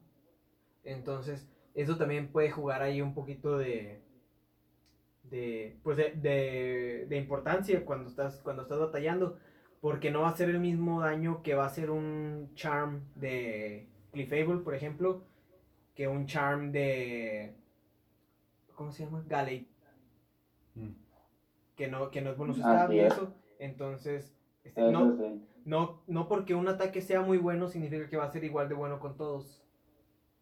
Entonces, 0.83 1.47
eso 1.73 1.97
también 1.97 2.27
puede 2.31 2.51
jugar 2.51 2.83
ahí 2.83 3.01
un 3.01 3.13
poquito 3.15 3.57
de, 3.57 4.04
de, 5.35 5.77
pues 5.83 5.97
de, 5.97 6.11
de, 6.13 7.05
de 7.09 7.17
importancia 7.17 7.85
cuando 7.85 8.09
estás, 8.09 8.41
cuando 8.41 8.63
estás 8.63 8.79
batallando 8.79 9.37
porque 9.81 10.09
no 10.09 10.21
va 10.21 10.29
a 10.29 10.35
ser 10.35 10.49
el 10.49 10.59
mismo 10.59 11.01
daño 11.01 11.43
que 11.43 11.53
va 11.55 11.65
a 11.65 11.69
ser 11.69 11.91
un 11.91 12.49
charm 12.55 13.01
de 13.15 13.87
Clefable, 14.11 14.63
por 14.63 14.73
ejemplo, 14.73 15.23
que 15.93 16.07
un 16.07 16.25
charm 16.25 16.71
de 16.71 17.53
¿cómo 18.75 18.91
se 18.91 19.03
llama? 19.05 19.23
Galley, 19.27 19.67
Mm. 20.75 20.89
que 21.75 21.87
no 21.87 22.09
que 22.11 22.21
no 22.21 22.31
es 22.31 22.37
bonus 22.37 22.57
stab 22.57 22.91
y 22.91 22.99
es. 22.99 23.13
eso. 23.13 23.33
Entonces, 23.59 24.33
este, 24.63 24.81
Eso 24.81 24.91
no, 24.91 25.15
sí. 25.17 25.41
no 25.65 26.01
no 26.07 26.27
porque 26.27 26.55
un 26.55 26.67
ataque 26.67 27.01
sea 27.01 27.21
muy 27.21 27.37
bueno 27.37 27.67
significa 27.67 28.09
que 28.09 28.17
va 28.17 28.25
a 28.25 28.31
ser 28.31 28.43
igual 28.43 28.67
de 28.69 28.75
bueno 28.75 28.99
con 28.99 29.15
todos. 29.17 29.63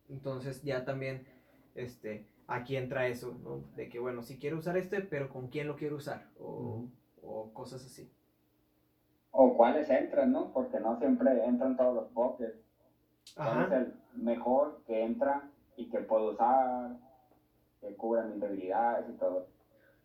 Entonces, 0.09 0.63
ya 0.63 0.85
también 0.85 1.27
este 1.75 2.25
aquí 2.47 2.75
entra 2.77 3.07
eso, 3.07 3.37
¿no? 3.43 3.63
De 3.75 3.89
que 3.89 3.99
bueno, 3.99 4.21
si 4.23 4.37
quiero 4.39 4.57
usar 4.57 4.77
este, 4.77 5.01
pero 5.01 5.29
con 5.29 5.47
quién 5.49 5.67
lo 5.67 5.75
quiero 5.75 5.97
usar 5.97 6.29
o, 6.39 6.85
o 7.21 7.53
cosas 7.53 7.85
así. 7.85 8.09
O 9.31 9.57
cuáles 9.57 9.89
entran, 9.89 10.31
¿no? 10.31 10.53
Porque 10.53 10.79
no 10.79 10.97
siempre 10.97 11.43
entran 11.43 11.75
todos 11.75 11.93
los 11.95 12.07
pokés. 12.13 12.53
¿Cuál 13.41 13.61
es 13.61 13.71
el 13.71 13.93
mejor 14.15 14.83
que 14.87 15.03
entra 15.03 15.49
y 15.77 15.89
que 15.89 15.99
puedo 15.99 16.31
usar, 16.31 16.97
que 17.81 17.95
cubra 17.95 18.23
mis 18.23 18.39
debilidades 18.41 19.09
y 19.09 19.17
todo? 19.17 19.47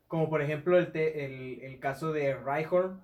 Como 0.07 0.31
por 0.31 0.41
ejemplo 0.43 0.79
el, 0.79 0.91
te- 0.93 1.25
el, 1.25 1.61
el 1.63 1.81
caso 1.81 2.13
de 2.13 2.35
Rhyhorn 2.35 3.01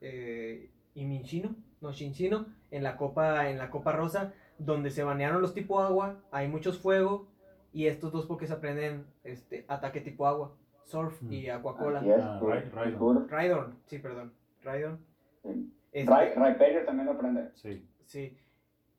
eh, 0.00 0.70
y 0.94 1.04
Minchino, 1.04 1.54
no 1.80 1.92
Shinchino, 1.92 2.46
en 2.70 2.82
la 2.82 2.96
copa, 2.96 3.50
en 3.50 3.58
la 3.58 3.70
copa 3.70 3.92
rosa, 3.92 4.32
donde 4.58 4.90
se 4.90 5.04
banearon 5.04 5.42
los 5.42 5.54
tipo 5.54 5.80
agua, 5.80 6.22
hay 6.30 6.48
muchos 6.48 6.78
fuego, 6.78 7.28
y 7.74 7.86
estos 7.88 8.12
dos 8.12 8.24
pokés 8.26 8.50
aprenden 8.50 9.04
este, 9.24 9.64
ataque 9.68 10.00
tipo 10.00 10.26
agua, 10.26 10.52
Surf 10.84 11.20
y 11.30 11.48
Mm. 11.48 11.56
Aquacola. 11.56 11.98
Ah, 12.00 12.40
Raidon. 12.72 12.98
Tur- 12.98 13.28
Rhydon, 13.30 13.78
sí, 13.86 13.98
perdón, 13.98 14.32
Rhydon. 14.62 14.98
sí. 15.42 15.70
Este, 15.92 16.34
Rhyperior 16.34 16.84
también 16.86 17.06
lo 17.06 17.12
aprende. 17.12 17.50
Sí. 17.54 17.86
Sí. 18.06 18.36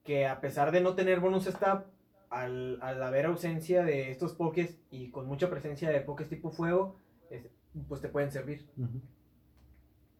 Que 0.03 0.27
a 0.27 0.39
pesar 0.39 0.71
de 0.71 0.79
no 0.81 0.93
tener 0.95 1.19
bonus 1.19 1.45
stab, 1.45 1.85
al, 2.29 2.79
al 2.81 3.01
haber 3.03 3.25
ausencia 3.27 3.83
de 3.83 4.11
estos 4.11 4.33
pokés 4.33 4.79
y 4.91 5.09
con 5.11 5.25
mucha 5.27 5.49
presencia 5.49 5.89
de 5.89 6.01
pokés 6.01 6.29
tipo 6.29 6.51
fuego, 6.51 6.95
es- 7.29 7.49
pues 7.87 8.01
te 8.01 8.07
pueden 8.09 8.31
servir. 8.31 8.65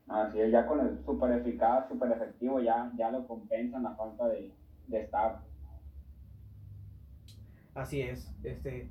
Así 0.08 0.40
es, 0.40 0.52
ya 0.52 0.68
con 0.68 0.80
el 0.82 1.04
super 1.04 1.32
eficaz, 1.32 1.88
super 1.90 2.12
efectivo, 2.12 2.60
ya, 2.60 2.92
ya 2.98 3.10
lo 3.10 3.26
compensan 3.28 3.84
la 3.84 3.96
falta 3.96 4.28
de, 4.28 4.52
de 4.88 5.08
stab. 5.08 5.40
Así 7.76 8.02
es. 8.02 8.32
Este, 8.44 8.90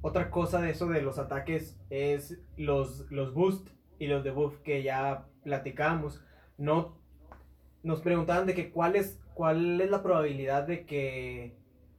otra 0.00 0.30
cosa 0.30 0.60
de 0.60 0.70
eso 0.70 0.88
de 0.88 1.02
los 1.02 1.18
ataques 1.18 1.78
es 1.90 2.40
los, 2.56 3.08
los 3.10 3.32
boost 3.32 3.68
y 3.98 4.08
los 4.08 4.24
debuff 4.24 4.58
que 4.62 4.82
ya 4.82 5.26
platicamos. 5.44 6.24
No, 6.58 6.98
nos 7.82 8.00
preguntaban 8.00 8.46
de 8.46 8.54
que 8.54 8.70
cuál 8.70 8.96
es, 8.96 9.20
cuál 9.34 9.80
es 9.80 9.90
la 9.90 10.02
probabilidad 10.02 10.66
de 10.66 10.86
que 10.86 11.54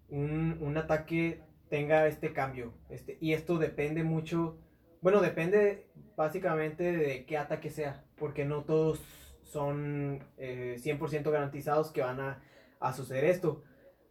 un, 0.10 0.58
un 0.62 0.78
ataque 0.78 1.42
tenga 1.70 2.08
este 2.08 2.34
cambio. 2.34 2.74
Este, 2.90 3.18
y 3.22 3.34
esto 3.34 3.58
depende 3.58 4.04
mucho, 4.04 4.58
bueno, 5.02 5.22
depende 5.22 5.88
básicamente 6.16 6.92
de 6.92 7.26
qué 7.26 7.38
ataque 7.38 7.70
sea, 7.70 8.04
porque 8.18 8.46
no 8.46 8.64
todos 8.64 9.00
son 9.44 10.24
eh, 10.38 10.78
100% 10.80 11.30
garantizados 11.30 11.92
que 11.92 12.02
van 12.02 12.20
a, 12.20 12.42
a 12.80 12.94
suceder 12.94 13.26
esto. 13.26 13.64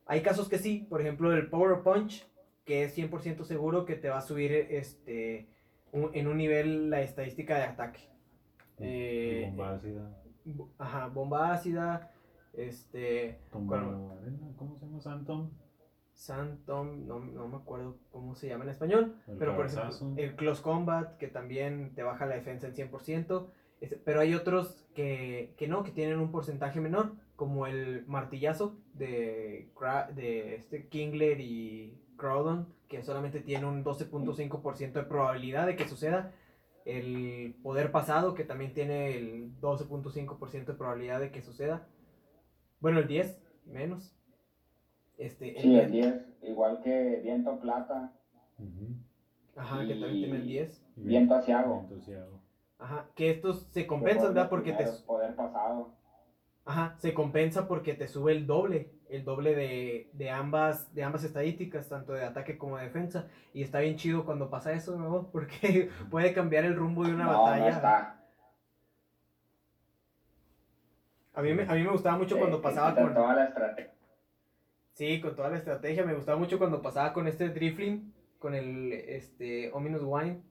Hay 0.07 0.23
casos 0.23 0.49
que 0.49 0.59
sí, 0.59 0.87
por 0.89 1.01
ejemplo 1.01 1.33
el 1.33 1.49
Power 1.49 1.83
Punch, 1.83 2.27
que 2.65 2.85
es 2.85 2.95
100% 2.97 3.45
seguro 3.45 3.85
que 3.85 3.95
te 3.97 4.09
va 4.09 4.19
a 4.19 4.23
subir 4.23 4.53
este, 4.53 5.49
un- 5.93 6.11
en 6.15 6.27
un 6.27 6.37
nivel 6.37 6.91
la 6.91 7.01
estadística 7.03 7.57
de 7.57 7.63
ataque. 7.65 8.01
Eh, 8.79 9.45
Bomba 9.49 9.75
ácida, 9.75 10.21
Ajá, 10.79 11.07
bomba 11.09 11.53
ácida, 11.53 12.13
este, 12.53 13.39
bueno. 13.53 14.15
¿cómo 14.57 14.77
se 14.79 14.87
llama? 14.87 15.01
Santom. 15.01 15.51
Santom, 16.13 17.07
no, 17.07 17.19
no 17.21 17.49
me 17.49 17.57
acuerdo 17.57 17.99
cómo 18.11 18.35
se 18.35 18.49
llama 18.49 18.65
en 18.65 18.71
español, 18.71 19.17
El 19.27 19.37
pero 19.37 19.57
por 19.57 19.67
ejemplo, 19.67 20.15
el 20.17 20.37
Close 20.37 20.63
Combat, 20.63 21.17
que 21.17 21.27
también 21.29 21.93
te 21.95 22.03
baja 22.03 22.27
la 22.27 22.37
defensa 22.37 22.67
en 22.69 22.75
100%, 22.75 23.49
este, 23.81 23.97
pero 23.97 24.21
hay 24.21 24.35
otros 24.35 24.87
que, 24.95 25.55
que 25.57 25.67
no, 25.67 25.83
que 25.83 25.91
tienen 25.91 26.21
un 26.21 26.31
porcentaje 26.31 26.81
menor, 26.81 27.15
como 27.37 27.67
el 27.67 28.05
martillazo 28.07 28.77
de, 28.95 29.71
de 30.15 30.55
este 30.57 30.89
Kingler 30.89 31.41
y 31.41 31.99
Crowdon, 32.17 32.69
que 32.89 33.03
solamente 33.03 33.41
tiene 33.41 33.67
un 33.67 33.85
12.5% 33.85 34.93
de 34.93 35.03
probabilidad 35.03 35.67
de 35.67 35.77
que 35.77 35.89
suceda. 35.89 36.33
El 36.85 37.57
poder 37.63 37.91
pasado, 37.91 38.35
que 38.35 38.45
también 38.45 38.75
tiene 38.75 39.17
el 39.17 39.59
12.5% 39.61 40.65
de 40.67 40.75
probabilidad 40.75 41.21
de 41.21 41.31
que 41.31 41.43
suceda. 41.43 41.87
Bueno, 42.81 42.99
el 42.99 43.09
10, 43.09 43.39
menos. 43.67 44.15
Este, 45.17 45.61
Sí, 45.61 45.77
el 45.77 45.91
10, 45.91 46.15
igual 46.43 46.81
que 46.83 47.21
viento 47.23 47.59
plata. 47.59 48.13
Ajá, 49.57 49.87
que 49.87 49.95
también 49.95 50.13
tiene 50.13 50.37
el 50.37 50.47
10. 50.47 50.85
Y 50.97 51.01
Viento 51.03 51.35
asiago. 51.35 51.81
viento 51.81 51.97
asiago. 51.97 52.41
Ajá, 52.79 53.09
que 53.15 53.31
estos 53.31 53.67
se 53.71 53.87
compensan, 53.87 54.35
¿verdad? 54.35 54.51
Porque 54.51 54.73
te, 54.73 54.85
Poder 55.07 55.35
pasado. 55.35 55.93
Ajá, 56.65 56.95
se 56.99 57.15
compensa 57.15 57.67
porque 57.69 57.95
te 57.95 58.09
sube 58.09 58.33
el 58.33 58.47
doble, 58.47 58.91
el 59.09 59.25
doble 59.25 59.55
de, 59.55 60.11
de 60.13 60.31
ambas, 60.31 60.95
de 60.95 61.03
ambas 61.05 61.25
estadísticas, 61.25 61.89
tanto 61.89 62.13
de 62.13 62.25
ataque 62.25 62.57
como 62.59 62.77
de 62.79 62.85
defensa. 62.85 63.29
Y 63.53 63.63
está 63.63 63.81
bien 63.81 63.97
chido 63.97 64.25
cuando 64.25 64.51
pasa 64.51 64.73
eso, 64.73 64.97
¿no? 64.99 65.29
Porque 65.33 65.91
puede 66.11 66.33
cambiar 66.35 66.65
el 66.65 66.77
rumbo 66.77 67.05
de 67.05 67.15
una 67.15 67.25
no, 67.25 67.33
no 67.33 67.43
batalla. 67.43 67.69
está. 67.71 68.21
A 71.35 71.43
mí, 71.43 71.53
me, 71.53 71.65
a 71.65 71.75
mí 71.75 71.83
me 71.83 71.91
gustaba 71.91 72.17
mucho 72.17 72.39
cuando 72.39 72.59
Eh, 72.59 72.63
pasaba 72.63 72.95
con... 72.95 73.13
toda 73.13 73.35
la 73.35 73.45
estrategia. 73.47 73.93
Sí, 74.93 75.21
con 75.21 75.35
toda 75.35 75.51
la 75.51 75.57
estrategia. 75.59 76.05
Me 76.05 76.15
gustaba 76.15 76.39
mucho 76.39 76.59
cuando 76.59 76.81
pasaba 76.81 77.13
con 77.13 77.27
este 77.27 77.49
Drifling, 77.49 78.13
con 78.39 78.55
el 78.55 78.93
este, 78.93 79.73
Ominous 79.73 80.03
Wine. 80.05 80.43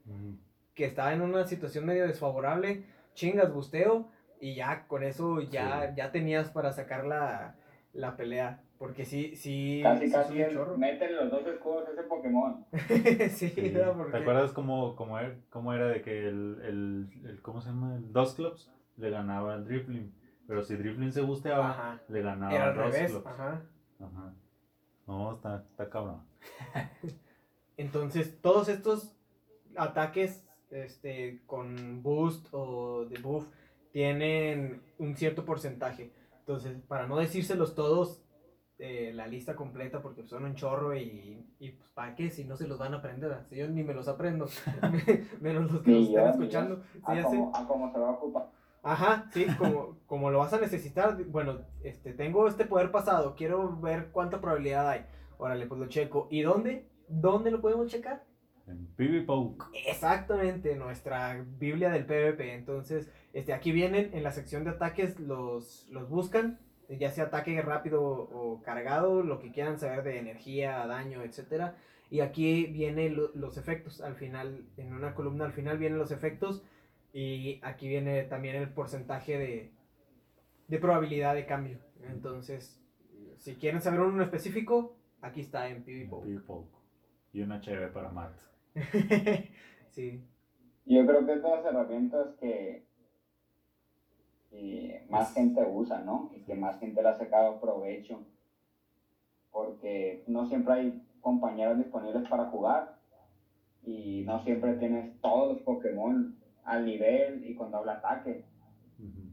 Que 0.74 0.86
estaba 0.86 1.14
en 1.14 1.22
una 1.22 1.46
situación 1.48 1.86
medio 1.86 2.06
desfavorable, 2.08 2.84
chingas, 3.14 3.54
busteo, 3.54 4.10
y 4.44 4.56
ya 4.56 4.86
con 4.88 5.04
eso 5.04 5.40
ya, 5.42 5.88
Sí. 5.90 5.94
ya 5.98 6.12
tenías 6.12 6.50
para 6.52 6.72
sacar 6.72 7.06
la, 7.06 7.56
la 7.94 8.16
pelea. 8.18 8.62
Porque 8.78 9.06
sí, 9.06 9.36
sí, 9.38 9.80
Casi, 9.82 10.08
sí 10.08 10.12
casi 10.12 10.42
es, 10.42 10.52
chorro. 10.52 10.78
métele 10.78 11.14
los 11.14 11.32
dos 11.32 11.48
escudos 11.48 11.88
a 11.88 11.92
ese 11.92 12.04
Pokémon. 12.04 12.66
sí, 13.30 13.50
Sí. 13.50 13.70
¿verdad? 13.72 13.94
Porque- 13.96 14.12
¿Te 14.12 14.18
acuerdas 14.18 14.52
cómo, 14.52 14.96
cómo, 14.98 15.18
era, 15.18 15.36
cómo 15.50 15.74
era 15.74 15.88
de 15.88 16.02
que 16.02 16.28
el, 16.28 16.60
el, 16.64 17.10
el- 17.30 17.42
¿cómo 17.42 17.62
se 17.62 17.70
llama? 17.70 17.96
El 17.96 18.12
Dusclops 18.12 18.70
le 18.98 19.10
ganaba 19.10 19.54
al 19.54 19.66
Drifling. 19.66 20.14
Pero 20.48 20.64
si 20.64 20.76
Drifling 20.76 21.14
se 21.14 21.22
busteaba, 21.22 21.70
Ajá. 21.70 22.02
le 22.10 22.22
ganaba 22.22 22.54
Era 22.54 22.64
al 22.66 22.70
al 22.72 22.76
revés. 22.92 23.14
Dusclops. 23.14 23.40
Ajá. 23.40 23.62
Ajá. 24.02 24.34
No, 25.08 25.36
está, 25.36 25.64
está 25.72 25.90
cabrón. 25.90 26.22
Entonces, 27.78 28.40
todos 28.42 28.70
estos 28.70 29.16
ataques 29.78 30.46
este, 30.72 31.42
con 31.46 32.02
boost 32.04 32.48
o 32.52 33.06
debuff 33.06 33.48
tienen 33.94 34.82
un 34.98 35.16
cierto 35.16 35.46
porcentaje. 35.46 36.12
Entonces, 36.40 36.82
para 36.90 37.08
no 37.08 37.18
decírselos 37.18 37.76
todos, 37.76 38.22
eh, 38.80 39.12
la 39.14 39.28
lista 39.28 39.56
completa, 39.56 40.02
porque 40.02 40.24
son 40.24 40.44
un 40.44 40.56
chorro 40.56 40.96
y, 40.96 41.48
y 41.60 41.72
pues, 41.72 41.90
¿para 41.92 42.16
qué? 42.16 42.30
Si 42.30 42.44
no 42.44 42.58
se 42.58 42.68
los 42.68 42.80
van 42.80 42.94
a 42.96 42.98
aprender. 42.98 43.38
Si 43.48 43.56
yo 43.56 43.70
ni 43.70 43.84
me 43.84 43.94
los 43.94 44.08
aprendo, 44.10 44.48
menos 45.40 45.72
los 45.72 45.82
que 45.84 45.92
Ni 45.92 46.00
los 46.00 46.10
están 46.10 46.28
escuchando. 46.32 46.82
Sí, 46.92 47.00
A 47.04 47.16
ya 47.16 47.24
como, 47.24 47.56
a 47.56 47.68
como 47.68 47.94
se 47.94 48.00
va 48.00 48.08
a 48.10 48.12
ocupar. 48.12 48.52
Ajá, 48.82 49.30
sí, 49.32 49.46
como, 49.58 50.00
como 50.08 50.32
lo 50.32 50.40
vas 50.40 50.52
a 50.52 50.60
necesitar, 50.60 51.24
bueno, 51.26 51.60
este, 51.84 52.14
tengo 52.14 52.48
este 52.48 52.66
poder 52.66 52.92
pasado, 52.92 53.36
quiero 53.38 53.80
ver 53.80 54.10
cuánta 54.12 54.42
probabilidad 54.42 54.90
hay. 54.90 55.06
Órale, 55.38 55.68
pues 55.68 55.80
lo 55.80 55.88
checo. 55.88 56.28
¿Y 56.32 56.42
dónde? 56.42 56.90
¿Dónde 57.08 57.52
lo 57.52 57.62
podemos 57.62 57.88
checar? 57.88 58.24
En 58.68 58.88
PvPoke. 58.96 59.66
Exactamente, 59.88 60.76
nuestra 60.76 61.44
Biblia 61.60 61.90
del 61.90 62.06
PvP. 62.06 62.54
Entonces, 62.54 63.12
este, 63.34 63.54
aquí 63.54 63.72
vienen 63.72 64.12
en 64.14 64.24
la 64.24 64.32
sección 64.32 64.64
de 64.64 64.72
ataques, 64.72 65.20
los, 65.20 65.88
los 65.90 66.10
buscan, 66.10 66.60
ya 66.90 67.12
sea 67.12 67.26
ataque 67.26 67.62
rápido 67.62 68.02
o 68.04 68.62
cargado, 68.64 69.22
lo 69.24 69.40
que 69.40 69.52
quieran 69.52 69.80
saber 69.80 70.04
de 70.04 70.18
energía, 70.20 70.86
daño, 70.88 71.24
etcétera. 71.24 71.76
Y 72.10 72.22
aquí 72.22 72.66
vienen 72.68 73.16
lo- 73.16 73.32
los 73.36 73.58
efectos 73.58 74.00
al 74.02 74.16
final, 74.16 74.66
en 74.78 74.94
una 74.94 75.14
columna 75.16 75.46
al 75.46 75.54
final 75.54 75.78
vienen 75.78 75.98
los 76.00 76.12
efectos 76.12 76.64
y 77.12 77.60
aquí 77.64 77.88
viene 77.88 78.24
también 78.24 78.56
el 78.56 78.70
porcentaje 78.70 79.38
de, 79.38 79.72
de 80.68 80.80
probabilidad 80.80 81.34
de 81.36 81.46
cambio. 81.46 81.80
Entonces, 82.04 82.80
si 83.38 83.56
quieren 83.56 83.82
saber 83.82 84.00
uno 84.02 84.24
específico, 84.24 84.96
aquí 85.22 85.42
está 85.42 85.68
en 85.68 85.78
En 85.78 85.84
PvP. 85.84 86.10
PvPoke. 86.10 86.76
Y 87.34 87.42
una 87.42 87.60
chévere 87.60 87.88
para 87.88 88.10
Matt. 88.10 88.38
sí. 89.92 90.24
Yo 90.86 91.06
creo 91.06 91.26
que 91.26 91.34
es 91.34 91.44
de 91.44 91.50
las 91.50 91.66
herramientas 91.66 92.36
que, 92.40 92.86
que 94.50 95.06
más 95.10 95.34
gente 95.34 95.64
usa, 95.66 96.00
¿no? 96.00 96.32
Y 96.36 96.42
que 96.42 96.56
más 96.56 96.80
gente 96.80 97.02
le 97.02 97.10
ha 97.10 97.14
sacado 97.14 97.60
provecho. 97.62 98.20
Porque 99.52 100.24
no 100.28 100.46
siempre 100.48 100.74
hay 100.74 101.08
compañeros 101.22 101.78
disponibles 101.78 102.28
para 102.28 102.46
jugar. 102.46 102.98
Y 103.84 104.24
no 104.26 104.44
siempre 104.44 104.76
tienes 104.76 105.20
todos 105.22 105.54
los 105.54 105.62
Pokémon 105.64 106.38
al 106.64 106.86
nivel 106.86 107.46
y 107.46 107.56
con 107.56 107.72
doble 107.72 107.92
ataque. 107.92 108.46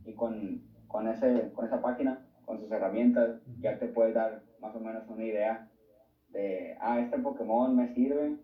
Y 0.04 0.12
con, 0.14 0.62
con, 0.88 1.08
ese, 1.08 1.52
con 1.52 1.66
esa 1.66 1.80
página, 1.80 2.26
con 2.44 2.58
sus 2.58 2.70
herramientas, 2.70 3.40
ya 3.60 3.78
te 3.78 3.86
puedes 3.86 4.14
dar 4.14 4.42
más 4.60 4.74
o 4.74 4.80
menos 4.80 5.08
una 5.08 5.24
idea 5.24 5.68
de, 6.30 6.76
ah, 6.80 7.00
este 7.00 7.18
Pokémon 7.18 7.74
me 7.74 7.88
sirve 7.94 8.38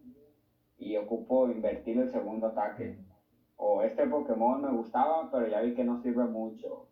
y 0.78 0.96
ocupo 0.96 1.50
invertir 1.50 1.98
el 1.98 2.10
segundo 2.10 2.48
ataque. 2.48 2.98
O 3.56 3.82
este 3.82 4.06
Pokémon 4.06 4.60
me 4.62 4.70
gustaba, 4.70 5.30
pero 5.30 5.48
ya 5.48 5.60
vi 5.62 5.74
que 5.74 5.84
no 5.84 5.98
sirve 6.02 6.24
mucho. 6.24 6.88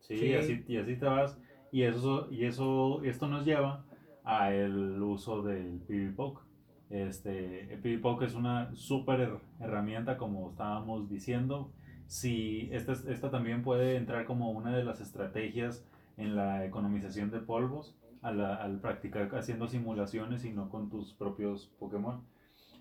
Sí, 0.00 0.16
Sí. 0.18 0.26
Y, 0.26 0.34
así, 0.34 0.64
y 0.68 0.76
así 0.76 0.96
te 0.96 1.06
vas. 1.06 1.38
Y 1.72 1.82
eso, 1.82 2.30
y 2.30 2.44
eso, 2.44 3.02
esto 3.02 3.26
nos 3.28 3.44
lleva 3.44 3.84
a 4.22 4.52
el 4.52 5.02
uso 5.02 5.42
del 5.42 5.80
PvPoke. 5.80 6.42
Este, 6.90 7.72
el 7.74 7.80
PvPoke 7.80 8.22
es 8.22 8.34
una 8.34 8.74
súper 8.74 9.20
her- 9.20 9.40
herramienta, 9.60 10.16
como 10.16 10.50
estábamos 10.50 11.08
diciendo. 11.10 11.72
Si 12.06 12.68
esta, 12.72 12.92
es- 12.92 13.06
esta 13.06 13.30
también 13.30 13.62
puede 13.62 13.96
entrar 13.96 14.24
como 14.26 14.50
una 14.52 14.76
de 14.76 14.84
las 14.84 15.00
estrategias 15.00 15.84
en 16.16 16.36
la 16.36 16.64
economización 16.64 17.30
de 17.30 17.40
polvos 17.40 17.96
al, 18.24 18.40
al 18.40 18.80
practicar 18.80 19.30
haciendo 19.36 19.68
simulaciones 19.68 20.44
y 20.44 20.52
no 20.52 20.68
con 20.70 20.90
tus 20.90 21.12
propios 21.14 21.72
Pokémon. 21.78 22.24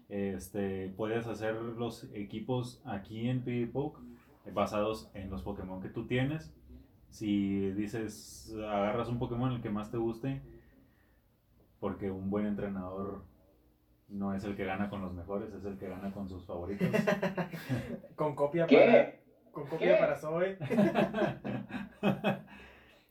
Este, 0.10 0.90
puedes 0.96 1.28
hacer 1.28 1.56
los 1.56 2.10
equipos 2.14 2.82
aquí 2.86 3.30
en 3.30 3.44
PvPoke 3.44 4.00
basados 4.54 5.10
en 5.14 5.30
los 5.30 5.44
Pokémon 5.44 5.82
que 5.82 5.90
tú 5.90 6.08
tienes. 6.08 6.54
Si 7.10 7.72
dices, 7.72 8.56
agarras 8.58 9.10
un 9.10 9.20
Pokémon 9.20 9.52
el 9.52 9.62
que 9.62 9.70
más 9.70 9.92
te 9.92 9.98
guste, 9.98 10.42
porque 11.80 12.10
un 12.10 12.30
buen 12.30 12.48
entrenador 12.48 13.24
no 14.10 14.34
es 14.34 14.44
el 14.44 14.56
que 14.56 14.66
gana 14.66 14.90
con 14.90 15.02
los 15.02 15.14
mejores, 15.14 15.54
es 15.54 15.66
el 15.66 15.78
que 15.78 15.90
gana 15.90 16.12
con 16.12 16.28
sus 16.28 16.46
favoritos. 16.46 16.88
con 18.16 18.36
copia 18.36 18.68
para 18.68 19.16
con 19.52 19.68
copia 19.68 19.96
¿Qué? 19.96 20.00
para 20.00 20.16
Zoe. 20.18 20.58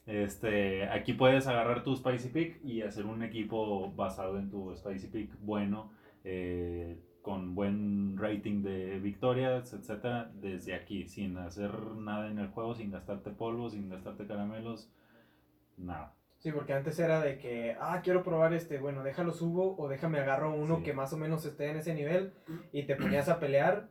Este, 0.07 0.89
aquí 0.89 1.13
puedes 1.13 1.47
agarrar 1.47 1.85
tu 1.85 1.95
Spicy 1.95 2.29
Pick 2.31 2.65
y 2.65 2.83
hacer 2.83 3.07
un 3.07 3.23
equipo 3.23 3.93
basado 3.93 4.39
en 4.39 4.51
tu 4.51 4.75
Spicy 4.75 5.07
Pick 5.09 5.31
bueno, 5.41 5.93
eh, 6.25 6.99
con 7.23 7.55
buen 7.55 8.17
rating 8.19 8.63
de 8.63 8.99
victorias, 8.99 9.73
etcétera, 9.73 10.31
desde 10.35 10.75
aquí, 10.75 11.09
sin 11.09 11.37
hacer 11.39 11.71
nada 11.97 12.29
en 12.29 12.39
el 12.41 12.49
juego, 12.49 12.75
sin 12.75 12.91
gastarte 12.91 13.31
polvo, 13.31 13.71
sin 13.71 13.89
gastarte 13.89 14.27
caramelos, 14.27 14.91
nada. 15.77 16.15
Sí, 16.39 16.51
porque 16.51 16.73
antes 16.73 16.99
era 16.99 17.21
de 17.21 17.39
que, 17.39 17.77
ah, 17.81 18.01
quiero 18.03 18.25
probar 18.25 18.53
este, 18.53 18.79
bueno, 18.79 19.05
déjalo 19.05 19.33
subo 19.33 19.77
o 19.79 19.87
déjame 19.89 20.19
agarro 20.19 20.53
uno 20.53 20.79
Sí. 20.79 20.83
que 20.83 20.93
más 20.93 21.13
o 21.13 21.17
menos 21.17 21.47
esté 21.47 21.71
en 21.71 21.77
ese 21.77 21.95
nivel 21.95 22.33
y 22.73 22.83
te 22.83 22.97
ponías 22.97 23.29
a 23.29 23.39
pelear 23.39 23.87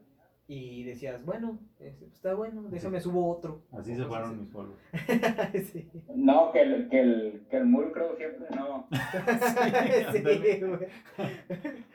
y 0.47 0.83
decías, 0.83 1.23
bueno, 1.23 1.59
este, 1.79 2.05
está 2.07 2.33
bueno, 2.33 2.63
déjame 2.69 2.99
subo 2.99 3.29
otro. 3.29 3.61
Así 3.71 3.95
se 3.95 4.05
fueron 4.05 4.39
mis 4.39 4.49
polvos. 4.49 4.77
sí. 5.71 5.89
No, 6.13 6.51
que 6.51 6.61
el, 6.61 6.89
que 6.89 6.99
el, 6.99 7.45
que 7.49 7.57
el 7.57 7.71
siempre 8.17 8.47
no. 8.55 8.87
sí. 10.11 10.23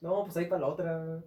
No, 0.00 0.24
pues 0.24 0.36
ahí 0.36 0.44
para 0.44 0.60
la 0.60 0.66
otra. 0.68 1.22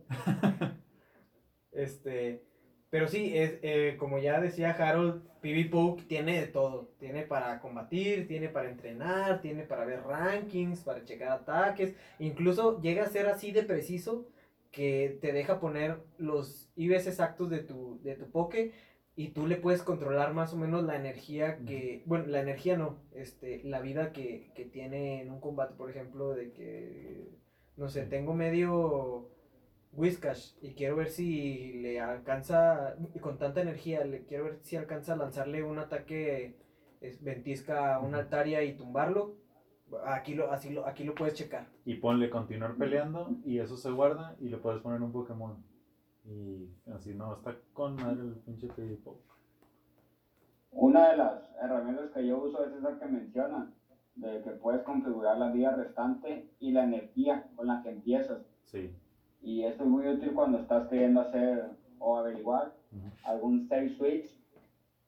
Este, 1.71 2.45
pero 2.89 3.07
sí, 3.07 3.35
es, 3.35 3.59
eh, 3.61 3.95
como 3.99 4.19
ya 4.19 4.39
decía 4.39 4.71
Harold, 4.71 5.21
PB 5.41 5.69
Poke 5.69 6.03
tiene 6.03 6.39
de 6.39 6.47
todo. 6.47 6.89
Tiene 6.97 7.23
para 7.23 7.59
combatir, 7.61 8.27
tiene 8.27 8.49
para 8.49 8.69
entrenar, 8.69 9.41
tiene 9.41 9.63
para 9.63 9.85
ver 9.85 10.03
rankings, 10.03 10.81
para 10.81 11.03
checar 11.03 11.31
ataques. 11.31 11.95
Incluso 12.19 12.79
llega 12.81 13.03
a 13.03 13.09
ser 13.09 13.27
así 13.27 13.51
de 13.51 13.63
preciso 13.63 14.27
que 14.71 15.17
te 15.21 15.33
deja 15.33 15.59
poner 15.59 16.03
los 16.17 16.71
IVs 16.75 17.07
exactos 17.07 17.49
de 17.49 17.59
tu, 17.59 17.99
de 18.03 18.15
tu 18.15 18.29
Poke 18.31 18.73
y 19.15 19.29
tú 19.29 19.47
le 19.47 19.57
puedes 19.57 19.81
controlar 19.81 20.33
más 20.33 20.53
o 20.53 20.57
menos 20.57 20.83
la 20.83 20.95
energía 20.95 21.57
que, 21.65 22.03
bueno, 22.05 22.27
la 22.27 22.41
energía 22.41 22.77
no, 22.77 22.99
este, 23.13 23.63
la 23.63 23.81
vida 23.81 24.11
que, 24.13 24.51
que 24.55 24.65
tiene 24.65 25.21
en 25.21 25.31
un 25.31 25.41
combate, 25.41 25.75
por 25.75 25.89
ejemplo, 25.89 26.33
de 26.33 26.51
que, 26.53 27.29
no 27.75 27.89
sé, 27.89 28.03
tengo 28.05 28.33
medio 28.33 29.29
Whiscash 29.91 30.53
y 30.61 30.73
quiero 30.73 30.95
ver 30.95 31.09
si 31.09 31.73
le 31.81 31.99
alcanza, 31.99 32.95
y 33.13 33.19
con 33.19 33.37
tanta 33.37 33.61
energía, 33.61 34.05
le 34.05 34.25
quiero 34.25 34.45
ver 34.45 34.59
si 34.61 34.75
alcanza 34.77 35.13
a 35.13 35.17
lanzarle 35.17 35.63
un 35.63 35.79
ataque 35.79 36.55
es, 37.01 37.23
ventisca 37.23 37.95
a 37.95 37.99
una 37.99 38.19
altaria 38.19 38.63
y 38.63 38.75
tumbarlo. 38.75 39.35
Aquí 40.05 40.35
lo, 40.35 40.51
así 40.51 40.69
lo, 40.69 40.85
aquí 40.85 41.03
lo 41.03 41.15
puedes 41.15 41.33
checar. 41.33 41.67
Y 41.85 41.95
ponle 41.95 42.29
continuar 42.29 42.75
peleando 42.75 43.37
y 43.45 43.59
eso 43.59 43.77
se 43.77 43.89
guarda 43.91 44.35
y 44.39 44.49
le 44.49 44.57
puedes 44.57 44.81
poner 44.81 45.01
un 45.01 45.11
Pokémon. 45.11 45.63
Y 46.25 46.69
así 46.93 47.13
no, 47.13 47.33
está 47.33 47.55
con 47.73 47.95
madre 47.95 48.21
el 48.21 48.35
pinche 48.45 48.67
Pidgeot. 48.67 49.17
Una 50.71 51.09
de 51.09 51.17
las 51.17 51.41
herramientas 51.61 52.11
que 52.11 52.27
yo 52.27 52.43
uso 52.43 52.63
es 52.65 52.73
esa 52.73 52.99
que 52.99 53.05
menciona, 53.05 53.71
de 54.15 54.41
que 54.43 54.51
puedes 54.51 54.83
configurar 54.83 55.37
la 55.37 55.51
vida 55.51 55.75
restante 55.75 56.49
y 56.59 56.71
la 56.71 56.83
energía 56.83 57.49
con 57.55 57.67
la 57.67 57.81
que 57.81 57.89
empiezas. 57.89 58.41
Sí. 58.65 58.95
Y 59.41 59.63
esto 59.63 59.83
es 59.83 59.89
muy 59.89 60.07
útil 60.07 60.33
cuando 60.33 60.59
estás 60.59 60.87
queriendo 60.89 61.21
hacer 61.21 61.71
o 61.97 62.17
averiguar 62.17 62.73
algún 63.23 63.67
save 63.67 63.95
switch 63.97 64.35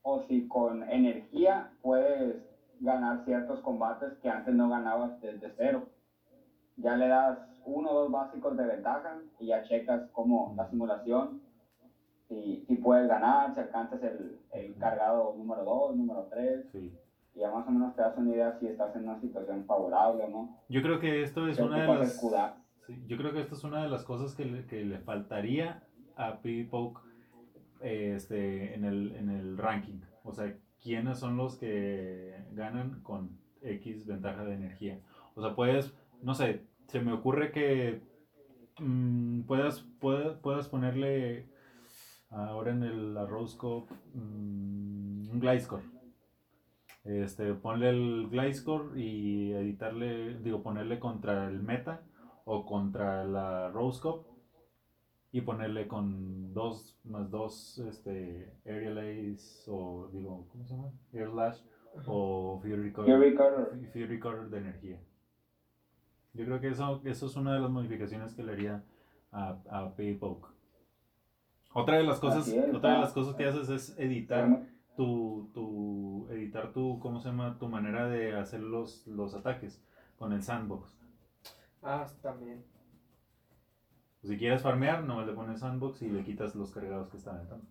o 0.03 0.23
si 0.23 0.47
con 0.47 0.83
energía 0.89 1.71
puedes 1.81 2.50
ganar 2.81 3.23
ciertos 3.25 3.59
combates 3.61 4.13
que 4.21 4.29
antes 4.29 4.53
no 4.53 4.69
ganabas 4.69 5.19
desde 5.21 5.51
cero. 5.57 5.87
Ya 6.77 6.95
le 6.97 7.07
das 7.07 7.37
uno 7.65 7.91
o 7.91 8.01
dos 8.01 8.11
básicos 8.11 8.57
de 8.57 8.65
ventaja 8.65 9.19
y 9.39 9.47
ya 9.47 9.63
checas 9.63 10.09
como 10.11 10.53
la 10.57 10.67
simulación, 10.69 11.41
si, 12.27 12.63
si 12.67 12.75
puedes 12.77 13.07
ganar, 13.07 13.53
si 13.53 13.59
alcanzas 13.59 14.01
el, 14.03 14.39
el 14.53 14.75
cargado 14.77 15.33
número 15.37 15.63
2, 15.63 15.95
número 15.95 16.27
3, 16.31 16.65
Sí. 16.71 16.91
y 17.35 17.39
ya 17.39 17.51
más 17.51 17.67
o 17.67 17.71
menos 17.71 17.95
te 17.95 18.01
das 18.01 18.17
una 18.17 18.31
idea 18.31 18.57
si 18.59 18.67
estás 18.67 18.95
en 18.95 19.03
una 19.07 19.19
situación 19.21 19.65
favorable 19.65 20.23
o 20.23 20.29
no. 20.29 20.57
Yo 20.69 20.81
creo 20.81 20.99
que 20.99 21.21
esto 21.23 21.47
es 21.47 21.59
una 21.59 21.81
de 21.81 21.87
las. 21.99 22.19
sí, 22.87 23.03
yo 23.07 23.17
creo 23.17 23.31
que 23.33 23.41
esto 23.41 23.55
es 23.55 23.63
una 23.63 23.83
de 23.83 23.89
las 23.89 24.03
cosas 24.03 24.33
que 24.35 24.45
le, 24.45 24.65
que 24.65 24.83
le 24.85 24.97
faltaría 24.99 25.83
a 26.15 26.39
Pidgeot 26.41 26.93
este, 27.81 28.75
en, 28.75 28.85
el, 28.85 29.15
en 29.15 29.29
el 29.29 29.57
ranking. 29.57 29.99
O 30.23 30.33
sea, 30.33 30.53
quiénes 30.81 31.19
son 31.19 31.37
los 31.37 31.57
que 31.57 32.35
ganan 32.53 33.01
con 33.01 33.37
X 33.61 34.05
ventaja 34.05 34.43
de 34.43 34.55
energía. 34.55 34.99
O 35.35 35.41
sea, 35.41 35.55
puedes, 35.55 35.93
no 36.21 36.33
sé, 36.33 36.63
se 36.87 36.99
me 36.99 37.13
ocurre 37.13 37.51
que 37.51 38.01
mm, 38.79 39.41
puedas, 39.41 39.81
puedas, 39.99 40.37
puedas 40.37 40.67
ponerle 40.67 41.47
ahora 42.29 42.71
en 42.71 42.83
el 42.83 43.27
Rose 43.27 43.57
Cup, 43.57 43.87
mm, 44.13 45.29
un 45.31 45.39
Gliscor. 45.39 45.81
Este, 47.03 47.53
ponle 47.53 47.89
el 47.89 48.27
Gliscor 48.29 48.97
y 48.97 49.51
editarle, 49.53 50.37
digo, 50.39 50.61
ponerle 50.61 50.99
contra 50.99 51.47
el 51.47 51.61
meta 51.61 52.01
o 52.45 52.65
contra 52.65 53.23
la 53.23 53.69
Rose 53.69 54.01
Cup 54.01 54.30
y 55.31 55.41
ponerle 55.41 55.87
con 55.87 56.53
dos 56.53 56.99
más 57.03 57.29
dos 57.31 57.79
este, 57.79 58.53
Aerial 58.65 58.97
Ace 58.97 59.63
o 59.67 60.09
digo, 60.11 60.47
¿cómo 60.51 60.65
se 60.65 60.75
llama? 60.75 60.91
Air 61.13 61.29
Slash 61.29 61.61
o 62.05 62.59
Fury 62.61 62.91
Cutter, 62.91 63.15
Fury 63.15 63.35
Cutter. 63.35 63.89
Fury 63.93 64.19
Cutter 64.19 64.49
de 64.49 64.57
energía. 64.57 64.99
Yo 66.33 66.45
creo 66.45 66.59
que 66.61 66.69
eso, 66.69 67.01
eso 67.03 67.25
es 67.25 67.35
una 67.35 67.53
de 67.53 67.59
las 67.59 67.69
modificaciones 67.69 68.33
que 68.33 68.43
le 68.43 68.53
haría 68.53 68.83
a, 69.31 69.57
a 69.69 69.95
Paypoke. 69.95 70.47
Otra 71.73 71.97
de 71.97 72.03
las 72.03 72.19
cosas, 72.19 72.47
es, 72.47 72.73
otra 72.73 72.93
de 72.93 72.99
las 72.99 73.13
cosas 73.13 73.35
que 73.35 73.45
haces 73.45 73.69
es 73.69 73.97
editar 73.97 74.65
tu, 74.95 75.49
tu 75.53 76.27
editar 76.29 76.73
tu, 76.73 76.99
¿cómo 76.99 77.19
se 77.19 77.29
llama? 77.29 77.57
Tu 77.59 77.67
manera 77.67 78.07
de 78.07 78.35
hacer 78.35 78.59
los, 78.59 79.07
los 79.07 79.33
ataques 79.33 79.81
con 80.17 80.33
el 80.33 80.43
sandbox. 80.43 80.97
Ah, 81.81 82.07
también. 82.21 82.63
Si 84.23 84.37
quieres 84.37 84.61
farmear, 84.61 85.03
nomás 85.03 85.27
le 85.27 85.33
pones 85.33 85.59
sandbox 85.59 86.01
y 86.03 86.09
le 86.09 86.23
quitas 86.23 86.55
los 86.55 86.71
cargados 86.71 87.09
que 87.09 87.17
están 87.17 87.35
aventando. 87.35 87.65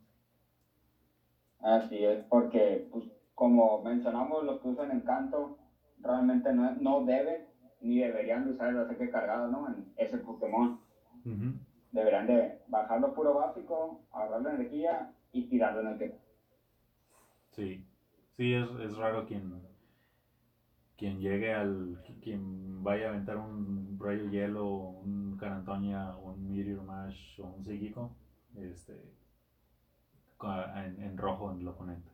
Así 1.61 2.05
es, 2.05 2.24
porque 2.28 2.88
pues, 2.90 3.05
como 3.34 3.82
mencionamos, 3.82 4.44
los 4.44 4.59
que 4.61 4.68
usan 4.68 4.90
encanto 4.90 5.57
realmente 6.01 6.53
no, 6.53 6.74
no 6.76 7.05
deben 7.05 7.44
ni 7.80 7.98
deberían 7.98 8.44
de 8.44 8.53
usar 8.53 8.70
el 8.70 8.78
ataque 8.78 9.09
cargado 9.09 9.48
¿no? 9.48 9.68
en 9.68 9.84
ese 9.96 10.18
Pokémon. 10.18 10.76
Ujú. 11.24 11.55
Deberían 11.92 12.26
de 12.26 12.57
bajarlo 12.66 13.12
puro 13.14 13.34
básico, 13.34 14.01
agarrar 14.12 14.42
la 14.42 14.55
energía 14.55 15.09
y 15.32 15.42
tirarlo 15.42 15.80
en 15.80 15.86
el 15.88 15.98
que... 15.98 16.14
Sí, 17.51 17.82
sí, 18.36 18.53
es, 18.55 18.68
es 18.80 18.96
raro 18.96 19.24
quien, 19.24 19.62
quien 21.01 21.18
llegue 21.18 21.55
al, 21.55 21.96
quien 22.22 22.84
vaya 22.84 23.07
a 23.07 23.09
aventar 23.09 23.38
un 23.38 23.98
rayo 23.98 24.28
hielo, 24.28 24.68
un 24.68 25.34
carantoña, 25.40 26.14
un 26.18 26.51
meteor 26.51 26.82
mash 26.82 27.40
o 27.40 27.46
un 27.46 27.64
psíquico, 27.64 28.14
este, 28.55 29.01
en, 30.76 31.03
en 31.03 31.16
rojo 31.16 31.53
en 31.53 31.61
el 31.61 31.68
oponente. 31.68 32.11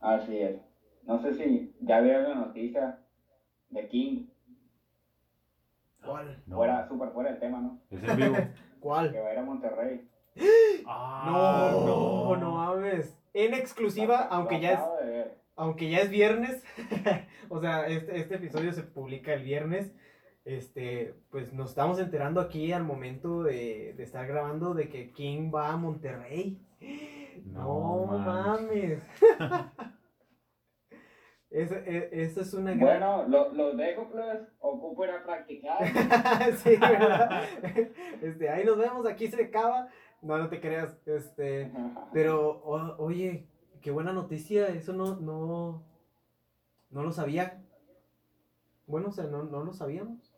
Así 0.00 0.38
es. 0.38 0.58
No 1.04 1.20
sé 1.20 1.34
si 1.34 1.76
ya 1.80 2.00
vieron 2.00 2.30
la 2.30 2.34
noticia 2.46 3.00
de 3.68 3.86
King, 3.86 4.28
¿Cuál? 6.02 6.42
No, 6.46 6.56
fuera, 6.56 6.88
súper 6.88 7.10
fuera 7.10 7.30
del 7.32 7.40
tema, 7.40 7.60
¿no? 7.60 7.78
es 7.90 8.02
en 8.02 8.16
vivo. 8.16 8.36
¿Cuál? 8.80 9.12
Que 9.12 9.20
va 9.20 9.28
a 9.28 9.32
ir 9.34 9.38
a 9.38 9.42
Monterrey. 9.42 10.08
Ah, 10.86 11.24
No, 11.26 12.36
no 12.36 12.52
mames. 12.52 13.14
En 13.34 13.52
exclusiva, 13.52 14.22
aunque 14.30 14.60
ya 14.60 14.72
es, 14.72 14.78
acabo 14.78 14.96
de 14.96 15.04
ver. 15.04 15.39
Aunque 15.60 15.90
ya 15.90 15.98
es 15.98 16.10
viernes, 16.10 16.64
o 17.50 17.60
sea, 17.60 17.86
este, 17.86 18.18
este 18.18 18.36
episodio 18.36 18.72
se 18.72 18.82
publica 18.82 19.34
el 19.34 19.42
viernes. 19.44 19.92
Este, 20.46 21.14
pues 21.30 21.52
nos 21.52 21.68
estamos 21.70 22.00
enterando 22.00 22.40
aquí 22.40 22.72
al 22.72 22.82
momento 22.82 23.42
de, 23.42 23.92
de 23.94 24.02
estar 24.02 24.26
grabando 24.26 24.72
de 24.72 24.88
que 24.88 25.12
King 25.12 25.52
va 25.54 25.68
a 25.72 25.76
Monterrey. 25.76 26.58
No, 27.44 28.06
No 28.10 28.18
mames. 28.18 29.02
Esa 31.50 31.78
e- 31.84 32.08
es 32.12 32.54
una 32.54 32.70
gran. 32.74 32.80
Bueno, 32.80 33.24
lo, 33.28 33.52
lo 33.52 33.76
dejo, 33.76 34.08
pues, 34.10 34.38
ocupo 34.60 35.04
ir 35.04 35.10
a 35.10 35.24
practicar. 35.24 35.84
sí, 36.58 36.76
¿verdad? 36.76 37.42
Este, 38.22 38.48
ahí 38.48 38.64
nos 38.64 38.78
vemos, 38.78 39.04
aquí 39.06 39.26
se 39.26 39.44
acaba. 39.44 39.88
No, 40.22 40.38
no 40.38 40.48
te 40.48 40.60
creas. 40.60 40.96
Este, 41.06 41.72
pero, 42.12 42.50
o- 42.62 42.96
oye, 43.04 43.48
qué 43.82 43.90
buena 43.90 44.12
noticia. 44.12 44.68
Eso 44.68 44.92
no, 44.92 45.16
no, 45.16 45.82
no 46.90 47.02
lo 47.02 47.12
sabía. 47.12 47.62
Bueno, 48.86 49.08
o 49.08 49.12
sea, 49.12 49.24
no, 49.24 49.44
no 49.44 49.64
lo 49.64 49.72
sabíamos. 49.72 50.34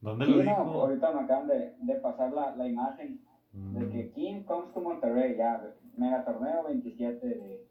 ¿Dónde 0.00 0.26
Sí, 0.26 0.32
lo 0.32 0.42
no, 0.44 0.50
dijo? 0.50 0.82
ahorita 0.82 1.12
me 1.12 1.20
acaban 1.20 1.48
de, 1.48 1.74
de 1.80 1.94
pasar 1.96 2.32
la, 2.32 2.56
la 2.56 2.66
imagen 2.66 3.20
de 3.70 3.88
Mm, 3.88 3.90
que 3.90 4.10
King 4.12 4.42
comes 4.44 4.72
to 4.72 4.80
Monterrey, 4.80 5.36
ya, 5.36 5.74
mega 5.96 6.24
torneo 6.24 6.64
27 6.64 7.26
de... 7.26 7.66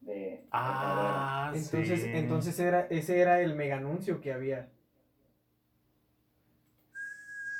de 0.00 0.44
Ah, 0.52 1.50
Entonces, 1.54 2.02
sí. 2.02 2.10
entonces 2.12 2.58
era, 2.60 2.82
ese 2.90 3.20
era 3.20 3.40
el 3.40 3.54
mega 3.56 3.78
anuncio 3.78 4.20
que 4.20 4.32
había. 4.32 4.68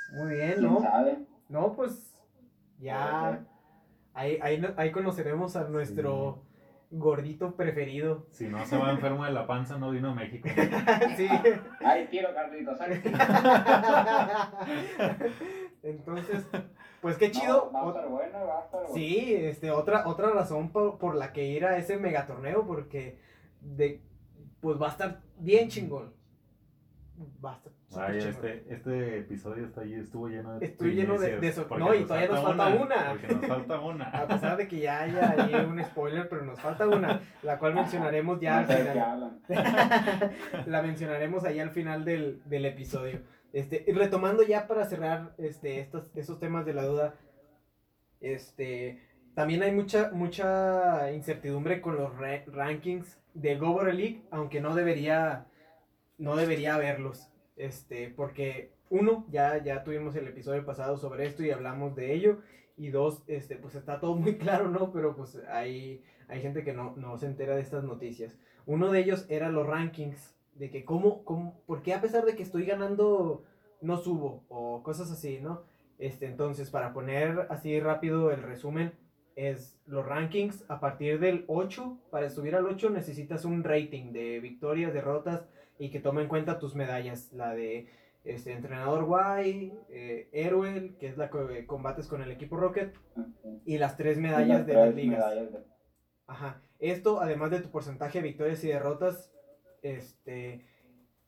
Muy 0.09 0.35
bien, 0.35 0.61
¿Quién 0.61 0.63
¿no? 0.63 0.81
sabe? 0.81 1.27
No, 1.49 1.75
pues 1.75 2.15
ya. 2.79 3.47
Ahí, 4.15 4.39
ahí, 4.43 4.61
no- 4.61 4.75
ahí 4.77 4.91
conoceremos 4.93 5.57
a 5.57 5.69
nuestro 5.69 6.43
gordito 6.91 7.57
preferido. 7.57 8.27
Si 8.31 8.47
no 8.49 8.65
se 8.67 8.77
va 8.77 8.91
enfermo 8.91 9.25
de 9.25 9.33
la 9.33 9.47
panza, 9.47 9.79
no 9.79 9.91
vino 9.91 10.11
a 10.11 10.15
México. 10.15 10.49
sí. 11.17 11.29
Ay, 11.81 12.07
tiro, 12.11 12.29
Carlitos. 12.35 12.79
Entonces, 15.83 16.47
pues 17.01 17.17
qué 17.17 17.29
No, 17.29 17.33
chido. 17.33 17.73
va 17.73 17.85
a 17.85 17.89
estar 17.89 18.09
bueno, 18.09 18.47
va 18.47 18.61
a 18.61 18.65
estar 18.65 18.81
bueno. 18.83 18.95
Sí, 18.95 19.35
este, 19.35 19.71
otra, 19.71 20.07
otra 20.07 20.31
razón 20.31 20.71
por, 20.71 20.99
por 20.99 21.15
la 21.17 21.33
que 21.33 21.45
ir 21.47 21.65
a 21.65 21.77
ese 21.79 21.97
megatorneo, 21.97 22.67
porque 22.67 23.19
de, 23.61 24.03
pues 24.61 24.81
va 24.81 24.89
a 24.89 24.91
estar 24.91 25.21
bien 25.39 25.69
chingón. 25.69 26.13
Va 27.45 27.55
a 27.55 27.57
estar 27.57 27.73
chingón. 28.19 28.47
este, 28.47 28.75
este 28.75 29.19
episodio 29.19 29.67
está, 29.67 29.81
ahí- 29.83 29.95
estuvo 29.95 30.29
lleno 30.29 30.59
de 30.59 30.67
Estuvo 30.67 30.89
lleno 30.89 31.19
de- 31.19 31.53
no, 31.79 31.95
y 31.95 32.05
todavía 32.05 32.29
nos 32.29 32.43
falta 32.43 32.69
una. 32.69 33.11
Porque 33.11 33.29
nos 33.35 33.47
falta 33.47 33.81
A 34.13 34.27
pesar 34.27 34.57
de 34.57 34.69
que 34.69 34.79
ya 34.81 35.01
haya 35.03 35.31
ahí 35.31 35.55
un 35.55 35.83
spoiler, 35.85 36.29
pero 36.29 36.45
nos 36.45 36.61
falta 36.61 36.89
una, 36.89 37.21
la 37.43 37.59
cual 37.59 37.75
mencionaremos 37.75 38.41
ya 38.41 38.59
al 38.61 38.67
final. 38.67 39.41
la 40.67 40.83
mencionaremos 40.83 41.45
ahí 41.45 41.61
al 41.61 41.71
final 41.71 42.05
del, 42.05 42.43
del 42.47 42.65
episodio. 42.67 43.21
Este, 43.53 43.85
y 43.87 43.93
retomando 43.93 44.43
ya 44.43 44.67
para 44.67 44.85
cerrar 44.87 45.35
este, 45.39 45.81
estos, 45.81 46.11
esos 46.17 46.41
temas 46.41 46.65
de 46.65 46.73
la 46.75 46.85
duda, 46.85 47.15
este, 48.21 49.01
también 49.35 49.63
hay 49.63 49.73
mucha, 49.73 50.11
mucha 50.13 51.13
incertidumbre 51.13 51.81
con 51.81 51.97
los 51.97 52.17
ra- 52.17 52.45
rankings 52.47 53.19
de 53.35 53.57
Gover 53.57 53.95
League, 53.95 54.23
aunque 54.31 54.61
no 54.61 54.75
debería, 54.75 55.47
no 56.19 56.37
debería 56.37 56.75
haberlos. 56.77 57.29
Este, 57.57 58.09
porque 58.09 58.73
uno, 58.91 59.27
ya, 59.31 59.63
ya 59.63 59.85
tuvimos 59.85 60.17
el 60.17 60.27
episodio 60.27 60.65
pasado 60.65 60.97
sobre 60.97 61.27
esto 61.27 61.43
y 61.43 61.51
hablamos 61.51 61.95
de 61.95 62.13
ello. 62.13 62.39
Y 62.77 62.89
dos, 62.89 63.23
este, 63.27 63.57
pues 63.57 63.75
está 63.75 64.01
todo 64.01 64.17
muy 64.17 64.37
claro, 64.39 64.69
¿no? 64.69 64.93
Pero 64.93 65.17
pues 65.17 65.37
hay, 65.49 66.03
hay 66.29 66.41
gente 66.41 66.65
que 66.65 66.73
no, 66.73 66.95
no 66.97 67.19
se 67.19 67.27
entera 67.27 67.55
de 67.55 67.63
estas 67.63 67.85
noticias. 67.85 68.37
Uno 68.67 68.91
de 68.91 69.01
ellos 69.01 69.27
era 69.29 69.51
los 69.51 69.67
rankings, 69.67 70.37
de 70.55 70.71
que 70.71 70.85
cómo, 70.85 71.25
cómo, 71.25 71.61
por 71.67 71.83
qué 71.83 71.95
a 71.95 72.01
pesar 72.01 72.25
de 72.25 72.37
que 72.37 72.43
estoy 72.43 72.67
ganando 72.67 73.45
no 73.81 73.97
subo 73.97 74.45
o 74.49 74.83
cosas 74.83 75.11
así, 75.11 75.41
¿no? 75.41 75.63
Este, 75.99 76.27
entonces, 76.27 76.71
para 76.71 76.93
poner 76.93 77.47
así 77.51 77.79
rápido 77.81 78.31
el 78.31 78.43
resumen, 78.43 78.93
es 79.37 79.79
los 79.87 80.05
rankings 80.05 80.65
a 80.69 80.81
partir 80.81 81.19
del 81.21 81.45
8, 81.49 81.99
para 82.11 82.29
subir 82.29 82.55
al 82.55 82.67
8 82.67 82.91
necesitas 82.91 83.45
un 83.45 83.65
rating 83.65 84.13
de 84.13 84.41
victorias, 84.41 84.93
derrotas 84.93 85.47
y 85.83 85.91
que 85.91 85.99
tome 86.01 86.23
en 86.23 86.29
cuenta 86.29 86.59
tus 86.61 86.77
medallas, 86.77 87.33
la 87.33 87.55
de 87.55 87.89
este, 88.25 88.53
entrenador 88.53 89.05
guay, 89.05 89.73
eh, 89.89 90.29
héroe, 90.33 90.95
que 91.01 91.09
es 91.09 91.17
la 91.17 91.29
que 91.29 91.67
combates 91.67 92.07
con 92.07 92.23
el 92.23 92.31
equipo 92.31 92.57
Rocket, 92.57 92.95
y 93.67 93.79
las 93.79 93.97
tres 93.97 94.17
medallas 94.19 94.59
Las 94.59 94.67
de 94.67 94.75
las 94.75 94.83
tres 94.85 94.95
ligas. 94.95 95.19
medallas 95.19 95.53
de- 95.53 95.59
Ajá. 96.29 96.63
Esto, 96.79 97.21
además 97.21 97.51
de 97.51 97.61
tu 97.61 97.71
porcentaje 97.71 98.21
de 98.21 98.29
victorias 98.29 98.63
y 98.63 98.69
derrotas, 98.69 99.33
este, 99.83 100.65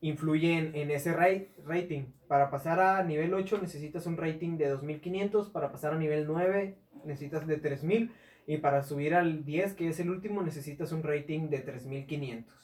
influye 0.01 0.57
en, 0.57 0.75
en 0.77 0.91
ese 0.93 1.13
ra- 1.13 1.43
rating. 1.65 2.05
Para 2.29 2.49
pasar 2.51 2.79
a 2.79 3.03
nivel 3.03 3.35
8 3.35 3.59
necesitas 3.61 4.07
un 4.07 4.17
rating 4.17 4.57
de 4.57 4.69
2500, 4.69 5.51
para 5.51 5.73
pasar 5.73 5.95
a 5.95 5.99
nivel 5.99 6.27
9 6.29 6.77
necesitas 7.05 7.45
de 7.49 7.57
3000 7.57 8.13
y 8.47 8.59
para 8.59 8.83
subir 8.85 9.15
al 9.17 9.45
10, 9.45 9.75
que 9.75 9.89
es 9.89 9.99
el 9.99 10.11
último, 10.11 10.43
necesitas 10.43 10.93
un 10.93 11.03
rating 11.03 11.49
de 11.51 11.59
3500. 11.59 12.64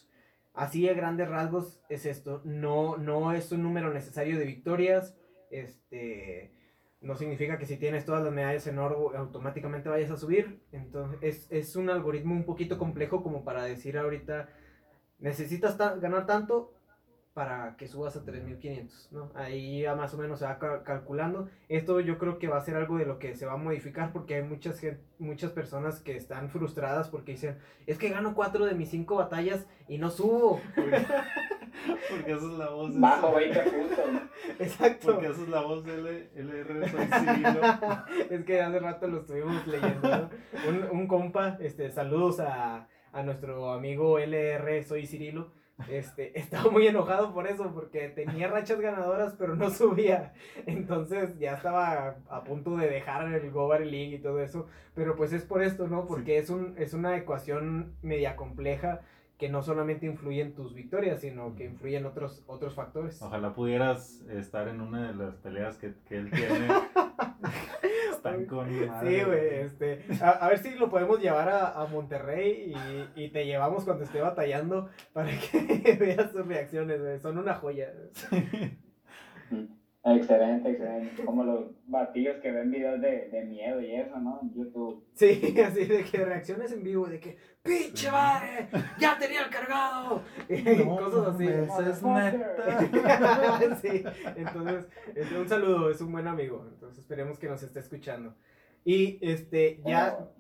Así 0.61 0.87
a 0.89 0.95
grandes 0.95 1.29
rasgos 1.29 1.81
es 1.89 2.05
esto. 2.05 2.43
No, 2.45 2.99
no 2.99 3.33
es 3.33 3.51
un 3.51 3.63
número 3.63 3.93
necesario 3.93 4.39
de 4.39 4.45
victorias. 4.45 5.17
Este 5.51 6.53
no 7.01 7.15
significa 7.17 7.57
que 7.59 7.65
si 7.65 7.79
tienes 7.79 8.05
todas 8.05 8.23
las 8.23 8.31
medallas 8.31 8.67
en 8.67 8.79
oro 8.79 9.17
automáticamente 9.17 9.89
vayas 9.89 10.11
a 10.11 10.19
subir. 10.19 10.63
Entonces 10.71 11.19
es, 11.23 11.51
es 11.51 11.77
un 11.77 11.89
algoritmo 11.89 12.35
un 12.35 12.45
poquito 12.45 12.77
complejo 12.77 13.23
como 13.23 13.43
para 13.43 13.65
decir 13.65 13.97
ahorita 13.97 14.51
necesitas 15.19 15.79
ta- 15.79 15.97
ganar 15.97 16.27
tanto 16.27 16.75
para 17.41 17.75
que 17.79 17.89
subas 17.89 18.15
a 18.19 18.23
3500, 18.23 19.09
¿no? 19.13 19.31
Ahí 19.35 19.81
ya 19.81 19.95
más 19.95 20.13
o 20.13 20.19
menos 20.19 20.41
se 20.41 20.45
va 20.45 20.59
ca- 20.59 20.83
calculando. 20.85 21.49
Esto 21.71 21.99
yo 22.01 22.19
creo 22.19 22.39
que 22.39 22.49
va 22.49 22.59
a 22.59 22.61
ser 22.61 22.77
algo 22.77 22.99
de 22.99 23.07
lo 23.07 23.19
que 23.19 23.35
se 23.35 23.47
va 23.47 23.55
a 23.55 23.57
modificar 23.57 24.13
porque 24.13 24.35
hay 24.35 24.43
muchas 24.43 24.79
muchas 25.19 25.51
personas 25.53 26.01
que 26.01 26.17
están 26.17 26.51
frustradas 26.51 27.09
porque 27.09 27.33
dicen, 27.33 27.57
es 27.87 27.97
que 27.97 28.11
gano 28.11 28.35
cuatro 28.35 28.67
de 28.67 28.75
mis 28.75 28.91
cinco 28.91 29.17
batallas 29.17 29.67
y 29.89 29.97
no 29.97 30.11
subo. 30.11 30.61
Porque 32.11 32.33
esa 32.33 32.45
es 32.45 32.59
la 32.59 32.69
voz 32.69 32.93
de 32.93 33.01
Bajo 33.01 33.35
20 33.37 33.61
puntos. 33.63 33.99
Exacto. 34.59 35.13
Porque 35.13 35.29
esa 35.29 35.43
es 35.43 35.49
la 35.49 35.63
voz 35.63 35.83
del 35.85 36.29
LR 36.35 36.89
soy 36.91 37.07
Cirilo. 37.07 37.61
es 38.31 38.45
que 38.45 38.61
hace 38.61 38.79
rato 38.81 39.07
lo 39.09 39.21
estuvimos 39.21 39.67
leyendo. 39.67 40.09
¿no? 40.11 40.31
Un, 40.69 40.89
un 40.91 41.07
compa, 41.07 41.57
este, 41.61 41.91
saludos 41.91 42.41
a, 42.41 42.87
a 43.13 43.23
nuestro 43.23 43.73
amigo 43.73 44.19
LR, 44.19 44.83
soy 44.85 45.07
Cirilo. 45.07 45.53
Este, 45.89 46.39
estaba 46.39 46.71
muy 46.71 46.87
enojado 46.87 47.33
por 47.33 47.47
eso, 47.47 47.73
porque 47.73 48.09
tenía 48.09 48.49
rachas 48.49 48.81
ganadoras, 48.81 49.35
pero 49.39 49.55
no 49.57 49.71
subía. 49.71 50.33
Entonces 50.67 51.39
ya 51.39 51.55
estaba 51.55 52.17
a 52.29 52.45
punto 52.45 52.77
de 52.77 52.89
dejar 52.89 53.33
el 53.33 53.51
Gobar 53.51 53.81
League 53.81 54.17
y 54.17 54.19
todo 54.19 54.41
eso. 54.41 54.67
Pero 54.95 55.17
pues 55.17 55.33
es 55.33 55.45
por 55.45 55.63
esto, 55.63 55.89
¿no? 55.89 56.07
Porque 56.07 56.39
es, 56.39 56.51
un, 56.51 56.75
es 56.77 56.95
una 56.95 57.17
ecuación 57.17 57.95
media 58.03 58.37
compleja 58.37 59.01
que 59.39 59.49
no 59.49 59.63
solamente 59.63 60.05
influye 60.05 60.43
en 60.43 60.55
tus 60.55 60.75
victorias, 60.75 61.23
sino 61.23 61.57
que 61.57 61.65
influye 61.65 61.97
en 61.97 62.05
otros, 62.05 62.45
otros 62.47 62.75
factores. 62.75 63.23
Ojalá 63.23 63.55
pudieras 63.55 64.21
estar 64.29 64.69
en 64.69 64.83
una 64.83 65.09
de 65.09 65.15
las 65.15 65.37
peleas 65.37 65.79
que, 65.79 65.95
que 66.07 66.19
él 66.19 66.31
tiene. 66.31 66.69
Están 68.21 68.45
con 68.47 68.87
madre. 68.87 69.19
Sí, 69.19 69.25
güey, 69.25 69.55
este, 69.61 70.05
a, 70.23 70.31
a 70.31 70.49
ver 70.49 70.59
si 70.59 70.75
lo 70.75 70.91
podemos 70.91 71.21
llevar 71.21 71.49
a, 71.49 71.81
a 71.81 71.87
Monterrey 71.87 72.75
y, 73.17 73.23
y 73.25 73.29
te 73.31 73.47
llevamos 73.47 73.85
cuando 73.85 74.05
esté 74.05 74.21
batallando 74.21 74.89
para 75.13 75.31
que 75.31 75.97
veas 76.01 76.31
sus 76.31 76.47
reacciones, 76.47 77.01
güey, 77.01 77.19
son 77.19 77.39
una 77.39 77.55
joya. 77.55 77.93
Excelente, 80.03 80.71
excelente. 80.71 81.25
Como 81.27 81.45
los 81.45 81.67
batidos 81.87 82.39
que 82.41 82.51
ven 82.51 82.71
videos 82.71 83.01
de, 83.01 83.29
de 83.29 83.45
miedo 83.45 83.81
y 83.81 83.95
eso, 83.95 84.19
¿no? 84.19 84.41
En 84.43 84.55
YouTube. 84.55 85.05
Sí, 85.15 85.55
así 85.67 85.85
de 85.85 86.05
que 86.05 86.25
reacciones 86.25 86.73
en 86.73 86.83
vivo, 86.83 87.07
de 87.07 87.21
que, 87.21 87.37
pinche 87.63 88.11
madre, 88.11 88.69
ya 88.99 89.19
tenía 89.19 89.43
el 89.43 89.51
cargado, 89.51 90.23
y 90.49 90.85
No, 90.85 90.97
cosas 90.97 91.35
así. 91.35 91.47
Esa 91.47 91.91
es 91.91 92.03
neta. 92.03 93.77
sí, 93.77 94.03
entonces, 94.37 94.89
este, 95.15 95.39
un 95.39 95.49
saludo, 95.49 95.91
es 95.91 96.01
un 96.01 96.13
buen 96.13 96.27
amigo, 96.27 96.67
entonces 96.73 97.01
esperemos 97.01 97.39
que 97.39 97.49
nos 97.49 97.63
esté 97.63 97.81
escuchando. 97.81 98.35
Y 98.85 99.19
este, 99.21 99.83
ya 99.85 100.17
Oh, 100.19 100.33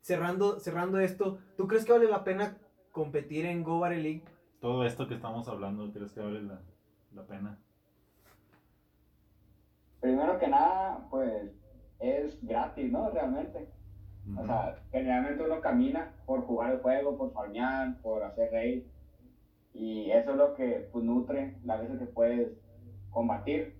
cerrando, 0.00 0.58
cerrando 0.58 0.98
esto, 0.98 1.38
¿tú 1.56 1.68
crees 1.68 1.84
que 1.84 1.92
vale 1.92 2.08
la 2.08 2.24
pena 2.24 2.58
competir 2.90 3.46
en 3.46 3.62
Go 3.62 3.78
Battle 3.78 4.00
League? 4.02 4.24
Todo 4.60 4.84
esto 4.84 5.06
que 5.06 5.14
estamos 5.14 5.46
hablando, 5.48 5.92
¿crees 5.92 6.12
que 6.12 6.20
vale 6.20 6.42
la, 6.42 6.60
la 7.12 7.26
pena? 7.26 7.60
Primero 10.04 10.38
que 10.38 10.48
nada, 10.48 11.06
pues 11.08 11.50
es 11.98 12.46
gratis, 12.46 12.92
¿no? 12.92 13.08
Realmente. 13.08 13.70
O 14.38 14.44
sea, 14.44 14.78
generalmente 14.92 15.42
uno 15.42 15.62
camina 15.62 16.12
por 16.26 16.42
jugar 16.42 16.72
el 16.72 16.80
juego, 16.80 17.16
por 17.16 17.32
farmear, 17.32 17.96
por 18.02 18.22
hacer 18.22 18.52
raid. 18.52 18.82
Y 19.72 20.10
eso 20.10 20.32
es 20.32 20.36
lo 20.36 20.52
que 20.52 20.90
pues, 20.92 21.02
nutre 21.06 21.56
las 21.64 21.80
veces 21.80 21.98
que 21.98 22.04
puedes 22.04 22.52
combatir. 23.12 23.76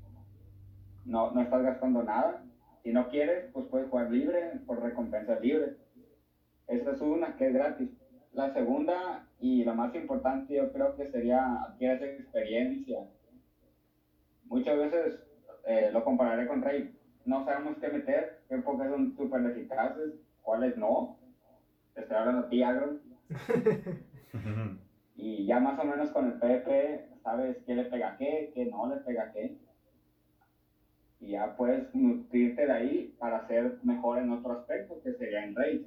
No, 1.04 1.30
no 1.32 1.42
estás 1.42 1.62
gastando 1.62 2.02
nada. 2.02 2.42
Si 2.82 2.90
no 2.90 3.10
quieres, 3.10 3.50
pues 3.52 3.66
puedes 3.66 3.90
jugar 3.90 4.10
libre, 4.10 4.60
por 4.64 4.80
recompensas 4.80 5.42
libres. 5.42 5.76
Esa 6.68 6.92
es 6.92 7.02
una 7.02 7.36
que 7.36 7.48
es 7.48 7.52
gratis. 7.52 7.90
La 8.32 8.50
segunda 8.54 9.28
y 9.40 9.62
la 9.62 9.74
más 9.74 9.94
importante 9.94 10.54
yo 10.54 10.72
creo 10.72 10.96
que 10.96 11.10
sería 11.10 11.64
adquirir 11.64 12.02
experiencia. 12.02 13.10
Muchas 14.46 14.78
veces 14.78 15.20
eh, 15.66 15.90
lo 15.92 16.04
compararé 16.04 16.46
con 16.46 16.62
Raid. 16.62 16.90
No 17.24 17.44
sabemos 17.44 17.76
qué 17.80 17.88
meter, 17.88 18.42
qué 18.48 18.58
pokés 18.58 18.90
son 18.90 19.16
súper 19.16 19.44
eficaces, 19.46 20.14
cuáles 20.42 20.76
no. 20.76 21.18
Te 21.94 22.02
estoy 22.02 22.16
hablando 22.16 22.46
a 22.46 22.48
ti, 22.48 22.62
Agro. 22.62 22.98
Y 25.16 25.46
ya 25.46 25.60
más 25.60 25.78
o 25.78 25.84
menos 25.84 26.10
con 26.10 26.26
el 26.26 26.38
PvP 26.38 27.08
sabes 27.22 27.56
qué 27.64 27.74
le 27.74 27.84
pega 27.84 28.10
a 28.10 28.16
qué, 28.16 28.50
qué 28.54 28.66
no 28.66 28.88
le 28.88 28.96
pega 29.02 29.24
a 29.24 29.32
qué. 29.32 29.56
Y 31.20 31.30
ya 31.30 31.56
puedes 31.56 31.94
nutrirte 31.94 32.66
de 32.66 32.72
ahí 32.72 33.16
para 33.18 33.46
ser 33.46 33.78
mejor 33.84 34.18
en 34.18 34.32
otro 34.32 34.52
aspecto, 34.52 35.00
que 35.02 35.14
sería 35.14 35.44
en 35.44 35.54
Raid. 35.54 35.86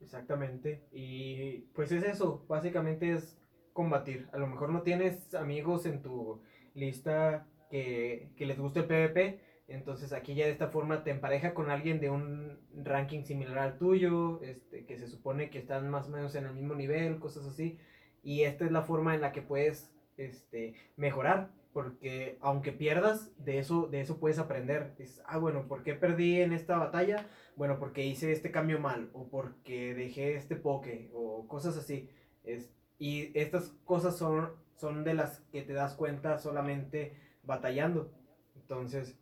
Exactamente. 0.00 0.84
Y 0.92 1.62
pues 1.74 1.90
es 1.92 2.04
eso, 2.04 2.44
básicamente 2.46 3.12
es 3.12 3.36
combatir. 3.72 4.28
A 4.32 4.38
lo 4.38 4.46
mejor 4.46 4.70
no 4.70 4.82
tienes 4.82 5.34
amigos 5.34 5.86
en 5.86 6.02
tu 6.02 6.40
lista 6.74 7.46
que, 7.70 8.30
que 8.36 8.46
les 8.46 8.58
guste 8.58 8.80
el 8.80 8.86
PvP, 8.86 9.40
entonces 9.70 10.12
aquí 10.12 10.34
ya 10.34 10.46
de 10.46 10.52
esta 10.52 10.68
forma 10.68 11.04
te 11.04 11.10
empareja 11.10 11.54
con 11.54 11.70
alguien 11.70 12.00
de 12.00 12.10
un 12.10 12.58
ranking 12.74 13.22
similar 13.22 13.58
al 13.58 13.78
tuyo, 13.78 14.42
este, 14.42 14.84
que 14.84 14.98
se 14.98 15.06
supone 15.06 15.48
que 15.48 15.58
están 15.58 15.88
más 15.90 16.08
o 16.08 16.10
menos 16.10 16.34
en 16.34 16.46
el 16.46 16.54
mismo 16.54 16.74
nivel, 16.74 17.20
cosas 17.20 17.46
así. 17.46 17.78
Y 18.22 18.42
esta 18.42 18.64
es 18.64 18.72
la 18.72 18.82
forma 18.82 19.14
en 19.14 19.20
la 19.20 19.30
que 19.32 19.42
puedes 19.42 19.94
este, 20.16 20.74
mejorar. 20.96 21.52
Porque 21.72 22.36
aunque 22.40 22.72
pierdas, 22.72 23.32
de 23.38 23.60
eso, 23.60 23.86
de 23.86 24.00
eso 24.00 24.18
puedes 24.18 24.40
aprender. 24.40 24.96
Dices, 24.98 25.22
ah, 25.24 25.38
bueno, 25.38 25.68
¿por 25.68 25.84
qué 25.84 25.94
perdí 25.94 26.40
en 26.40 26.52
esta 26.52 26.76
batalla? 26.76 27.28
Bueno, 27.54 27.78
porque 27.78 28.04
hice 28.04 28.32
este 28.32 28.50
cambio 28.50 28.80
mal, 28.80 29.08
o 29.12 29.28
porque 29.28 29.94
dejé 29.94 30.34
este 30.34 30.56
poke, 30.56 31.10
o 31.14 31.46
cosas 31.46 31.76
así. 31.76 32.10
Es, 32.42 32.72
y 32.98 33.30
estas 33.38 33.68
cosas 33.84 34.18
son, 34.18 34.50
son 34.80 35.04
de 35.04 35.14
las 35.14 35.40
que 35.52 35.62
te 35.62 35.74
das 35.74 35.94
cuenta 35.94 36.38
solamente 36.38 37.14
batallando. 37.42 38.10
Entonces, 38.56 39.16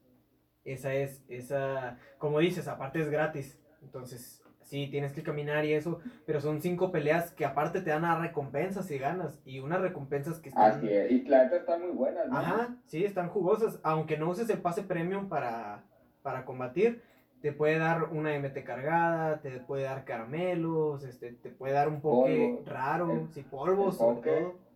esa 0.64 0.94
es, 0.94 1.24
esa, 1.28 1.98
como 2.18 2.38
dices, 2.38 2.68
aparte 2.68 3.00
es 3.00 3.10
gratis. 3.10 3.60
Entonces, 3.82 4.42
sí, 4.62 4.88
tienes 4.88 5.12
que 5.12 5.22
caminar 5.22 5.64
y 5.64 5.72
eso, 5.72 6.00
pero 6.26 6.40
son 6.40 6.60
cinco 6.62 6.92
peleas 6.92 7.32
que 7.32 7.44
aparte 7.44 7.80
te 7.80 7.90
dan 7.90 8.04
a 8.04 8.20
recompensas 8.20 8.90
y 8.90 8.98
ganas, 8.98 9.40
y 9.44 9.60
unas 9.60 9.80
recompensas 9.80 10.38
que 10.38 10.50
están... 10.50 10.72
Así 10.72 10.88
es, 10.88 11.10
y 11.10 11.22
la 11.22 11.44
neta 11.44 11.56
están 11.56 11.80
muy 11.80 11.90
buenas, 11.90 12.28
¿no? 12.28 12.38
Ajá, 12.38 12.76
sí, 12.86 13.04
están 13.04 13.28
jugosas, 13.28 13.80
aunque 13.82 14.16
no 14.16 14.30
uses 14.30 14.48
el 14.50 14.60
pase 14.60 14.82
premium 14.82 15.28
para, 15.28 15.84
para 16.22 16.44
combatir, 16.44 17.02
te 17.40 17.52
puede 17.52 17.78
dar 17.78 18.04
una 18.04 18.36
MT 18.38 18.62
cargada, 18.64 19.40
te 19.40 19.58
puede 19.60 19.84
dar 19.84 20.04
caramelos, 20.04 21.04
este, 21.04 21.32
te 21.32 21.50
puede 21.50 21.72
dar 21.72 21.88
un 21.88 22.00
poco 22.00 22.28
raro, 22.66 23.28
sí, 23.32 23.42
polvos 23.42 23.96
sobre 23.96 24.20
todo. 24.20 24.67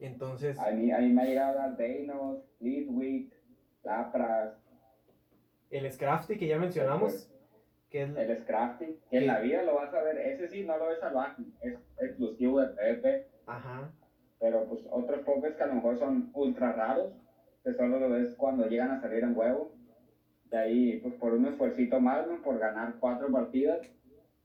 Entonces... 0.00 0.58
A 0.58 0.70
mí, 0.70 0.90
a 0.90 0.98
mí 0.98 1.10
me 1.10 1.22
ha 1.22 1.26
llegado 1.26 1.60
a 1.60 1.70
Deinos, 1.70 2.38
Lidwick, 2.60 3.32
Lapras. 3.84 4.54
El 5.70 5.90
Scrafty 5.90 6.36
que 6.36 6.46
ya 6.46 6.58
mencionamos. 6.58 7.12
Pues, 7.12 7.30
el 7.92 8.38
Scrafty, 8.42 8.98
que 9.10 9.18
en 9.18 9.26
la 9.26 9.40
vida 9.40 9.62
lo 9.62 9.74
vas 9.74 9.92
a 9.92 10.02
ver, 10.02 10.16
ese 10.18 10.48
sí 10.48 10.64
no 10.64 10.76
lo 10.78 10.86
ves 10.86 11.00
salvaje, 11.00 11.42
es 11.62 11.74
exclusivo 11.98 12.60
de 12.60 12.68
PvP. 12.68 13.26
Ajá. 13.46 13.90
Pero 14.38 14.64
pues 14.66 14.82
otros 14.90 15.20
pokés 15.20 15.54
que 15.56 15.62
a 15.64 15.66
lo 15.66 15.74
mejor 15.74 15.98
son 15.98 16.30
ultra 16.32 16.72
raros, 16.72 17.12
que 17.64 17.74
solo 17.74 17.98
lo 17.98 18.10
ves 18.10 18.34
cuando 18.36 18.66
llegan 18.68 18.92
a 18.92 19.00
salir 19.00 19.24
en 19.24 19.36
huevo. 19.36 19.72
De 20.50 20.58
ahí, 20.58 21.00
pues 21.00 21.14
por 21.14 21.34
un 21.34 21.46
esfuercito 21.46 22.00
más, 22.00 22.26
por 22.44 22.58
ganar 22.58 22.94
cuatro 23.00 23.30
partidas, 23.30 23.80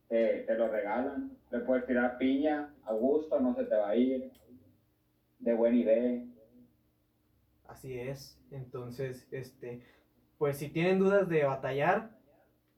te, 0.07 0.43
te, 0.47 0.55
lo 0.55 0.67
regalan. 0.67 1.31
Le 1.51 1.59
puedes 1.59 1.85
tirar 1.85 2.17
piña 2.17 2.73
a 2.83 2.93
gusto, 2.93 3.39
no 3.39 3.55
se 3.55 3.63
te 3.65 3.75
va 3.75 3.89
a 3.89 3.95
ir. 3.95 4.31
De 5.45 5.53
buena 5.53 5.77
idea. 5.77 6.23
Así 7.67 7.99
es. 7.99 8.41
Entonces, 8.49 9.27
este, 9.31 9.85
pues 10.39 10.57
si 10.57 10.69
tienen 10.69 10.97
dudas 10.97 11.29
de 11.29 11.43
batallar, 11.43 12.09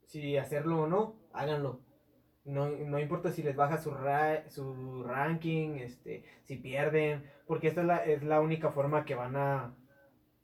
si 0.04 0.36
hacerlo 0.36 0.84
o 0.84 0.88
no, 0.88 1.16
háganlo. 1.32 1.80
No, 2.44 2.68
no 2.70 3.00
importa 3.00 3.32
si 3.32 3.42
les 3.42 3.56
baja 3.56 3.78
su, 3.78 3.94
su 4.50 5.04
ranking, 5.04 5.78
este, 5.78 6.26
si 6.44 6.58
pierden, 6.58 7.24
porque 7.46 7.70
esta 7.70 7.82
es 7.82 7.88
la, 7.88 7.98
es 8.04 8.24
la 8.24 8.42
única 8.42 8.70
forma 8.72 9.06
que 9.06 9.16
van 9.16 9.38
a, 9.38 9.74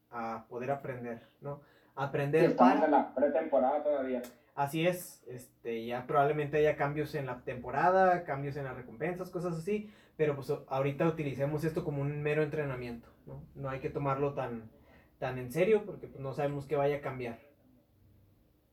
a 0.09 0.45
poder 0.47 0.71
aprender, 0.71 1.27
¿no? 1.41 1.61
Aprender 1.95 2.51
estamos 2.51 2.85
en 2.85 2.91
la 2.91 3.13
pretemporada 3.13 3.83
todavía. 3.83 4.21
Así 4.55 4.85
es, 4.85 5.23
este, 5.27 5.85
ya 5.85 6.05
probablemente 6.05 6.57
haya 6.57 6.77
cambios 6.77 7.15
en 7.15 7.25
la 7.25 7.41
temporada, 7.43 8.23
cambios 8.23 8.55
en 8.55 8.65
las 8.65 8.75
recompensas, 8.75 9.31
cosas 9.31 9.55
así, 9.57 9.89
pero 10.15 10.35
pues 10.35 10.53
ahorita 10.67 11.07
utilicemos 11.07 11.63
esto 11.63 11.83
como 11.83 12.01
un 12.03 12.21
mero 12.21 12.43
entrenamiento, 12.43 13.09
¿no? 13.25 13.43
No 13.55 13.69
hay 13.69 13.79
que 13.79 13.89
tomarlo 13.89 14.35
tan, 14.35 14.69
tan 15.17 15.39
en 15.39 15.51
serio 15.51 15.83
porque 15.85 16.07
pues, 16.07 16.21
no 16.21 16.33
sabemos 16.33 16.67
qué 16.67 16.75
vaya 16.75 16.97
a 16.97 17.01
cambiar. 17.01 17.39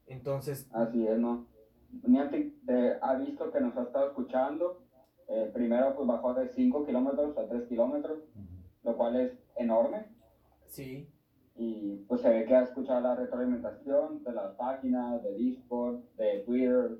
Entonces... 0.06 0.68
Así 0.72 1.06
es, 1.06 1.18
¿no? 1.18 1.46
Niantic 2.06 2.64
te 2.66 2.98
ha 3.00 3.14
visto 3.14 3.50
que 3.50 3.60
nos 3.60 3.76
ha 3.76 3.82
estado 3.82 4.08
escuchando. 4.08 4.82
Eh, 5.28 5.50
primero 5.54 5.94
pues 5.94 6.06
bajó 6.06 6.34
de 6.34 6.48
5 6.48 6.84
kilómetros 6.84 7.38
a 7.38 7.48
3 7.48 7.68
kilómetros, 7.68 8.18
lo 8.82 8.96
cual 8.96 9.16
es 9.16 9.32
enorme. 9.56 10.06
Sí. 10.66 11.08
Y 11.56 12.04
pues 12.08 12.22
se 12.22 12.30
ve 12.30 12.44
que 12.46 12.54
ha 12.54 12.62
escuchado 12.62 13.00
la 13.00 13.14
retroalimentación 13.14 14.24
de 14.24 14.32
las 14.32 14.54
páginas, 14.54 15.22
de 15.22 15.34
Discord, 15.34 16.00
de 16.16 16.40
Twitter, 16.46 16.98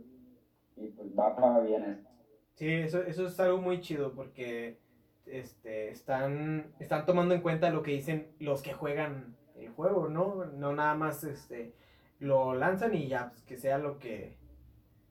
y 0.77 0.89
pues 0.89 1.09
va 1.19 1.35
para 1.35 1.61
bien 1.61 1.83
esto. 1.85 2.11
Sí, 2.55 2.71
eso, 2.71 3.03
eso 3.03 3.27
es 3.27 3.41
algo 3.41 3.59
muy 3.59 3.81
chido 3.81 4.13
porque 4.13 4.79
este, 5.27 5.91
están, 5.91 6.73
están 6.79 7.07
tomando 7.07 7.35
en 7.35 7.41
cuenta 7.41 7.71
lo 7.71 7.83
que 7.83 7.93
dicen 7.93 8.33
los 8.39 8.63
que 8.63 8.73
juegan 8.73 9.37
el 9.57 9.71
juego, 9.71 10.09
¿no? 10.09 10.45
No 10.45 10.75
nada 10.75 10.95
más 10.95 11.25
este, 11.25 11.73
lo 12.19 12.55
lanzan 12.55 12.95
y 12.95 13.09
ya, 13.09 13.31
pues, 13.31 13.43
que 13.43 13.57
sea 13.57 13.79
lo 13.79 13.99
que, 13.99 14.37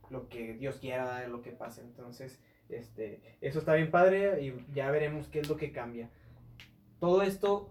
lo 0.10 0.30
que 0.30 0.54
Dios 0.54 0.78
quiera, 0.78 1.28
lo 1.28 1.42
que 1.42 1.52
pase. 1.52 1.82
Entonces, 1.82 2.40
este, 2.70 3.22
eso 3.42 3.60
está 3.60 3.74
bien 3.74 3.92
padre 3.92 4.44
y 4.44 4.66
ya 4.74 4.92
veremos 4.92 5.28
qué 5.28 5.40
es 5.40 5.50
lo 5.50 5.58
que 5.58 5.72
cambia. 5.72 6.10
Todo 7.00 7.22
esto 7.22 7.70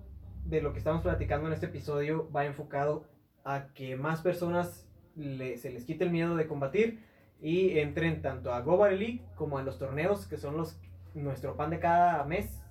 de 0.49 0.63
lo 0.63 0.73
que 0.73 0.79
estamos 0.79 1.03
platicando 1.03 1.47
en 1.47 1.53
este 1.53 1.67
episodio 1.67 2.31
va 2.35 2.47
enfocado 2.47 3.05
a 3.45 3.69
que 3.75 3.97
más 3.97 4.23
personas 4.23 4.89
se 5.15 5.71
les 5.71 5.85
quite 5.85 6.05
el 6.05 6.11
miedo 6.11 6.37
de 6.37 6.47
combatir 6.47 7.01
y 7.41 7.79
entren 7.79 8.23
tanto 8.23 8.53
a 8.53 8.61
Go 8.61 8.87
League 8.89 9.23
como 9.35 9.59
a 9.59 9.63
los 9.63 9.79
torneos 9.79 10.27
que 10.27 10.37
son 10.37 10.57
los 10.57 10.81
nuestro 11.15 11.57
pan 11.57 11.71
de 11.71 11.81
cada 11.81 12.25
mes 12.25 12.63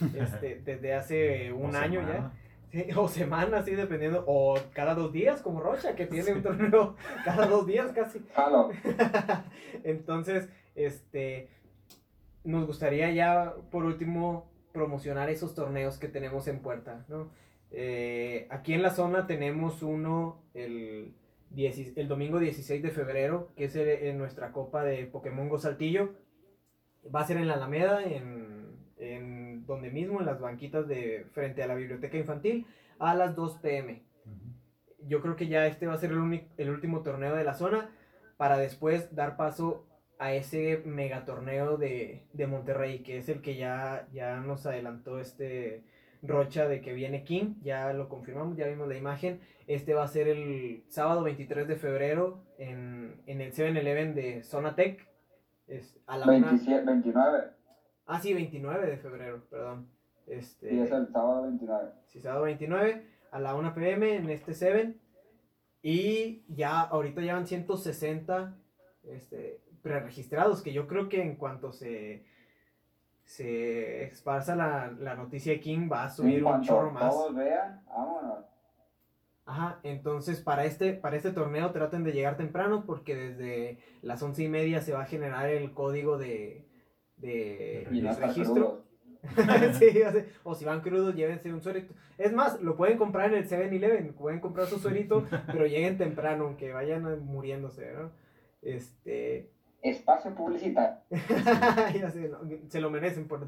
este, 0.14 0.60
desde 0.64 0.94
hace 0.94 1.52
un 1.52 1.74
año 1.74 2.02
ya. 2.02 2.32
o 2.96 3.08
semana, 3.08 3.58
así 3.58 3.74
dependiendo, 3.74 4.24
o 4.26 4.58
cada 4.72 4.94
dos 4.94 5.12
días, 5.12 5.42
como 5.42 5.60
Rocha, 5.60 5.94
que 5.96 6.06
tiene 6.06 6.32
un 6.32 6.42
torneo 6.42 6.96
cada 7.24 7.46
dos 7.46 7.66
días 7.66 7.90
casi. 7.92 8.24
Entonces, 9.84 10.48
este, 10.74 11.48
nos 12.44 12.66
gustaría 12.66 13.10
ya, 13.10 13.54
por 13.70 13.84
último, 13.84 14.51
promocionar 14.72 15.30
esos 15.30 15.54
torneos 15.54 15.98
que 15.98 16.08
tenemos 16.08 16.48
en 16.48 16.60
puerta, 16.60 17.04
¿no? 17.08 17.30
Eh, 17.70 18.46
aquí 18.50 18.74
en 18.74 18.82
la 18.82 18.90
zona 18.90 19.26
tenemos 19.26 19.82
uno 19.82 20.42
el, 20.52 21.14
el 21.56 22.08
domingo 22.08 22.38
16 22.38 22.82
de 22.82 22.90
febrero, 22.90 23.50
que 23.56 23.64
es 23.64 23.76
en 23.76 24.18
nuestra 24.18 24.52
copa 24.52 24.84
de 24.84 25.06
Pokémon 25.06 25.48
Go 25.48 25.58
Saltillo. 25.58 26.12
Va 27.14 27.20
a 27.20 27.26
ser 27.26 27.38
en 27.38 27.48
la 27.48 27.54
Alameda, 27.54 28.04
en 28.04 28.62
en 29.02 29.66
donde 29.66 29.90
mismo, 29.90 30.20
en 30.20 30.26
las 30.26 30.40
banquitas 30.40 30.86
de 30.86 31.26
frente 31.32 31.62
a 31.62 31.66
la 31.66 31.74
biblioteca 31.74 32.16
infantil, 32.16 32.66
a 32.98 33.14
las 33.14 33.34
2 33.34 33.58
pm. 33.58 34.02
Yo 35.04 35.20
creo 35.20 35.34
que 35.34 35.48
ya 35.48 35.66
este 35.66 35.86
va 35.86 35.94
a 35.94 35.98
ser 35.98 36.12
el, 36.12 36.46
el 36.56 36.70
último 36.70 37.02
torneo 37.02 37.34
de 37.34 37.44
la 37.44 37.54
zona 37.54 37.90
para 38.36 38.56
después 38.56 39.14
dar 39.14 39.36
paso 39.36 39.84
a 40.22 40.32
ese 40.34 40.80
megatorneo 40.84 41.76
de, 41.76 42.22
de 42.32 42.46
Monterrey, 42.46 43.00
que 43.00 43.18
es 43.18 43.28
el 43.28 43.42
que 43.42 43.56
ya, 43.56 44.06
ya 44.12 44.36
nos 44.36 44.64
adelantó 44.66 45.18
este 45.18 45.82
Rocha 46.22 46.68
de 46.68 46.80
que 46.80 46.92
viene 46.92 47.24
King, 47.24 47.56
ya 47.62 47.92
lo 47.92 48.08
confirmamos, 48.08 48.56
ya 48.56 48.68
vimos 48.68 48.86
la 48.86 48.96
imagen. 48.96 49.40
Este 49.66 49.94
va 49.94 50.04
a 50.04 50.08
ser 50.08 50.28
el 50.28 50.84
sábado 50.86 51.24
23 51.24 51.66
de 51.66 51.74
febrero 51.74 52.44
en, 52.56 53.20
en 53.26 53.40
el 53.40 53.52
7-Eleven 53.52 54.14
de 54.14 54.44
Zona 54.44 54.76
Tech. 54.76 55.04
Es 55.66 55.98
a 56.06 56.18
la 56.18 56.26
27, 56.26 56.84
29. 56.84 57.38
Ah, 58.06 58.20
sí, 58.20 58.32
29 58.32 58.86
de 58.86 58.96
febrero, 58.98 59.42
perdón. 59.50 59.88
Este, 60.28 60.70
sí, 60.70 60.78
es 60.78 60.92
el 60.92 61.08
sábado 61.08 61.42
29. 61.42 61.90
Sí, 62.06 62.20
sábado 62.20 62.44
29 62.44 63.04
a 63.32 63.40
la 63.40 63.56
1 63.56 63.74
pm 63.74 64.14
en 64.14 64.30
este 64.30 64.54
7. 64.54 64.94
Y 65.82 66.44
ya 66.46 66.82
ahorita 66.82 67.20
llevan 67.22 67.48
160 67.48 68.54
este, 69.02 69.60
preregistrados, 69.82 70.62
que 70.62 70.72
yo 70.72 70.86
creo 70.86 71.08
que 71.08 71.22
en 71.22 71.36
cuanto 71.36 71.72
se, 71.72 72.24
se 73.24 74.04
esparza 74.04 74.56
la, 74.56 74.90
la 74.98 75.14
noticia 75.14 75.52
de 75.52 75.60
King 75.60 75.88
va 75.90 76.04
a 76.04 76.10
subir 76.10 76.44
un 76.44 76.62
chorro 76.62 76.90
más. 76.90 77.12
Todos 77.12 77.34
vean, 77.34 77.82
vámonos. 77.86 78.44
Ajá, 79.44 79.80
entonces 79.82 80.40
para 80.40 80.64
este, 80.64 80.92
para 80.92 81.16
este 81.16 81.32
torneo 81.32 81.72
traten 81.72 82.04
de 82.04 82.12
llegar 82.12 82.36
temprano 82.36 82.84
porque 82.86 83.16
desde 83.16 83.78
las 84.00 84.22
once 84.22 84.44
y 84.44 84.48
media 84.48 84.80
se 84.80 84.92
va 84.92 85.02
a 85.02 85.06
generar 85.06 85.48
el 85.48 85.72
código 85.72 86.16
de, 86.16 86.64
de, 87.16 87.88
registro. 88.20 88.84
o 90.42 90.54
si 90.54 90.64
van 90.64 90.80
crudos, 90.80 91.14
llévense 91.14 91.52
un 91.52 91.60
suerito. 91.60 91.94
Es 92.18 92.32
más, 92.32 92.60
lo 92.60 92.76
pueden 92.76 92.98
comprar 92.98 93.32
en 93.32 93.38
el 93.38 93.48
7-Eleven, 93.48 94.14
pueden 94.14 94.40
comprar 94.40 94.66
su 94.66 94.78
suerito, 94.78 95.26
pero 95.46 95.66
lleguen 95.66 95.98
temprano, 95.98 96.44
aunque 96.44 96.72
vayan 96.72 97.24
muriéndose, 97.24 97.92
¿no? 97.92 98.12
Este... 98.62 99.50
Espacio 99.82 100.34
publicitario. 100.34 100.98
se 102.68 102.80
lo 102.80 102.90
merecen 102.90 103.26
por, 103.26 103.46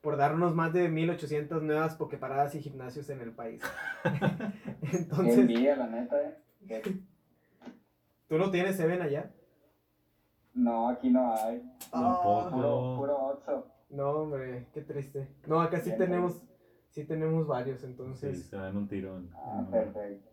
por 0.00 0.16
darnos 0.16 0.54
más 0.54 0.72
de 0.72 0.88
1800 0.88 1.62
nuevas 1.62 1.94
pokeparadas 1.94 2.54
y 2.54 2.60
gimnasios 2.60 3.08
en 3.08 3.20
el 3.20 3.32
país. 3.32 3.62
Entonces... 4.92 5.38
Envidia, 5.38 5.76
la 5.76 5.86
neta, 5.86 6.16
¿eh? 6.22 6.82
¿Tú 8.28 8.38
no 8.38 8.50
tienes 8.50 8.76
Seven 8.76 9.02
allá? 9.02 9.32
No, 10.54 10.88
aquí 10.88 11.10
no 11.10 11.34
hay. 11.34 11.62
Ah, 11.92 12.48
puro, 12.52 12.96
puro 12.96 13.66
No, 13.88 14.10
hombre, 14.10 14.66
qué 14.72 14.82
triste. 14.82 15.28
No, 15.46 15.60
acá 15.60 15.80
sí 15.80 15.92
tenemos, 15.96 16.42
sí 16.90 17.04
tenemos 17.04 17.46
varios, 17.46 17.82
entonces. 17.82 18.38
Sí, 18.38 18.44
se 18.50 18.56
dan 18.56 18.76
un 18.76 18.88
tirón. 18.88 19.30
Ah, 19.34 19.66
perfecto. 19.70 20.29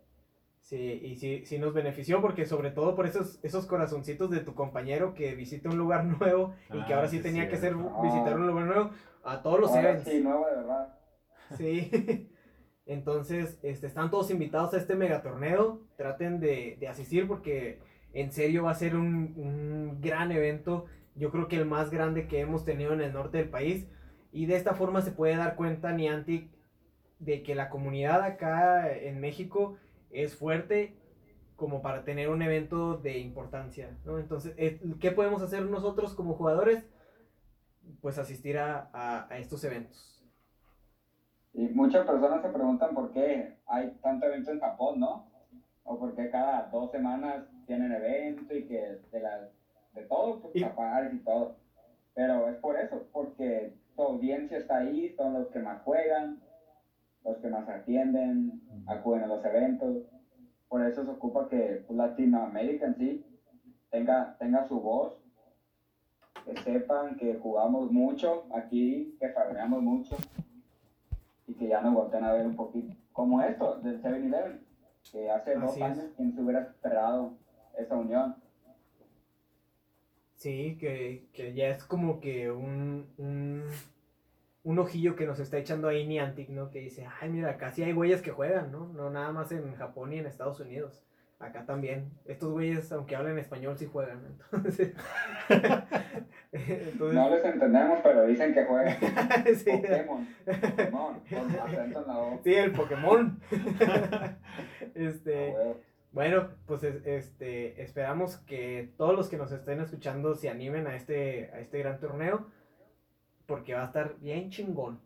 Sí, 0.68 1.00
y 1.02 1.16
sí, 1.16 1.46
sí 1.46 1.58
nos 1.58 1.72
benefició 1.72 2.20
porque 2.20 2.44
sobre 2.44 2.70
todo 2.70 2.94
por 2.94 3.06
esos, 3.06 3.42
esos 3.42 3.64
corazoncitos 3.64 4.28
de 4.28 4.40
tu 4.40 4.54
compañero 4.54 5.14
que 5.14 5.34
visita 5.34 5.70
un 5.70 5.78
lugar 5.78 6.04
nuevo 6.20 6.52
y 6.70 6.84
que 6.84 6.92
ahora 6.92 7.08
sí, 7.08 7.20
tenía 7.20 7.48
que 7.48 7.56
ser 7.56 7.74
visitar 7.74 8.38
un 8.38 8.46
lugar 8.46 8.66
nuevo, 8.66 8.90
a 9.24 9.40
todos 9.40 9.60
los 9.60 9.70
ahora 9.70 9.98
Sí, 10.00 10.20
nuevo 10.20 10.46
de 10.46 10.56
verdad. 10.56 10.94
Sí. 11.56 12.30
Entonces, 12.84 13.58
este, 13.62 13.86
están 13.86 14.10
todos 14.10 14.30
invitados 14.30 14.74
a 14.74 14.76
este 14.76 14.94
megatorneo. 14.94 15.80
Traten 15.96 16.38
de, 16.38 16.76
de 16.78 16.88
asistir 16.88 17.26
porque 17.26 17.80
en 18.12 18.30
serio 18.30 18.64
va 18.64 18.72
a 18.72 18.74
ser 18.74 18.94
un, 18.94 19.32
un, 19.38 20.02
gran 20.02 20.32
evento. 20.32 20.84
Yo 21.14 21.30
creo 21.30 21.48
que 21.48 21.56
el 21.56 21.64
más 21.64 21.90
grande 21.90 22.28
que 22.28 22.40
hemos 22.40 22.66
tenido 22.66 22.92
en 22.92 23.00
el 23.00 23.14
norte 23.14 23.38
del 23.38 23.48
país. 23.48 23.88
Y 24.32 24.44
de 24.44 24.56
esta 24.56 24.74
forma 24.74 25.00
se 25.00 25.12
puede 25.12 25.34
dar 25.36 25.56
cuenta 25.56 25.92
Niantic 25.92 26.50
de 27.20 27.42
que 27.42 27.54
la 27.54 27.70
comunidad 27.70 28.22
acá 28.22 28.92
en 28.94 29.18
México 29.18 29.78
es 30.10 30.36
fuerte 30.36 30.96
como 31.56 31.82
para 31.82 32.04
tener 32.04 32.28
un 32.28 32.40
evento 32.40 32.96
de 32.96 33.18
importancia, 33.18 33.98
¿no? 34.04 34.18
Entonces, 34.18 34.54
¿qué 35.00 35.10
podemos 35.10 35.42
hacer 35.42 35.64
nosotros 35.64 36.14
como 36.14 36.34
jugadores? 36.34 36.88
Pues 38.00 38.16
asistir 38.16 38.58
a, 38.58 38.90
a, 38.92 39.38
estos 39.38 39.64
eventos. 39.64 40.24
Y 41.52 41.68
muchas 41.70 42.06
personas 42.06 42.42
se 42.42 42.50
preguntan 42.50 42.94
por 42.94 43.12
qué 43.12 43.58
hay 43.66 43.90
tanto 44.02 44.26
evento 44.26 44.52
en 44.52 44.60
Japón, 44.60 45.00
¿no? 45.00 45.30
O 45.82 45.98
por 45.98 46.14
qué 46.14 46.30
cada 46.30 46.68
dos 46.68 46.92
semanas 46.92 47.44
tienen 47.66 47.90
evento 47.90 48.54
y 48.54 48.68
que 48.68 49.00
de, 49.10 49.20
la, 49.20 49.48
de 49.94 50.02
todo, 50.02 50.40
pues, 50.40 50.54
y, 50.54 50.60
y 50.60 51.18
todo. 51.24 51.56
Pero 52.14 52.48
es 52.48 52.56
por 52.58 52.78
eso, 52.78 53.04
porque 53.12 53.74
tu 53.96 54.02
audiencia 54.02 54.58
está 54.58 54.78
ahí, 54.78 55.12
son 55.16 55.34
los 55.34 55.48
que 55.48 55.58
más 55.58 55.82
juegan, 55.82 56.40
los 57.28 57.38
que 57.38 57.48
más 57.48 57.68
atienden, 57.68 58.62
acuden 58.86 59.22
a 59.22 59.26
los 59.26 59.44
eventos 59.44 59.98
por 60.68 60.84
eso 60.84 61.04
se 61.04 61.10
ocupa 61.10 61.48
que 61.48 61.84
Latinoamérica 61.88 62.86
en 62.86 62.96
sí 62.96 63.24
tenga, 63.90 64.36
tenga 64.38 64.68
su 64.68 64.80
voz, 64.80 65.14
que 66.44 66.56
sepan 66.58 67.16
que 67.16 67.34
jugamos 67.36 67.90
mucho 67.90 68.46
aquí, 68.54 69.16
que 69.18 69.30
farmeamos 69.30 69.82
mucho 69.82 70.16
y 71.46 71.54
que 71.54 71.68
ya 71.68 71.80
nos 71.80 71.94
volteen 71.94 72.24
a 72.24 72.32
ver 72.34 72.46
un 72.46 72.54
poquito. 72.54 72.94
Como 73.12 73.40
esto 73.40 73.76
del 73.80 74.02
7-Eleven, 74.02 74.60
que 75.10 75.30
hace 75.30 75.54
dos 75.54 75.80
años, 75.80 76.04
quien 76.16 76.34
se 76.34 76.42
hubiera 76.42 76.60
esperado 76.60 77.32
esa 77.78 77.96
unión? 77.96 78.36
Sí, 80.34 80.76
que, 80.78 81.28
que 81.32 81.54
ya 81.54 81.68
es 81.68 81.82
como 81.82 82.20
que 82.20 82.50
un, 82.50 83.06
un 83.16 83.64
un 84.62 84.78
ojillo 84.78 85.16
que 85.16 85.26
nos 85.26 85.38
está 85.40 85.58
echando 85.58 85.88
ahí 85.88 86.06
Niantic, 86.06 86.48
¿no? 86.50 86.70
Que 86.70 86.80
dice, 86.80 87.06
ay, 87.20 87.30
mira, 87.30 87.50
acá 87.50 87.70
sí 87.70 87.82
hay 87.82 87.92
güeyes 87.92 88.22
que 88.22 88.30
juegan, 88.30 88.70
¿no? 88.72 88.88
No 88.92 89.10
nada 89.10 89.32
más 89.32 89.52
en 89.52 89.74
Japón 89.74 90.12
y 90.12 90.18
en 90.18 90.26
Estados 90.26 90.60
Unidos. 90.60 91.04
Acá 91.40 91.64
también. 91.64 92.10
Estos 92.24 92.50
güeyes, 92.50 92.90
aunque 92.90 93.14
hablen 93.14 93.38
español, 93.38 93.78
sí 93.78 93.86
juegan. 93.86 94.20
Entonces, 96.50 97.14
No 97.14 97.30
les 97.30 97.44
entendemos, 97.44 98.00
pero 98.02 98.26
dicen 98.26 98.52
que 98.52 98.64
juegan. 98.64 98.96
sí. 99.54 99.70
Pokémon. 99.70 100.26
Pokémon. 101.30 102.40
Sí, 102.42 102.54
el 102.54 102.72
Pokémon. 102.72 103.40
este. 104.96 105.54
Ah, 105.56 105.74
bueno, 106.10 106.48
pues 106.66 106.82
este, 106.82 107.80
esperamos 107.82 108.38
que 108.38 108.92
todos 108.96 109.14
los 109.14 109.28
que 109.28 109.36
nos 109.36 109.52
estén 109.52 109.78
escuchando 109.80 110.34
se 110.34 110.48
animen 110.48 110.86
a 110.86 110.96
este, 110.96 111.50
a 111.52 111.60
este 111.60 111.78
gran 111.78 112.00
torneo 112.00 112.46
porque 113.48 113.74
va 113.74 113.82
a 113.82 113.86
estar 113.86 114.16
bien 114.20 114.50
chingón. 114.50 115.00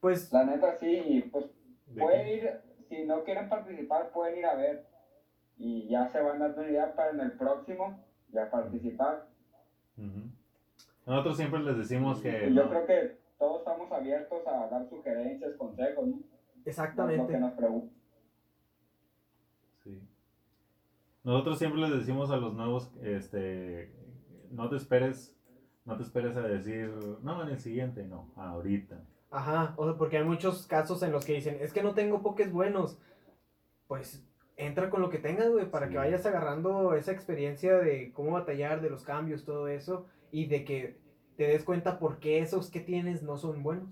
Pues. 0.00 0.32
La 0.32 0.44
neta 0.44 0.74
sí, 0.78 1.28
pues 1.30 1.44
pueden 1.96 2.26
ir, 2.26 2.50
si 2.88 3.04
no 3.04 3.22
quieren 3.22 3.48
participar, 3.48 4.10
pueden 4.10 4.38
ir 4.38 4.46
a 4.46 4.54
ver. 4.54 4.86
Y 5.58 5.86
ya 5.88 6.08
se 6.08 6.20
van 6.20 6.40
dando 6.40 6.62
una 6.62 6.70
idea 6.70 6.94
para 6.96 7.10
en 7.10 7.20
el 7.20 7.32
próximo 7.32 8.02
ya 8.32 8.50
participar. 8.50 9.28
Nosotros 11.06 11.36
siempre 11.36 11.60
les 11.60 11.76
decimos 11.76 12.20
que. 12.20 12.52
yo 12.52 12.68
creo 12.68 12.86
que 12.86 13.18
todos 13.38 13.58
estamos 13.58 13.92
abiertos 13.92 14.44
a 14.46 14.66
dar 14.68 14.88
sugerencias, 14.88 15.54
consejos, 15.56 16.06
¿no? 16.08 16.18
Exactamente. 16.64 17.38
nos 17.38 17.52
Sí. 19.84 20.00
Nosotros 21.22 21.58
siempre 21.58 21.82
les 21.82 21.90
decimos 21.90 22.30
a 22.30 22.38
los 22.38 22.54
nuevos, 22.54 22.90
este, 23.02 23.92
no 24.50 24.70
te 24.70 24.76
esperes 24.76 25.33
no 25.84 25.96
te 25.96 26.02
esperes 26.02 26.36
a 26.36 26.42
decir, 26.42 26.90
no, 27.22 27.42
en 27.42 27.50
el 27.50 27.58
siguiente, 27.58 28.04
no, 28.04 28.32
ahorita. 28.36 29.02
Ajá, 29.30 29.74
o 29.76 29.84
sea, 29.84 29.98
porque 29.98 30.18
hay 30.18 30.24
muchos 30.24 30.66
casos 30.66 31.02
en 31.02 31.12
los 31.12 31.24
que 31.24 31.34
dicen, 31.34 31.58
es 31.60 31.72
que 31.72 31.82
no 31.82 31.94
tengo 31.94 32.22
pokés 32.22 32.52
buenos. 32.52 32.98
Pues 33.86 34.26
entra 34.56 34.88
con 34.88 35.02
lo 35.02 35.10
que 35.10 35.18
tengas, 35.18 35.50
güey, 35.50 35.70
para 35.70 35.88
que 35.88 35.96
vayas 35.96 36.24
agarrando 36.24 36.94
esa 36.94 37.12
experiencia 37.12 37.76
de 37.76 38.12
cómo 38.12 38.30
batallar, 38.30 38.80
de 38.80 38.90
los 38.90 39.04
cambios, 39.04 39.44
todo 39.44 39.68
eso, 39.68 40.06
y 40.30 40.46
de 40.46 40.64
que 40.64 40.98
te 41.36 41.48
des 41.48 41.64
cuenta 41.64 41.98
por 41.98 42.18
qué 42.18 42.38
esos 42.38 42.70
que 42.70 42.80
tienes 42.80 43.22
no 43.22 43.36
son 43.36 43.62
buenos. 43.62 43.88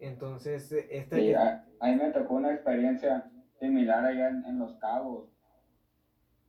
Entonces, 0.00 0.72
este... 0.72 1.16
Sí, 1.16 1.34
a, 1.34 1.64
mí 1.82 1.96
me 1.96 2.10
tocó 2.10 2.34
una 2.34 2.54
experiencia 2.54 3.30
similar 3.60 4.04
allá 4.04 4.30
en, 4.30 4.58
Los 4.58 4.74
Cabos, 4.76 5.28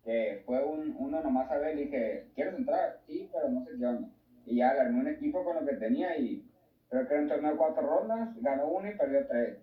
que 0.04 0.42
fue 0.46 0.64
un, 0.64 0.96
uno 0.98 1.22
nomás 1.22 1.52
a 1.52 1.58
ver 1.58 1.78
y 1.78 1.84
dije, 1.84 2.32
¿quieres 2.34 2.56
entrar? 2.56 3.02
Sí, 3.06 3.30
pero 3.32 3.50
no 3.50 3.64
sé 3.64 3.72
qué 3.78 3.86
onda 3.86 4.10
y 4.46 4.58
ya 4.58 4.74
ganó 4.74 5.00
un 5.00 5.08
equipo 5.08 5.44
con 5.44 5.56
lo 5.56 5.66
que 5.66 5.76
tenía 5.76 6.18
y 6.18 6.46
creo 6.90 7.08
que 7.08 7.14
era 7.14 7.24
un 7.24 7.30
torneo 7.30 7.52
de 7.52 7.58
cuatro 7.58 7.88
rondas, 7.88 8.30
ganó 8.42 8.68
uno 8.68 8.90
y 8.90 8.96
perdió 8.96 9.28
tres. 9.28 9.58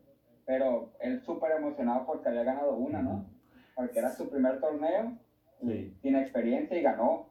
Pero 0.45 0.93
él 1.01 1.21
súper 1.23 1.53
emocionado 1.53 2.05
porque 2.07 2.29
había 2.29 2.43
ganado 2.43 2.75
una, 2.75 3.01
¿no? 3.01 3.27
Porque 3.75 3.99
era 3.99 4.11
su 4.11 4.29
primer 4.29 4.61
torneo, 4.61 5.17
sí. 5.61 5.97
tiene 6.03 6.23
experiencia 6.23 6.79
y 6.79 6.83
ganó. 6.83 7.31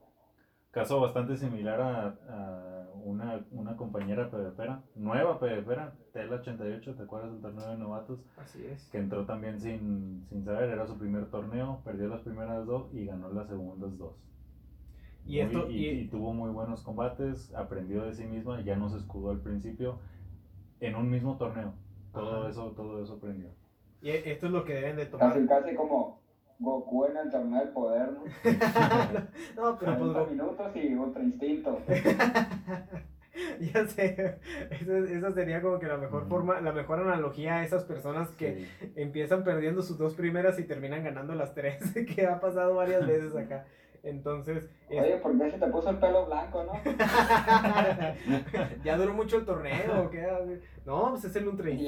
Caso 0.71 1.01
bastante 1.01 1.35
similar 1.35 1.81
a, 1.81 2.87
una, 3.03 3.45
una, 3.51 3.75
compañera 3.75 4.29
PvPera, 4.29 4.83
nueva 4.95 5.39
PvPera, 5.39 5.93
Tel88, 6.13 6.95
¿te 6.95 7.03
acuerdas 7.03 7.31
del 7.31 7.41
torneo 7.41 7.67
de 7.67 7.77
novatos? 7.77 8.19
Así 8.37 8.65
es. 8.65 8.87
Que 8.89 8.99
entró 8.99 9.25
también 9.25 9.59
sin, 9.59 10.25
sin 10.29 10.45
saber, 10.45 10.69
era 10.69 10.85
su 10.87 10.97
primer 10.97 11.29
torneo, 11.29 11.81
perdió 11.83 12.07
las 12.07 12.21
primeras 12.21 12.65
dos 12.65 12.93
y 12.93 13.05
ganó 13.05 13.29
las 13.31 13.49
segundas 13.49 13.97
dos. 13.97 14.15
Y, 15.25 15.39
esto, 15.39 15.69
y, 15.69 16.07
tuvo 16.07 16.33
muy 16.33 16.49
buenos 16.49 16.81
combates, 16.81 17.53
aprendió 17.53 18.03
de 18.03 18.13
sí 18.13 18.25
misma, 18.25 18.61
ya 18.61 18.75
no 18.75 18.89
se 18.89 18.97
escudó 18.97 19.31
al 19.31 19.39
principio 19.39 19.99
en 20.79 20.95
un 20.95 21.09
mismo 21.09 21.37
torneo. 21.37 21.73
Todo 22.11 22.49
eso, 22.49 22.71
todo 22.71 23.01
eso 23.01 23.13
aprendió. 23.13 23.49
Y 24.01 24.09
esto 24.09 24.47
es 24.47 24.51
lo 24.51 24.65
que 24.65 24.73
deben 24.73 24.97
de 24.97 25.05
tomar. 25.05 25.33
Casi, 25.33 25.47
casi 25.47 25.75
como 25.75 26.21
Goku 26.59 27.05
en 27.05 27.17
el 27.17 27.29
torneo 27.29 27.59
del 27.59 27.69
poder, 27.69 28.11
¿no? 28.11 28.23
no, 29.55 29.79
pero 29.79 29.97
pues 29.97 30.31
minutos 30.31 30.75
y 30.75 30.95
otro 30.95 31.23
instinto. 31.23 31.79
ya 33.59 33.87
sé, 33.87 34.39
esa, 34.69 35.31
sería 35.33 35.61
como 35.61 35.79
que 35.79 35.87
la 35.87 35.97
mejor 35.97 36.27
forma, 36.27 36.61
la 36.61 36.71
mejor 36.71 36.99
analogía 36.99 37.57
a 37.57 37.63
esas 37.63 37.83
personas 37.83 38.29
que 38.31 38.67
empiezan 38.95 39.43
perdiendo 39.43 39.81
sus 39.81 39.97
dos 39.97 40.13
primeras 40.13 40.59
y 40.59 40.63
terminan 40.63 41.03
ganando 41.03 41.33
las 41.35 41.53
tres, 41.53 41.81
que 42.15 42.25
ha 42.25 42.39
pasado 42.39 42.75
varias 42.75 43.07
veces 43.07 43.35
acá. 43.35 43.65
Entonces. 44.03 44.69
Oye, 44.89 45.17
¿por 45.17 45.37
qué 45.37 45.51
se 45.51 45.59
te 45.59 45.67
puso 45.67 45.91
el 45.91 45.97
pelo 45.97 46.25
blanco, 46.25 46.63
no? 46.63 46.73
ya 48.83 48.97
duró 48.97 49.13
mucho 49.13 49.37
el 49.37 49.45
torneo, 49.45 50.09
¿qué? 50.09 50.59
No, 50.85 51.11
pues 51.11 51.25
es 51.25 51.35
el 51.35 51.47
un 51.47 51.57
güey. 51.57 51.85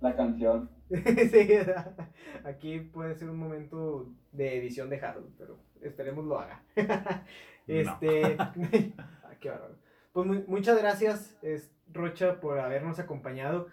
la 0.00 0.16
canción. 0.16 0.70
sí, 0.90 1.48
aquí 2.44 2.80
puede 2.80 3.14
ser 3.14 3.28
un 3.28 3.38
momento 3.38 4.08
de 4.32 4.58
edición 4.58 4.88
de 4.88 5.00
Harold, 5.00 5.34
pero 5.36 5.58
esperemos 5.82 6.24
lo 6.24 6.38
haga. 6.38 6.62
este. 7.66 8.38
qué 9.40 9.50
bárbaro. 9.50 9.76
Pues 10.12 10.48
muchas 10.48 10.78
gracias, 10.78 11.36
Rocha, 11.92 12.40
por 12.40 12.58
habernos 12.58 12.98
acompañado. 12.98 13.68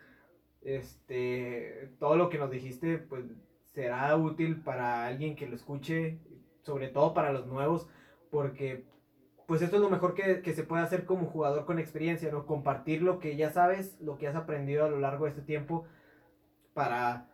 Este, 0.61 1.91
todo 1.99 2.15
lo 2.15 2.29
que 2.29 2.37
nos 2.37 2.51
dijiste, 2.51 2.97
pues 2.97 3.25
será 3.73 4.15
útil 4.15 4.61
para 4.61 5.05
alguien 5.05 5.35
que 5.35 5.47
lo 5.47 5.55
escuche, 5.55 6.19
sobre 6.61 6.89
todo 6.89 7.13
para 7.13 7.31
los 7.31 7.47
nuevos, 7.47 7.87
porque 8.29 8.85
pues 9.47 9.61
esto 9.61 9.75
es 9.75 9.81
lo 9.81 9.89
mejor 9.89 10.13
que, 10.13 10.53
se 10.53 10.63
puede 10.63 10.83
hacer 10.83 11.05
como 11.05 11.25
jugador 11.25 11.65
con 11.65 11.77
experiencia, 11.79 12.31
¿no? 12.31 12.45
Compartir 12.45 13.01
lo 13.01 13.19
que 13.19 13.35
ya 13.35 13.49
sabes, 13.49 13.99
lo 13.99 14.17
que 14.17 14.27
has 14.27 14.35
aprendido 14.35 14.85
a 14.85 14.89
lo 14.89 14.99
largo 14.99 15.25
de 15.25 15.31
este 15.31 15.41
tiempo, 15.41 15.85
para 16.73 17.27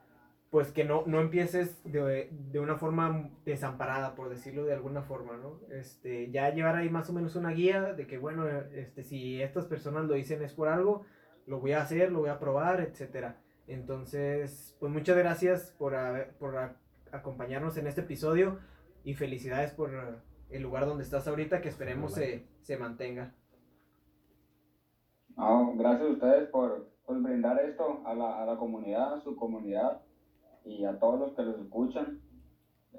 pues 0.49 0.71
que 0.71 0.85
no, 0.85 1.03
no 1.05 1.19
empieces 1.19 1.79
de, 1.83 2.31
una 2.59 2.77
forma 2.77 3.29
desamparada, 3.45 4.15
por 4.15 4.29
decirlo 4.29 4.63
de 4.63 4.73
alguna 4.73 5.03
forma, 5.03 5.38
¿no? 5.38 5.59
Este, 5.69 6.31
ya 6.31 6.49
llevar 6.51 6.75
ahí 6.77 6.89
más 6.89 7.09
o 7.09 7.13
menos 7.13 7.35
una 7.35 7.51
guía 7.51 7.93
de 7.93 8.07
que, 8.07 8.17
bueno, 8.17 8.47
este, 8.47 9.03
si 9.03 9.41
estas 9.41 9.65
personas 9.65 10.05
lo 10.05 10.13
dicen 10.15 10.41
es 10.41 10.53
por 10.53 10.69
algo, 10.69 11.05
lo 11.45 11.59
voy 11.59 11.73
a 11.73 11.81
hacer, 11.81 12.11
lo 12.11 12.19
voy 12.21 12.29
a 12.29 12.39
probar, 12.39 12.81
etcétera. 12.81 13.41
Entonces, 13.68 14.76
pues 14.80 14.91
muchas 14.91 15.18
gracias 15.18 15.76
por, 15.78 15.93
por 16.39 16.55
acompañarnos 17.11 17.78
en 17.78 17.88
este 17.88 18.01
episodio 18.01 18.59
y 19.03 19.13
felicidades 19.13 19.72
por 19.72 20.22
el 20.49 20.63
lugar 20.63 20.86
donde 20.86 21.03
estás 21.03 21.28
ahorita, 21.28 21.61
que 21.61 21.70
esperemos 21.70 22.13
se, 22.13 22.45
se 22.61 22.78
mantenga. 22.78 23.34
gracias 25.36 26.09
a 26.09 26.13
ustedes 26.13 26.49
por, 26.49 26.88
brindar 27.07 27.59
esto 27.59 28.01
a 28.05 28.13
la, 28.13 28.43
a 28.43 28.45
la, 28.45 28.57
comunidad, 28.57 29.13
a 29.13 29.22
su 29.22 29.36
comunidad 29.36 30.01
y 30.65 30.84
a 30.86 30.99
todos 30.99 31.20
los 31.20 31.34
que 31.34 31.43
los 31.43 31.59
escuchan. 31.59 32.22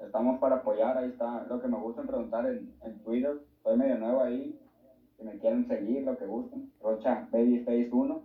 Estamos 0.01 0.39
para 0.39 0.57
apoyar, 0.57 0.97
ahí 0.97 1.09
está 1.09 1.45
lo 1.49 1.61
que 1.61 1.67
me 1.67 1.77
gusta 1.77 2.03
preguntar 2.03 2.45
en, 2.45 2.73
en 2.83 2.99
Twitter, 3.03 3.39
soy 3.63 3.77
medio 3.77 3.97
nuevo 3.97 4.21
ahí, 4.21 4.59
si 5.17 5.23
me 5.23 5.37
quieren 5.39 5.67
seguir, 5.67 6.03
lo 6.03 6.17
que 6.17 6.25
gusten, 6.25 6.71
Rocha 6.81 7.27
Babyface 7.31 7.89
1, 7.91 8.23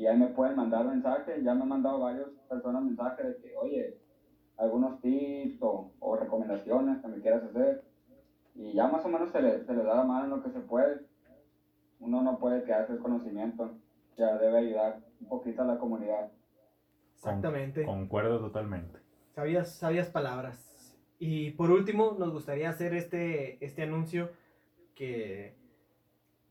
y 0.00 0.06
ahí 0.06 0.16
me 0.16 0.28
pueden 0.28 0.56
mandar 0.56 0.86
mensajes, 0.86 1.44
ya 1.44 1.52
me 1.52 1.60
han 1.60 1.68
mandado 1.68 2.00
varias 2.00 2.26
personas 2.48 2.82
mensajes 2.82 3.26
de 3.26 3.36
que, 3.36 3.54
oye, 3.54 3.98
algunos 4.56 4.98
tips 5.02 5.60
o, 5.60 5.92
o 6.00 6.16
recomendaciones 6.16 7.02
que 7.02 7.08
me 7.08 7.20
quieras 7.20 7.42
hacer, 7.44 7.84
y 8.54 8.72
ya 8.72 8.88
más 8.88 9.04
o 9.04 9.08
menos 9.10 9.30
se 9.30 9.42
le, 9.42 9.62
se 9.62 9.74
le 9.74 9.84
da 9.84 9.96
la 9.96 10.04
mano 10.04 10.24
en 10.24 10.30
lo 10.30 10.42
que 10.42 10.48
se 10.52 10.60
puede. 10.60 11.02
Uno 11.98 12.22
no 12.22 12.38
puede 12.38 12.64
quedarse 12.64 12.94
el 12.94 13.00
conocimiento, 13.00 13.72
ya 14.16 14.38
debe 14.38 14.60
ayudar 14.60 15.00
un 15.20 15.28
poquito 15.28 15.60
a 15.60 15.66
la 15.66 15.78
comunidad. 15.78 16.32
Exactamente. 17.16 17.84
Concuerdo 17.84 18.40
totalmente. 18.40 19.00
Sabias, 19.34 19.74
sabias 19.74 20.08
palabras. 20.08 20.96
Y 21.18 21.50
por 21.50 21.70
último, 21.70 22.16
nos 22.18 22.32
gustaría 22.32 22.70
hacer 22.70 22.94
este, 22.94 23.62
este 23.62 23.82
anuncio 23.82 24.30
que 24.94 25.54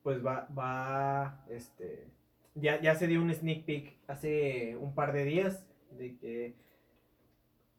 pues 0.04 0.24
va, 0.24 0.48
va, 0.56 1.44
este, 1.50 2.12
ya, 2.56 2.82
ya 2.82 2.96
se 2.96 3.08
dio 3.08 3.22
un 3.22 3.34
sneak 3.34 3.66
peek 3.66 3.98
hace 4.08 4.76
un 4.78 4.94
par 4.94 5.14
de 5.14 5.24
días 5.24 5.66
de 5.92 6.18
que 6.18 6.56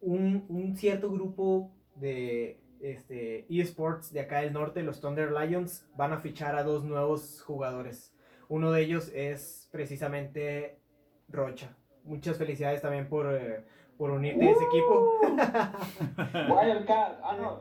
un, 0.01 0.47
un 0.49 0.77
cierto 0.77 1.11
grupo 1.11 1.71
de 1.95 2.61
este, 2.81 3.47
eSports 3.51 4.12
de 4.12 4.21
acá 4.21 4.41
del 4.41 4.53
norte, 4.53 4.83
los 4.83 5.01
Thunder 5.01 5.31
Lions, 5.33 5.87
van 5.97 6.12
a 6.12 6.18
fichar 6.18 6.57
a 6.57 6.62
dos 6.62 6.85
nuevos 6.85 7.43
jugadores. 7.43 8.14
Uno 8.49 8.73
de 8.73 8.83
ellos 8.83 9.11
es 9.14 9.68
precisamente 9.71 10.79
Rocha. 11.29 11.77
Muchas 12.05 12.39
felicidades 12.39 12.83
también 12.83 13.09
por, 13.09 13.33
eh, 13.33 13.64
por 13.97 14.11
unirte 14.11 14.49
a 14.49 14.51
ese 14.51 14.64
equipo. 14.64 15.21
Wildcat, 16.55 17.21
ah 17.23 17.37
no, 17.39 17.61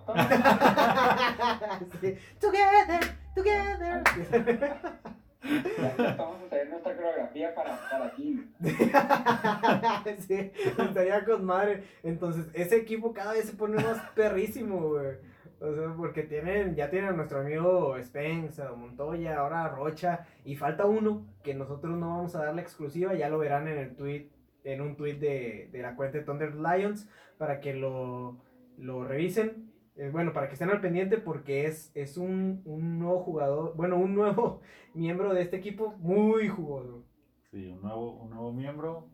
Sí. 2.01 2.15
Together, 2.39 3.17
together. 3.35 5.19
Estamos 5.41 6.41
a 6.41 6.45
hacer 6.45 6.69
nuestra 6.69 6.95
coreografía 6.95 7.55
para, 7.55 7.79
para 7.89 8.05
aquí. 8.07 8.45
sí, 10.27 10.51
estaría 10.77 11.25
con 11.25 11.45
madre. 11.45 11.83
Entonces, 12.03 12.47
ese 12.53 12.77
equipo 12.77 13.13
cada 13.13 13.33
vez 13.33 13.45
se 13.45 13.55
pone 13.55 13.81
más 13.81 13.99
perrísimo, 14.15 14.89
güey. 14.89 15.17
O 15.61 15.75
sea, 15.75 15.93
porque 15.97 16.23
tienen, 16.23 16.75
ya 16.75 16.89
tienen 16.89 17.09
a 17.09 17.13
nuestro 17.13 17.41
amigo 17.41 17.95
Spence, 18.01 18.61
a 18.61 18.71
Montoya, 18.71 19.37
ahora 19.37 19.67
Rocha, 19.67 20.25
y 20.45 20.55
falta 20.55 20.85
uno 20.85 21.25
que 21.43 21.53
nosotros 21.53 21.97
no 21.97 22.09
vamos 22.09 22.35
a 22.35 22.45
dar 22.45 22.55
la 22.55 22.61
exclusiva, 22.61 23.13
ya 23.13 23.29
lo 23.29 23.39
verán 23.39 23.67
en 23.67 23.77
el 23.77 23.95
tweet, 23.95 24.29
en 24.63 24.79
un 24.81 24.95
tweet 24.95 25.15
de, 25.15 25.69
de 25.71 25.81
la 25.81 25.95
cuenta 25.95 26.17
de 26.17 26.23
Thunder 26.23 26.55
Lions, 26.55 27.09
para 27.37 27.59
que 27.59 27.73
lo, 27.73 28.37
lo 28.77 29.03
revisen. 29.03 29.68
Eh, 29.99 30.09
bueno, 30.11 30.33
para 30.33 30.47
que 30.47 30.53
estén 30.53 30.69
al 30.71 30.81
pendiente 30.81 31.17
porque 31.19 31.65
es, 31.67 31.91
es 31.95 32.17
un, 32.17 32.61
un 32.65 32.99
nuevo 32.99 33.19
jugador, 33.23 33.75
bueno, 33.75 33.97
un 33.97 34.15
nuevo 34.15 34.61
miembro 34.95 35.33
de 35.33 35.41
este 35.43 35.57
equipo 35.57 35.93
muy 35.99 36.47
jugoso. 36.47 37.05
Sí, 37.51 37.67
un 37.67 37.81
nuevo, 37.81 38.13
un 38.13 38.29
nuevo 38.29 38.53
miembro, 38.53 39.09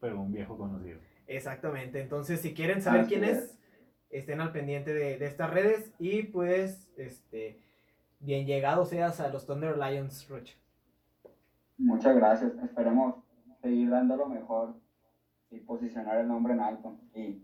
pero 0.00 0.20
un 0.20 0.32
viejo 0.32 0.56
conocido. 0.56 1.00
Exactamente, 1.26 2.00
entonces 2.00 2.40
si 2.40 2.54
quieren 2.54 2.82
saber 2.82 3.02
Así 3.02 3.08
quién 3.08 3.24
es, 3.24 3.38
es. 3.38 3.58
estén 4.10 4.40
al 4.40 4.52
pendiente 4.52 4.94
de, 4.94 5.18
de 5.18 5.26
estas 5.26 5.50
redes 5.50 5.94
y 5.98 6.24
pues, 6.24 6.90
este, 6.96 7.60
bien 8.20 8.46
llegado 8.46 8.86
seas 8.86 9.20
a 9.20 9.28
los 9.28 9.46
Thunder 9.46 9.76
Lions, 9.78 10.28
Rocha. 10.28 10.56
Muchas 11.78 12.14
gracias. 12.16 12.52
Esperemos 12.62 13.16
seguir 13.62 13.90
dando 13.90 14.16
lo 14.16 14.26
mejor 14.28 14.74
y 15.50 15.60
posicionar 15.60 16.18
el 16.18 16.28
nombre 16.28 16.54
en 16.54 16.60
alto. 16.60 16.96
Y 17.14 17.42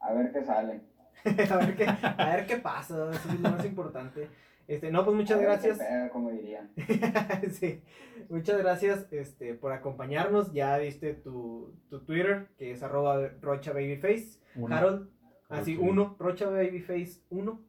a 0.00 0.12
ver 0.14 0.32
qué 0.32 0.44
sale. 0.44 0.82
a, 1.50 1.56
ver 1.56 1.76
qué, 1.76 1.86
a 1.86 2.36
ver 2.36 2.46
qué 2.46 2.56
pasa, 2.56 3.10
eso 3.12 3.28
es 3.30 3.40
lo 3.40 3.50
más 3.50 3.64
importante. 3.64 4.28
Este, 4.66 4.90
no, 4.90 5.04
pues 5.04 5.16
muchas 5.16 5.40
gracias. 5.40 5.78
como 6.12 6.30
dirían. 6.30 6.70
sí, 7.50 7.82
muchas 8.30 8.58
gracias 8.58 9.06
este, 9.12 9.54
por 9.54 9.72
acompañarnos. 9.72 10.52
Ya 10.52 10.78
viste 10.78 11.12
tu, 11.14 11.74
tu 11.90 12.00
Twitter, 12.04 12.48
que 12.56 12.70
es 12.72 12.82
arroba 12.82 13.28
Rocha 13.42 13.72
Babyface. 13.72 14.40
Uno. 14.56 14.74
Harold, 14.74 15.08
así, 15.50 15.76
Ok. 15.76 15.82
uno, 15.82 16.16
Rocha 16.18 16.48
Babyface 16.48 17.20
1. 17.30 17.60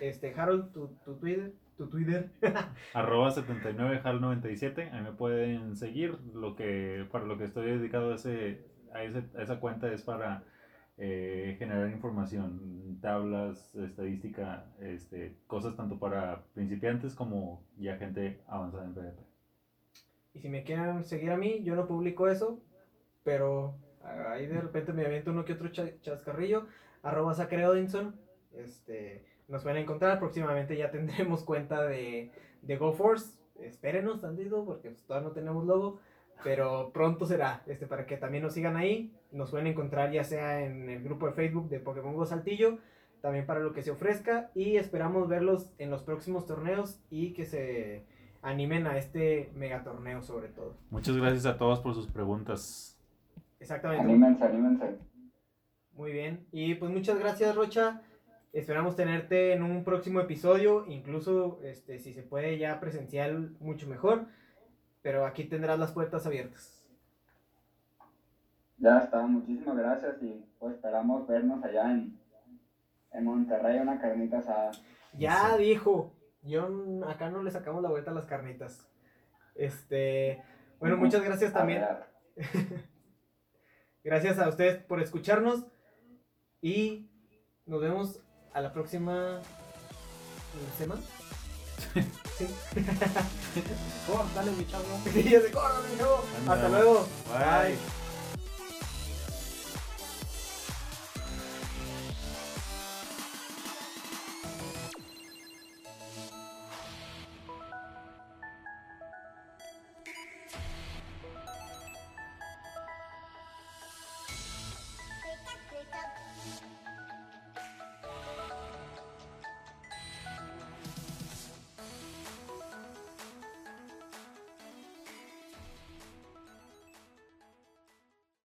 Este, 0.00 0.32
Harold, 0.32 0.70
tu, 0.72 0.96
tu 1.04 1.16
Twitter, 1.16 1.52
tu 1.76 1.88
Twitter. 1.88 2.30
Arroba 2.94 3.30
79hal97, 3.32 4.92
ahí 4.92 5.02
me 5.02 5.12
pueden 5.12 5.76
seguir. 5.76 6.18
Lo 6.34 6.54
que, 6.54 7.06
para 7.10 7.24
lo 7.24 7.36
que 7.36 7.44
estoy 7.44 7.66
dedicado 7.66 8.12
a, 8.12 8.14
ese, 8.14 8.64
a, 8.94 9.02
ese- 9.02 9.24
a 9.36 9.42
esa 9.42 9.58
cuenta 9.58 9.90
es 9.92 10.02
para 10.02 10.44
eh, 10.98 11.56
generar 11.58 11.88
información, 11.90 12.98
tablas, 13.00 13.74
estadística, 13.76 14.66
este, 14.80 15.36
cosas 15.46 15.76
tanto 15.76 15.98
para 15.98 16.42
principiantes 16.54 17.14
como 17.14 17.62
ya 17.78 17.96
gente 17.96 18.40
avanzada 18.48 18.84
en 18.84 18.94
PvP. 18.94 19.22
Y 20.34 20.40
si 20.40 20.48
me 20.48 20.64
quieren 20.64 21.04
seguir 21.04 21.30
a 21.30 21.36
mí, 21.36 21.62
yo 21.62 21.74
no 21.76 21.86
publico 21.86 22.28
eso, 22.28 22.60
pero 23.24 23.74
ahí 24.04 24.46
de 24.46 24.60
repente 24.60 24.92
me 24.92 25.06
aviento 25.06 25.30
uno 25.30 25.44
que 25.44 25.52
otro 25.54 25.68
cha- 25.68 26.00
chascarrillo. 26.00 26.66
Arroba 27.02 27.34
Zachary 27.34 27.64
Odinson. 27.64 28.16
Este, 28.52 29.24
nos 29.46 29.62
pueden 29.62 29.78
encontrar. 29.78 30.18
Próximamente 30.18 30.76
ya 30.76 30.90
tendremos 30.92 31.44
cuenta 31.44 31.86
de, 31.86 32.30
de 32.62 32.76
GoForce. 32.76 33.38
Espérenos 33.60 34.20
tantito 34.20 34.64
porque 34.64 34.90
todavía 35.06 35.28
no 35.28 35.34
tenemos 35.34 35.64
logo. 35.64 36.00
Pero 36.44 36.90
pronto 36.92 37.26
será, 37.26 37.62
este, 37.66 37.86
para 37.86 38.06
que 38.06 38.16
también 38.16 38.44
nos 38.44 38.54
sigan 38.54 38.76
ahí. 38.76 39.12
Nos 39.32 39.50
pueden 39.50 39.66
encontrar 39.66 40.12
ya 40.12 40.24
sea 40.24 40.64
en 40.64 40.88
el 40.88 41.02
grupo 41.02 41.26
de 41.26 41.32
Facebook 41.32 41.68
de 41.68 41.80
Pokémon 41.80 42.14
Go 42.14 42.26
Saltillo, 42.26 42.78
también 43.20 43.46
para 43.46 43.60
lo 43.60 43.72
que 43.72 43.82
se 43.82 43.90
ofrezca. 43.90 44.50
Y 44.54 44.76
esperamos 44.76 45.28
verlos 45.28 45.72
en 45.78 45.90
los 45.90 46.02
próximos 46.02 46.46
torneos 46.46 47.00
y 47.10 47.32
que 47.32 47.44
se 47.44 48.04
animen 48.42 48.86
a 48.86 48.96
este 48.96 49.50
mega 49.54 49.82
torneo 49.82 50.22
sobre 50.22 50.48
todo. 50.48 50.76
Muchas 50.90 51.16
gracias 51.16 51.46
a 51.46 51.58
todos 51.58 51.80
por 51.80 51.94
sus 51.94 52.06
preguntas. 52.06 52.98
Exactamente. 53.60 54.04
Anímense, 54.04 54.44
anímense. 54.44 54.98
Muy 55.92 56.12
bien. 56.12 56.46
Y 56.52 56.76
pues 56.76 56.92
muchas 56.92 57.18
gracias, 57.18 57.56
Rocha. 57.56 58.02
Esperamos 58.52 58.96
tenerte 58.96 59.52
en 59.52 59.62
un 59.62 59.84
próximo 59.84 60.20
episodio, 60.20 60.86
incluso 60.86 61.60
este, 61.64 61.98
si 61.98 62.14
se 62.14 62.22
puede 62.22 62.56
ya 62.58 62.80
presencial, 62.80 63.56
mucho 63.60 63.88
mejor. 63.88 64.26
Pero 65.08 65.24
aquí 65.24 65.44
tendrás 65.44 65.78
las 65.78 65.92
puertas 65.92 66.26
abiertas. 66.26 66.84
Ya 68.76 68.98
está, 68.98 69.22
muchísimas 69.22 69.74
gracias 69.78 70.22
y 70.22 70.44
pues 70.58 70.74
esperamos 70.74 71.26
vernos 71.26 71.64
allá 71.64 71.90
en, 71.92 72.20
en 73.12 73.24
Monterrey, 73.24 73.78
una 73.78 73.98
carnita 73.98 74.40
asada. 74.40 74.70
Ya 75.14 75.54
Sí. 75.56 75.62
dijo. 75.64 76.12
Yo 76.42 76.68
acá 77.08 77.30
no 77.30 77.42
le 77.42 77.50
sacamos 77.50 77.82
la 77.82 77.88
vuelta 77.88 78.10
a 78.10 78.14
las 78.14 78.26
carnitas. 78.26 78.86
Este, 79.54 80.42
bueno, 80.78 80.98
muchas 80.98 81.24
gracias 81.24 81.54
también. 81.54 81.86
Gracias 84.04 84.38
a 84.38 84.46
ustedes 84.50 84.76
por 84.84 85.00
escucharnos 85.00 85.64
y 86.60 87.10
nos 87.64 87.80
vemos 87.80 88.20
a 88.52 88.60
la 88.60 88.74
próxima 88.74 89.40
semana. 90.76 91.00
Sí. 92.38 92.46
Córtale, 94.06 94.52
mi 94.52 94.64
chavo. 94.66 94.84
Sí, 95.12 95.22
ya 95.24 95.40
se 95.40 95.50
corre, 95.50 95.88
mi 95.90 95.98
chavo. 95.98 96.24
Hasta 96.48 96.68
luego. 96.68 97.08
Bye. 97.26 97.70
Bye. 97.74 97.78